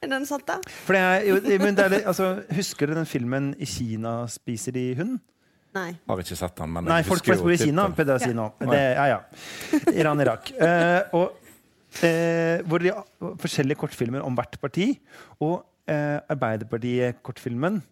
er 0.01 0.11
den 0.13 0.27
sant, 0.29 0.47
da? 0.49 0.59
For 0.85 0.97
det 0.97 1.03
er 1.05 1.29
jo, 1.29 1.39
men 1.61 1.77
det 1.77 1.87
er, 1.91 2.01
altså, 2.09 2.31
husker 2.57 2.89
du 2.89 2.97
den 2.97 3.09
filmen 3.09 3.55
'I 3.59 3.69
Kina 3.69 4.25
spiser 4.29 4.73
de 4.77 4.89
hund'? 4.99 5.21
Nei. 5.75 5.91
har 6.07 6.21
ikke 6.23 6.37
sett 6.39 6.55
den, 6.55 6.71
men 6.71 6.87
Nei, 6.87 7.01
folk 7.03 7.25
flest 7.27 7.43
bor 7.43 7.51
i 7.51 7.57
Kina, 7.59 7.89
tittelen. 7.89 7.95
prøvde 7.99 8.13
jeg 8.15 8.21
si. 8.31 8.69
Det, 8.71 8.83
ja, 8.95 9.07
ja. 9.11 9.89
Iran, 9.99 10.21
Irak. 10.23 10.53
Uh, 10.55 11.17
og, 11.19 11.41
eh, 12.03 12.65
hvor 12.67 12.83
de 12.83 12.93
har 12.93 13.37
forskjellige 13.43 13.81
kortfilmer 13.81 14.25
om 14.25 14.37
hvert 14.39 14.59
parti. 14.63 14.95
Og 15.45 15.63
eh, 15.87 16.19
Arbeiderpartiet-kortfilmen 16.33 17.83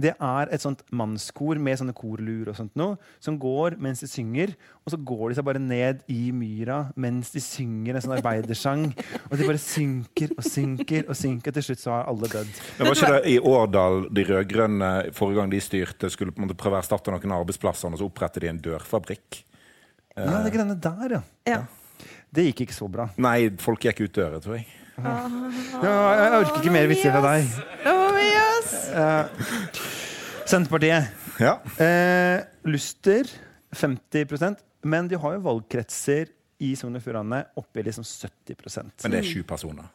det 0.00 0.12
er 0.12 0.50
et 0.52 0.62
sånt 0.62 0.82
mannskor 0.96 1.58
med 1.62 1.78
sånne 1.80 1.94
korluer 1.96 2.50
og 2.50 2.56
sånt 2.58 2.74
noe, 2.78 2.96
som 3.22 3.38
går 3.40 3.78
mens 3.82 4.02
de 4.04 4.08
synger. 4.10 4.52
Og 4.84 4.92
så 4.92 4.98
går 5.08 5.30
de 5.30 5.38
seg 5.38 5.46
bare 5.48 5.62
ned 5.62 6.02
i 6.12 6.30
myra 6.36 6.78
mens 7.00 7.32
de 7.34 7.42
synger 7.44 7.96
en 7.96 8.04
sånn 8.04 8.16
arbeidersang. 8.18 8.86
Og 9.30 9.36
de 9.38 9.48
bare 9.48 9.62
synker 9.62 10.36
og 10.36 10.44
synker 10.46 11.08
og 11.08 11.18
synker. 11.18 11.56
Til 11.56 11.68
slutt 11.70 11.82
så 11.82 11.94
har 11.96 12.12
alle 12.12 12.30
dødd. 12.32 12.60
Men 12.78 12.90
var 12.90 13.00
ikke 13.00 13.14
det 13.16 13.32
i 13.32 13.38
Årdal 13.52 14.06
de 14.16 14.26
rød-grønne 14.30 14.92
forrige 15.16 15.40
gang 15.40 15.56
de 15.56 15.64
styrte, 15.64 16.12
skulle 16.12 16.34
på 16.34 16.42
en 16.42 16.48
måte 16.48 16.58
prøve 16.60 16.78
å 16.78 16.82
erstatte 16.82 17.14
noen 17.14 17.36
arbeidsplasser, 17.40 17.92
og 17.92 18.00
så 18.00 18.08
opprettet 18.08 18.44
de 18.44 18.52
en 18.52 18.62
dørfabrikk? 18.68 19.42
Ja, 20.16 20.40
det 20.44 20.52
greiene 20.54 20.78
der, 20.80 21.18
ja. 21.18 21.24
Ja. 21.48 21.64
Det 22.34 22.48
gikk 22.50 22.66
ikke 22.66 22.76
så 22.76 22.88
bra. 22.90 23.08
Nei, 23.22 23.50
folk 23.62 23.86
gikk 23.86 24.02
ut 24.06 24.14
døra, 24.18 24.40
tror 24.42 24.58
jeg. 24.58 24.66
Ja, 24.96 25.94
jeg 26.16 26.38
orker 26.40 26.60
ikke 26.62 26.72
mer 26.72 26.86
vitser 26.90 27.12
fra 27.12 27.22
deg. 27.26 27.40
Gi. 28.16 28.32
Senterpartiet. 30.46 31.10
Ja. 31.42 31.58
Eh, 31.82 32.40
Luster 32.64 33.28
50% 33.76 34.62
men 34.86 35.08
de 35.10 35.18
har 35.20 35.36
jo 35.36 35.42
valgkretser 35.44 36.30
i 36.62 36.72
Sogn 36.78 36.96
og 36.96 37.04
Fjordane 37.04 37.42
oppe 37.58 37.82
i 37.82 37.86
liksom 37.86 38.06
70% 38.06 39.04
Men 39.04 39.14
det 39.14 39.20
er 39.20 39.28
sju 39.28 39.42
personer. 39.48 39.88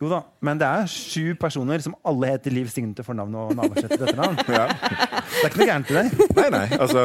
Jo 0.00 0.10
da, 0.12 0.20
men 0.44 0.58
det 0.60 0.68
er 0.68 0.90
sju 0.92 1.32
personer 1.40 1.80
som 1.84 1.96
alle 2.06 2.34
heter 2.34 2.52
Liv 2.52 2.68
Signe 2.72 2.92
til 2.96 3.04
fornavn 3.04 3.34
og 3.40 3.54
Navarsete 3.56 3.96
til 3.96 4.04
etternavn. 4.04 4.38
Ja. 4.52 4.66
Det 4.68 5.42
er 5.42 5.50
ikke 5.50 5.60
noe 5.62 5.68
gærent 5.70 5.92
i 5.92 5.96
det. 5.96 6.30
Nei, 6.36 6.48
nei, 6.52 6.66
altså 6.76 7.04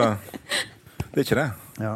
Det 1.11 1.21
er 1.21 1.25
ikke 1.25 1.39
det. 1.39 1.47
Ja. 1.81 1.93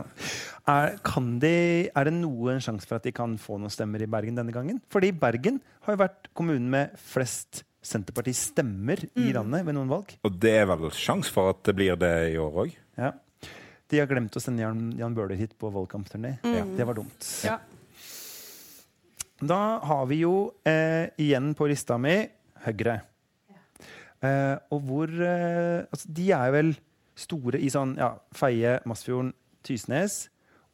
Er, 0.65 0.95
kan 1.05 1.35
de, 1.41 1.53
er 1.93 2.07
det 2.07 2.13
noen 2.15 2.57
sjanse 2.63 2.89
for 2.89 2.97
at 2.97 3.05
de 3.05 3.13
kan 3.13 3.35
få 3.37 3.59
noen 3.61 3.73
stemmer 3.73 4.01
i 4.01 4.09
Bergen 4.09 4.37
denne 4.39 4.53
gangen? 4.53 4.79
Fordi 4.89 5.11
Bergen 5.13 5.59
har 5.85 5.93
jo 5.93 6.01
vært 6.01 6.31
kommunen 6.37 6.71
med 6.73 6.95
flest 6.97 7.61
Senterparti-stemmer 7.85 9.03
i 9.21 9.27
landet 9.35 9.61
ved 9.67 9.77
noen 9.77 9.91
valg. 9.91 10.15
Og 10.25 10.39
det 10.41 10.55
er 10.63 10.65
vel 10.71 10.87
sjanse 10.89 11.29
for 11.29 11.51
at 11.53 11.61
det 11.67 11.75
blir 11.77 11.99
det 12.01 12.11
i 12.31 12.39
år 12.41 12.59
òg. 12.65 12.73
Ja. 12.97 13.11
De 13.93 14.01
har 14.01 14.09
glemt 14.09 14.33
å 14.33 14.41
sende 14.41 14.63
Jan, 14.65 14.87
Jan 14.97 15.13
Bøhler 15.13 15.37
hit 15.37 15.53
på 15.61 15.69
valgkampturné. 15.69 16.39
Det 16.41 16.87
var 16.89 16.97
dumt. 16.97 17.29
Ja. 17.45 17.59
Da 19.45 19.61
har 19.85 20.05
vi 20.09 20.23
jo 20.23 20.35
eh, 20.65 21.11
igjen 21.21 21.53
på 21.53 21.69
lista 21.69 21.99
mi 22.01 22.23
Høyre. 22.65 23.03
Eh, 24.25 24.55
og 24.73 24.85
hvor 24.87 25.11
eh, 25.11 25.85
altså, 25.85 26.09
De 26.09 26.29
er 26.33 26.53
vel 26.55 26.71
store 27.19 27.59
i 27.61 27.69
sånn 27.69 27.93
ja, 27.99 28.15
Feie, 28.33 28.79
Masfjorden, 28.89 29.35
Tysnes 29.61 30.23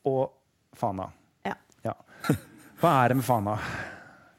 og 0.05 0.31
Fana. 0.77 1.09
Ja. 1.45 1.53
Ja. 1.85 1.93
Hva 2.81 2.91
er 3.03 3.09
det 3.13 3.17
med 3.21 3.25
Fana? 3.27 3.57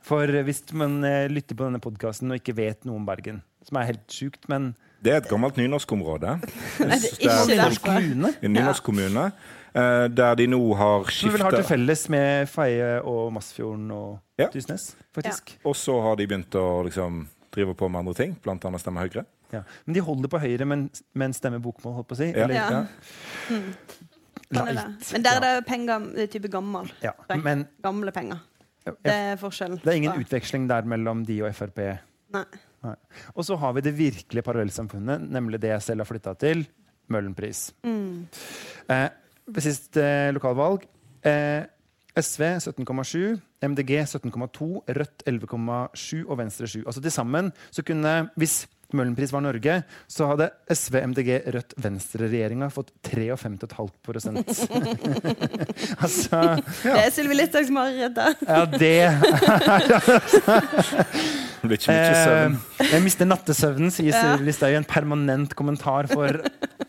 For 0.03 0.27
hvis 0.47 0.63
man 0.75 0.97
eh, 1.07 1.29
lytter 1.31 1.55
på 1.55 1.67
denne 1.69 1.79
podkasten 1.83 2.33
og 2.33 2.41
ikke 2.41 2.57
vet 2.59 2.85
noe 2.89 2.97
om 2.99 3.05
Bergen, 3.07 3.43
som 3.63 3.79
er 3.79 3.93
helt 3.93 4.07
sjukt, 4.11 4.49
men 4.51 4.73
Det 5.03 5.13
er 5.13 5.21
et 5.23 5.29
gammelt 5.31 5.57
nynorskområde. 5.59 6.37
Nei, 6.89 6.99
det 6.99 7.27
er 7.27 7.45
ikke 7.45 7.53
Der- 7.55 7.77
kommune 7.83 8.33
En 8.43 8.53
nynorsk 8.57 8.83
kommune. 8.87 9.29
eh, 9.75 10.09
der 10.09 10.35
de 10.41 10.47
nå 10.51 10.61
har 10.77 11.07
som 11.11 11.29
vi 11.31 11.37
vel 11.37 11.43
har 11.47 11.55
til 11.59 11.65
felles 11.69 12.09
med 12.11 12.49
Feie 12.51 13.01
og 13.03 13.33
Masfjorden 13.33 13.91
og 13.95 14.19
Ja. 14.39 14.49
Tysnes, 14.51 14.97
faktisk. 15.15 15.55
Og 15.65 15.77
så 15.79 16.01
har 16.03 16.17
de 16.17 16.27
begynt 16.27 16.51
å 16.59 16.83
liksom 16.87 17.29
drive 17.53 17.75
på 17.77 17.89
med 17.91 18.01
andre 18.03 18.15
ting, 18.15 18.35
bl.a. 18.43 18.79
stemme 18.79 19.01
Høyre. 19.05 19.25
Ja. 19.53 19.61
Men 19.87 19.95
de 19.95 20.01
holder 20.01 20.29
på 20.33 20.39
høyre, 20.41 20.65
men, 20.67 20.87
men 21.15 21.33
stemmer 21.37 21.61
bokmål, 21.61 21.95
holdt 22.01 22.09
på 22.09 22.17
å 22.17 22.19
si. 22.23 22.31
Ja. 22.33 22.47
Eller, 22.47 22.55
Ja. 22.57 23.59
Light. 24.53 25.13
Men 25.13 25.25
der 25.25 25.39
er 25.39 25.45
det 25.45 25.67
penger 25.69 26.09
er 26.25 26.31
type 26.33 26.51
gammel. 26.53 26.91
Ja. 27.03 27.15
Men 27.43 27.67
Gamle 27.85 28.13
penger. 28.15 28.43
Det 28.85 29.13
er 29.13 29.37
forskjell. 29.39 29.79
det 29.79 29.91
er 29.93 29.99
ingen 30.01 30.21
utveksling 30.25 30.69
der 30.71 30.87
mellom 30.91 31.23
de 31.27 31.39
og 31.47 31.55
Frp. 31.55 31.79
Nei. 32.35 32.45
Nei. 32.83 32.95
Og 33.37 33.47
så 33.47 33.57
har 33.57 33.75
vi 33.77 33.85
det 33.87 33.93
virkelige 33.95 34.43
parallellsamfunnet, 34.43 35.29
nemlig 35.31 35.61
det 35.63 35.71
jeg 35.71 35.83
selv 35.87 36.03
har 36.03 36.11
flytta 36.11 36.35
til, 36.35 36.65
Møhlenpris. 37.13 37.69
Mm. 37.85 38.27
Eh, 38.91 39.09
ved 39.47 39.65
sist 39.65 39.97
eh, 40.01 40.33
lokalvalg 40.35 40.85
eh, 41.27 41.63
SV 42.19 42.43
17,7, 42.59 43.39
MDG 43.63 44.03
17,2, 44.03 44.69
Rødt 44.99 45.25
11,7 45.29 46.27
og 46.27 46.39
Venstre 46.39 46.67
7. 46.67 46.83
Altså 46.87 47.01
til 47.01 47.15
sammen 47.15 47.53
så 47.71 47.85
kunne, 47.87 48.29
hvis 48.37 48.67
Møhlenpris 48.97 49.33
var 49.35 49.43
Norge, 49.45 49.75
så 50.11 50.29
hadde 50.31 50.49
SV, 50.73 50.97
MDG, 51.13 51.31
Rødt, 51.55 51.75
Venstre-regjeringa 51.83 52.69
fått 52.73 52.93
53,5 53.09 54.43
Altså 56.03 56.41
Det 56.83 56.97
er 56.97 57.11
Sylvi 57.15 57.39
Listhaug 57.39 57.69
som 57.69 57.81
har 57.81 57.95
redda. 57.99 58.27
Ja, 58.47 58.65
det 58.67 58.97
Det 61.63 61.69
blir 61.71 61.79
ikke 61.79 61.95
mye 61.95 62.17
søvn. 62.19 62.57
Eh, 62.59 62.91
jeg 62.91 63.05
mister 63.05 63.29
nattesøvnen, 63.29 63.93
sier 63.95 64.11
Ja. 64.13 64.23
Sylvi 64.25 64.49
Listhaug 64.51 64.75
i 64.75 64.81
en 64.81 64.89
permanent 64.89 65.55
kommentar 65.59 66.09
for 66.11 66.43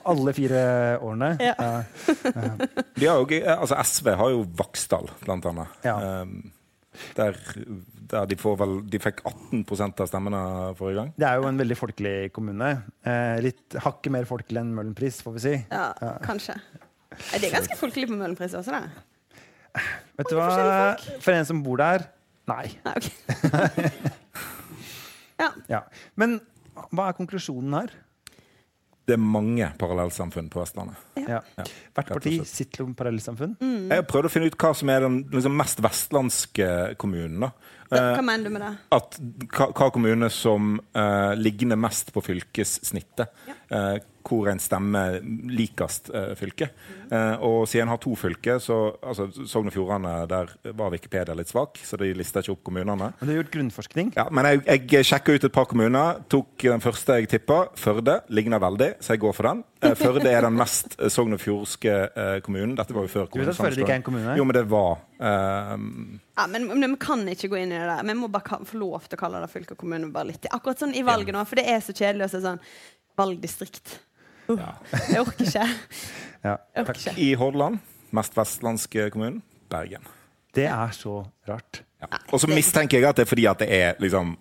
alle 0.04 0.34
fire 0.36 0.64
årene. 1.04 1.36
Ja. 1.44 1.84
De 2.98 3.06
har 3.08 3.22
jo, 3.22 3.28
altså 3.54 3.78
SV 3.78 4.10
har 4.20 4.34
jo 4.34 4.44
Vaksdal, 4.58 5.08
blant 5.24 5.46
annet. 5.50 5.80
Ja. 5.86 5.96
Um, 6.24 6.52
der, 7.18 7.38
der 8.12 8.28
de 8.30 8.38
får 8.40 8.58
vel 8.62 8.76
De 8.92 9.00
fikk 9.02 9.24
18% 9.26 10.04
av 10.04 10.10
stemmene 10.10 10.42
forrige 10.80 11.00
gang. 11.02 11.12
Det 11.20 11.28
er 11.30 11.42
jo 11.42 11.50
en 11.50 11.62
veldig 11.62 11.78
folkelig 11.80 12.16
kommune. 12.36 12.70
Eh, 13.06 13.38
litt 13.46 13.78
hakket 13.86 14.14
mer 14.14 14.28
folkelig 14.30 14.62
enn 14.64 14.74
Møhlenpris, 14.78 15.22
får 15.26 15.38
vi 15.38 15.44
si. 15.46 15.56
Ja, 15.72 15.92
kanskje. 16.26 16.58
Er 17.14 17.42
Det 17.42 17.50
er 17.50 17.58
ganske 17.60 17.78
folkelig 17.80 18.10
på 18.10 18.18
Møhlenpris 18.18 18.56
også, 18.58 18.80
da. 18.80 19.84
Vet 20.20 20.30
du 20.30 20.38
hva? 20.38 20.50
For 21.24 21.34
en 21.34 21.48
som 21.50 21.62
bor 21.66 21.82
der 21.82 22.06
nei. 22.50 22.66
Nei, 22.86 22.96
okay. 23.00 23.90
ja. 25.42 25.50
Ja. 25.72 25.84
Men 26.20 26.38
hva 26.92 27.10
er 27.10 27.18
konklusjonen 27.18 27.76
her? 27.78 27.94
Det 29.04 29.18
er 29.18 29.20
mange 29.20 29.68
parallellsamfunn 29.80 30.48
på 30.52 30.62
Vestlandet. 30.62 31.00
Ja. 31.28 31.42
Hvert 31.96 32.12
parti 32.14 32.38
sitter 32.48 32.86
om 32.86 32.94
parallellsamfunn. 32.96 33.58
Jeg 33.60 34.00
har 34.00 34.06
prøvd 34.08 34.30
å 34.30 34.32
finne 34.32 34.48
ut 34.48 34.56
hva 34.60 34.72
som 34.80 34.92
er 34.94 35.04
den 35.04 35.18
liksom, 35.34 35.58
mest 35.60 35.84
vestlandske 35.84 36.68
kommunen. 37.02 37.44
da. 37.44 37.52
Hva 38.00 38.24
mener 38.26 38.50
du 38.50 38.54
med 38.56 38.66
det? 38.66 38.72
At 38.96 39.20
hva, 39.54 39.90
kommune 39.94 40.30
som 40.34 40.76
uh, 40.98 41.34
ligner 41.40 41.80
mest 41.80 42.14
på 42.16 42.24
fylkessnittet. 42.26 43.32
Eh, 43.74 43.96
hvor 44.24 44.48
en 44.48 44.60
stemme 44.62 45.00
likest 45.52 46.08
uh, 46.14 46.32
fylket. 46.40 46.72
Eh, 47.12 47.42
og 47.44 47.66
siden 47.68 47.90
en 47.90 47.92
har 47.92 48.00
to 48.00 48.14
fylker, 48.16 48.60
så 48.64 48.78
altså, 49.04 49.26
Sogn 49.50 49.68
og 49.68 49.76
Fjordane, 49.76 50.14
der 50.32 50.54
var 50.78 50.94
Wikipedia 50.94 51.36
litt 51.36 51.52
svak, 51.52 51.82
så 51.84 52.00
de 52.00 52.14
lista 52.16 52.40
ikke 52.40 52.54
opp 52.54 52.62
kommunene. 52.70 53.10
Men 53.20 53.28
du 53.28 53.34
har 53.34 53.42
gjort 53.42 53.52
grunnforskning. 53.58 54.14
Ja, 54.16 54.30
men 54.32 54.48
jeg, 54.48 54.86
jeg 54.94 55.10
sjekka 55.10 55.36
ut 55.36 55.48
et 55.50 55.56
par 55.56 55.68
kommuner. 55.68 56.22
Tok 56.32 56.64
den 56.64 56.86
første 56.86 57.20
jeg 57.20 57.32
tippa. 57.34 57.66
Førde. 57.80 58.22
Ligner 58.32 58.64
veldig, 58.64 58.94
så 59.04 59.18
jeg 59.18 59.26
går 59.26 59.36
for 59.36 59.50
den. 59.50 59.66
Eh, 59.84 59.96
Førde 60.00 60.30
er 60.32 60.46
den 60.46 60.56
mest 60.58 60.96
eh, 61.00 61.10
Sogn 61.12 61.36
og 61.36 61.42
Fjordske 61.44 61.94
eh, 62.16 62.38
kommunen. 62.46 62.76
Dette 62.78 62.96
var 62.96 63.04
jo 63.08 63.12
før 63.12 63.28
Du 63.34 63.40
vet 63.42 63.52
at 63.52 63.58
Førde 63.60 63.82
ikke 63.84 63.92
er 63.96 64.00
en 64.02 64.06
kommune? 64.06 64.36
Jo, 64.40 64.46
men 64.48 64.56
det 64.58 64.64
var 64.72 64.94
um... 65.20 66.20
Ja, 66.38 66.46
men, 66.48 66.68
men 66.72 66.96
Vi 66.96 67.00
kan 67.04 67.26
ikke 67.34 67.50
gå 67.52 67.60
inn 67.62 67.74
i 67.74 67.78
det 67.82 67.88
der. 67.90 68.04
Vi 68.08 68.16
må 68.20 68.30
bare 68.32 68.48
ka- 68.48 68.62
få 68.68 68.80
lov 68.82 69.06
til 69.10 69.18
å 69.20 69.22
kalle 69.26 69.42
det 69.44 69.52
fylke 69.54 69.76
og 69.76 69.82
kommune. 69.84 70.10
bare 70.16 70.32
litt. 70.32 70.48
Akkurat 70.56 70.80
sånn 70.82 70.96
i 70.96 71.04
valget 71.06 71.36
nå, 71.36 71.44
for 71.50 71.60
det 71.62 71.68
er 71.74 71.84
så 71.84 71.96
kjedelig 71.96 72.30
å 72.30 72.32
si 72.34 72.42
sånn 72.46 72.62
valgdistrikt. 73.20 73.98
Uh, 74.50 74.60
Jeg 75.12 75.22
orker 75.24 75.46
ikke. 75.48 75.68
Ja, 76.44 76.58
Jeg 76.76 76.84
orker 76.88 77.00
ikke. 77.00 77.16
I 77.24 77.30
Hordaland. 77.40 77.80
Mest 78.14 78.36
vestlandske 78.38 79.10
kommunen. 79.14 79.42
Bergen. 79.72 80.04
Det 80.54 80.66
er 80.70 80.92
så 80.94 81.22
rart. 81.50 81.82
Ja. 82.04 82.10
Og 82.36 82.42
så 82.44 82.50
mistenker 82.52 83.00
jeg 83.00 83.08
at 83.10 83.18
det 83.18 83.24
er 83.26 83.30
fordi 83.32 83.46
at 83.50 83.62
det 83.64 83.70
er 83.74 83.96
liksom 84.04 84.36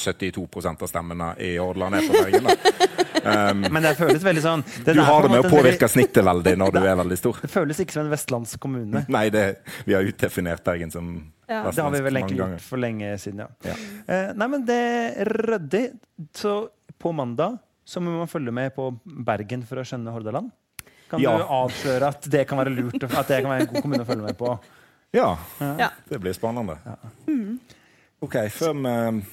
72% 0.00 0.84
av 0.84 0.88
stemmene 0.88 1.30
i 1.42 1.54
Hordaland 1.58 1.96
er 1.98 2.06
fra 2.06 2.22
Bergen. 2.24 2.46
Da. 2.46 2.54
Men 3.24 3.82
det 3.82 3.94
føles 3.98 4.22
veldig 4.24 4.42
sånn 4.44 4.62
Du 4.86 5.00
har 5.02 5.22
det 5.26 5.30
med 5.32 5.44
å 5.44 5.50
påvirke 5.50 5.86
veldig- 5.86 5.90
snittet 5.94 6.24
veldig 6.24 6.54
når 6.60 6.72
du 6.76 6.78
er 6.84 6.96
veldig 7.00 7.18
stor. 7.18 7.38
Det 7.42 7.50
føles 7.50 7.80
ikke 7.82 7.92
som 7.96 8.04
en 8.06 8.12
vestlandskommune. 8.14 9.04
Nei, 9.08 9.24
det, 9.34 9.44
vi 9.84 9.94
har 9.96 10.02
utdefinert 10.06 10.64
Bergen 10.64 10.90
som 10.94 11.10
Ja. 11.50 11.64
Det 11.70 11.82
har 11.82 11.90
vi 11.90 12.00
vel 12.00 12.14
egentlig 12.20 12.38
gjort 12.38 12.60
for 12.62 12.78
lenge 12.78 13.08
siden, 13.18 13.40
ja. 13.42 13.48
Ja. 13.66 13.74
Uh, 14.06 14.32
nei, 14.38 14.46
men 14.52 14.64
det 14.68 14.76
er 15.18 15.26
ryddig. 15.48 15.84
Så 16.38 16.68
på 17.00 17.10
mandag 17.12 17.58
så 17.84 17.98
må 18.00 18.12
man 18.20 18.28
følge 18.30 18.52
med 18.54 18.70
på 18.76 18.92
Bergen 19.04 19.64
for 19.66 19.80
å 19.82 19.84
skjønne 19.84 20.12
Hordaland. 20.14 20.52
Kan 21.10 21.18
Ja. 21.24 21.32
du 21.38 21.42
avsløre 21.42 22.06
at 22.06 22.22
det 22.30 22.44
kan 22.46 22.58
være 22.58 22.70
lurt, 22.76 23.02
at 23.02 23.26
det 23.26 23.40
kan 23.42 23.50
være 23.50 23.60
en 23.66 23.72
god 23.74 23.82
kommune 23.82 24.04
å 24.04 24.06
følge 24.06 24.22
med 24.28 24.38
på? 24.38 24.52
Ja, 25.12 25.32
Ja. 25.58 25.88
det 26.08 26.20
blir 26.22 26.32
spennende. 26.38 26.76
OK, 28.22 28.34
før 28.52 28.74
vi 28.78 29.24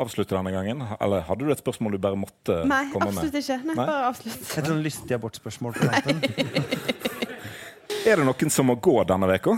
avslutter 0.00 0.36
denne 0.38 0.52
gangen, 0.54 0.82
eller 1.00 1.24
hadde 1.26 1.44
du 1.46 1.52
et 1.52 1.60
spørsmål 1.60 1.96
du 1.96 1.98
bare 2.02 2.18
måtte 2.18 2.60
Nei, 2.70 2.84
komme 2.92 3.10
absolutt 3.10 3.38
ikke. 3.40 3.56
Nei, 3.64 3.74
Nei? 3.74 3.86
Bare 3.86 4.08
avslutt. 4.12 4.40
Et 4.60 4.68
sånn 4.70 4.82
lystig 4.84 5.16
abortspørsmål 5.16 5.76
på 5.76 5.88
tampen. 5.90 6.22
Er 8.08 8.16
det 8.16 8.24
noen 8.24 8.52
som 8.52 8.64
må 8.70 8.78
gå 8.80 8.94
denne 9.04 9.26
veka? 9.28 9.52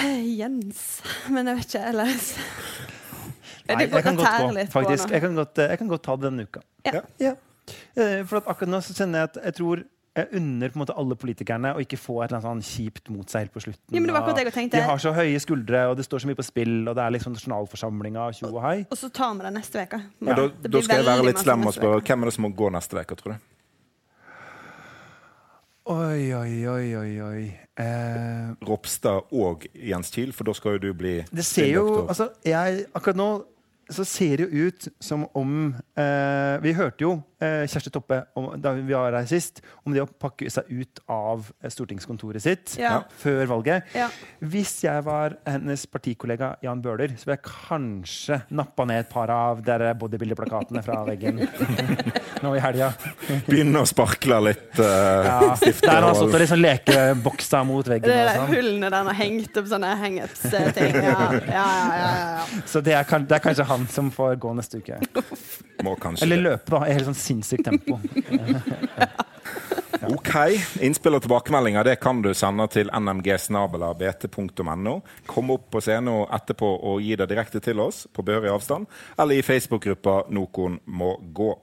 Eh, 0.00 0.22
Jens. 0.38 1.02
Men 1.28 1.50
jeg 1.50 1.58
vet 1.58 1.66
ikke 1.74 1.82
ellers. 1.90 2.28
Nei, 3.68 3.82
jeg 3.84 4.04
kan 4.06 4.16
godt 4.16 4.38
gå, 4.56 4.64
faktisk. 4.72 5.12
Jeg 5.12 5.20
kan 5.26 5.34
godt, 5.36 5.60
jeg 5.60 5.80
kan 5.82 5.90
godt 5.90 6.04
ta 6.06 6.14
det 6.16 6.24
denne 6.30 6.46
uka. 6.48 6.62
Ja. 6.88 7.02
Ja. 7.20 7.34
Eh, 7.98 8.22
For 8.24 8.40
at 8.40 8.48
akkurat 8.48 8.72
nå 8.72 8.80
så 8.86 8.96
kjenner 8.96 9.26
jeg 9.26 9.30
at 9.32 9.40
jeg 9.44 9.56
tror 9.58 9.82
unner 10.36 10.72
på 10.72 10.78
en 10.78 10.82
måte 10.82 10.96
alle 10.98 11.16
politikerne 11.18 11.74
å 11.76 11.82
ikke 11.82 11.98
få 12.00 12.20
et 12.22 12.32
eller 12.32 12.38
annet 12.38 12.66
sånn 12.68 12.86
kjipt 12.86 13.10
mot 13.14 13.28
seg 13.30 13.46
helt 13.46 13.54
på 13.54 13.62
slutten. 13.64 13.84
Ja, 13.92 14.00
men 14.00 14.08
det 14.10 14.16
var 14.16 14.24
akkurat 14.24 14.40
det 14.40 14.46
jeg 14.48 14.56
tenkte. 14.56 14.80
De 14.80 14.88
har 14.88 15.02
så 15.02 15.12
høye 15.16 15.42
skuldre, 15.42 15.84
og 15.90 15.98
det 16.00 16.06
står 16.08 16.24
så 16.24 16.30
mye 16.30 16.38
på 16.38 16.46
spill, 16.46 16.74
og 16.84 16.96
det 16.98 17.04
er 17.04 17.14
liksom 17.16 17.36
nasjonalforsamlinga, 17.36 18.30
tjo 18.38 18.50
og 18.54 18.62
hei. 18.64 18.78
Og 18.88 18.98
så 19.00 19.12
tar 19.14 19.36
vi 19.38 19.46
det 19.46 19.54
neste 19.58 19.84
uke. 19.84 20.02
Ja. 20.24 20.40
da, 20.40 20.48
da 20.68 20.82
skal 20.86 21.02
jeg 21.02 21.08
være 21.10 21.28
litt 21.30 21.44
slem 21.44 21.68
og 21.68 21.76
spørre 21.76 22.02
hvem 22.02 22.26
er 22.26 22.30
det 22.30 22.36
som 22.38 22.48
må 22.48 22.52
gå 22.58 22.72
neste 22.74 22.98
uke, 22.98 23.20
tror 23.20 23.36
du? 23.36 23.46
Oi, 25.88 26.34
oi, 26.36 26.66
oi, 26.68 26.88
oi, 27.00 27.12
oi. 27.24 27.44
Eh, 27.80 28.48
Ropstad 28.68 29.30
og 29.32 29.64
Jens 29.72 30.10
Kiel, 30.12 30.34
for 30.36 30.44
da 30.44 30.52
skal 30.56 30.76
jo 30.76 30.82
du 30.82 30.90
bli 30.98 31.14
det 31.30 31.44
ser 31.46 31.70
jo 31.70 32.02
altså, 32.02 32.26
jeg, 32.44 32.82
Akkurat 32.92 33.16
nå 33.16 33.28
så 33.88 34.04
ser 34.04 34.42
det 34.42 34.48
jo 34.50 34.66
ut 34.68 34.88
som 35.00 35.24
om 35.38 35.52
eh, 35.96 36.58
Vi 36.60 36.74
hørte 36.76 37.06
jo 37.06 37.12
Kjersti 37.40 37.90
Toppe 37.94 38.16
om, 38.36 38.48
da 38.60 38.72
vi 38.74 38.82
var 38.92 39.12
her 39.14 39.26
sist, 39.30 39.60
om 39.86 39.92
det 39.94 40.02
å 40.02 40.08
pakke 40.10 40.48
seg 40.50 40.66
ut 40.74 40.98
av 41.08 41.44
eh, 41.62 41.70
stortingskontoret 41.70 42.42
sitt 42.42 42.74
Ja. 42.80 43.02
før 43.22 43.46
valget. 43.52 43.84
Ja. 43.94 44.08
Hvis 44.42 44.72
jeg 44.82 45.04
var 45.06 45.36
hennes 45.46 45.84
partikollega 45.86 46.56
Jan 46.66 46.82
Bøhler, 46.82 47.14
så 47.16 47.28
ville 47.28 47.38
jeg 47.38 47.46
kanskje 47.46 48.40
nappa 48.50 48.84
ned 48.90 49.04
et 49.04 49.10
par 49.12 49.30
av 49.30 49.62
der 49.62 49.86
bodybuilder-plakatene 50.00 50.82
fra 50.82 51.04
veggen 51.06 51.38
nå 52.42 52.54
i 52.56 52.62
helga. 52.62 52.90
Begynne 53.46 53.84
å 53.84 53.86
sparkle 53.88 54.40
litt 54.48 54.78
uh, 54.82 54.84
Ja, 55.28 55.38
der 55.58 55.94
han 55.94 56.08
har 56.08 56.18
stått 56.18 56.34
og 56.34 56.42
liksom 56.42 56.60
lekeboksa 56.62 57.62
mot 57.66 57.86
Det 57.86 57.94
veggen. 57.96 58.12
er 58.14 58.28
Og 58.32 58.34
sånn. 58.42 58.52
hullene 58.56 58.90
der 58.90 58.98
han 58.98 59.10
har 59.12 59.18
hengt 59.18 59.56
opp 59.62 59.70
sånne 59.70 59.94
hengetsting. 60.02 60.98
Ja, 61.06 61.14
ja, 61.58 61.66
ja, 61.68 61.96
ja, 62.02 62.10
ja. 62.40 62.62
Så 62.70 62.82
det 62.84 62.94
er, 62.98 63.06
det 63.30 63.38
er 63.38 63.44
kanskje 63.46 63.66
han 63.70 63.86
som 63.94 64.10
får 64.14 64.36
gå 64.42 64.52
neste 64.58 64.82
uke. 64.82 64.98
Må 65.86 65.94
kanskje 66.02 66.26
Eller 66.26 66.42
det. 66.42 66.46
løpe, 66.50 66.72
da. 66.74 66.82
I 66.90 66.94
helt 66.96 67.06
sånn 67.10 67.18
sinnssykt 67.28 67.68
tempo. 67.68 68.00
Ok. 70.08 70.32
Innspill 70.84 71.18
og 71.18 71.22
tilbakemeldinger 71.24 71.86
det 71.86 71.96
kan 72.02 72.20
du 72.22 72.30
sende 72.36 72.66
til 72.72 72.90
nmgsnabelabt.no. 72.94 74.94
Kom 75.28 75.52
opp 75.52 75.68
på 75.74 75.82
scenen 75.84 76.26
etterpå 76.34 76.70
og 76.90 77.02
gi 77.02 77.16
det 77.18 77.28
direkte 77.30 77.60
til 77.64 77.80
oss 77.82 78.06
på 78.14 78.24
behørig 78.26 78.52
avstand, 78.52 78.86
eller 79.18 79.38
i 79.38 79.44
Facebook-gruppa 79.44 80.22
'Noen 80.30 80.78
må 80.86 81.16
gå'. 81.34 81.56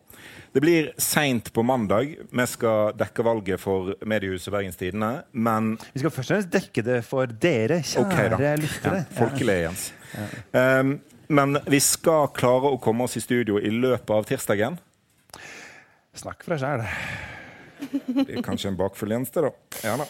Det 0.53 0.61
blir 0.61 0.91
seint 0.97 1.53
på 1.53 1.63
mandag. 1.63 2.16
Vi 2.32 2.45
skal 2.47 2.93
dekke 2.95 3.24
valget 3.24 3.59
for 3.59 3.95
mediehuset 4.05 4.53
Bergens 4.53 4.80
Tidende, 4.80 5.24
men 5.32 5.78
Vi 5.93 5.99
skal 5.99 6.11
først 6.11 6.32
og 6.32 6.36
fremst 6.36 6.53
dekke 6.53 6.82
det 6.82 7.05
for 7.05 7.26
dere, 7.26 7.82
kjære 7.84 8.05
okay, 8.05 8.57
lyttere. 8.57 8.95
Ja, 8.95 9.03
folkelig, 9.20 9.61
Jens. 9.66 9.93
Um, 10.53 10.99
men 11.28 11.57
vi 11.68 11.80
skal 11.80 12.28
klare 12.28 12.72
å 12.72 12.80
komme 12.80 13.03
oss 13.03 13.18
i 13.18 13.24
studio 13.24 13.59
i 13.59 13.70
løpet 13.70 14.09
av 14.09 14.24
tirsdagen. 14.30 14.80
Snakk 16.16 16.43
for 16.45 16.55
deg 16.55 16.61
sjæl. 16.63 16.86
Det 18.26 18.38
er 18.38 18.45
kanskje 18.45 18.70
en 18.72 18.78
bakfull 18.80 19.11
Jens, 19.11 19.32
da. 19.36 19.49
Ja, 19.84 19.97
da. 19.99 20.05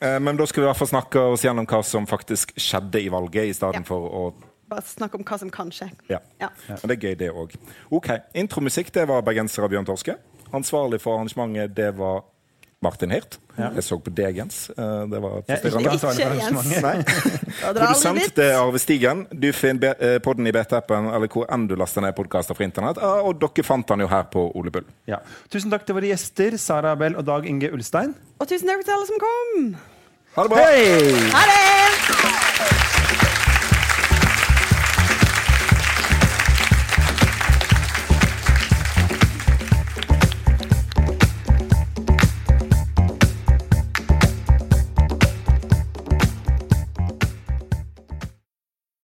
Eh, 0.00 0.18
Men 0.24 0.36
da 0.40 0.46
skal 0.48 0.62
vi 0.62 0.66
i 0.66 0.70
hvert 0.70 0.78
fall 0.80 0.88
snakke 0.88 1.20
oss 1.34 1.44
gjennom 1.44 1.66
hva 1.68 1.82
som 1.84 2.06
faktisk 2.08 2.54
skjedde 2.56 3.02
i 3.04 3.10
valget, 3.12 3.50
i 3.50 3.52
stedet 3.56 3.82
Ja. 3.82 3.82
for 3.86 4.08
å 4.08 4.22
Bare 4.70 4.82
snakke 4.86 5.18
om 5.18 5.24
hva 5.26 5.36
som 5.38 5.50
kan 5.50 5.68
skje. 5.74 5.90
Ja. 6.08 6.20
Ja. 6.40 6.48
Men 6.68 6.88
det 6.88 6.96
er 6.96 7.08
gøy, 7.08 7.14
det 7.18 7.30
òg. 7.34 7.56
OK. 7.90 8.06
Intromusikk 8.38 8.92
det 8.94 9.08
var 9.08 9.20
bergenser 9.26 9.64
av 9.64 9.70
Bjørn 9.72 9.84
Torske. 9.88 10.14
Ansvarlig 10.54 11.00
for 11.02 11.18
arrangementet 11.18 11.74
det 11.74 11.88
var 11.98 12.22
Martin 12.82 13.10
Hirt. 13.12 13.36
Jeg 13.60 13.82
så 13.84 13.98
på 14.00 14.10
Degens. 14.16 14.70
Eh, 14.70 15.02
Det 15.10 15.18
var 15.20 15.42
forstyrrende. 15.44 15.90
aldri 17.66 17.84
Produsent 17.84 18.36
det 18.38 18.46
er 18.46 18.56
Arve 18.56 18.80
Stigen. 18.80 19.26
Du 19.36 19.50
finner 19.52 20.00
eh, 20.00 20.16
podden 20.24 20.48
i 20.48 20.52
BT-appen 20.56 21.10
eller 21.12 21.28
hvor 21.28 21.44
enn 21.52 21.66
du 21.68 21.76
laster 21.76 22.00
ned 22.00 22.16
podkaster 22.16 22.56
fra 22.56 22.64
internett. 22.64 22.96
Ah, 23.04 23.20
Og 23.28 23.36
dere 23.42 23.66
fant 23.68 23.84
den 23.92 24.06
jo 24.06 24.08
her 24.08 24.24
på 24.32 24.46
Ole 24.56 24.72
Bull. 24.72 24.88
Ja. 25.10 25.20
Tusen 25.52 25.70
takk 25.70 25.84
til 25.84 25.98
våre 25.98 26.08
gjester, 26.08 26.56
Sara 26.56 26.94
Abel 26.96 27.20
og 27.20 27.28
Dag 27.28 27.44
Inge 27.52 27.68
Ulstein. 27.76 28.16
Og 28.40 28.48
tusen 28.48 28.72
takk 28.72 28.80
til 28.88 28.96
alle 28.96 29.10
som 29.12 29.20
kom. 29.20 29.76
Ha 30.38 30.46
det 30.46 30.54
bra! 30.56 30.64
Hei! 30.64 31.12
Ha 31.36 31.44
det! 31.52 32.59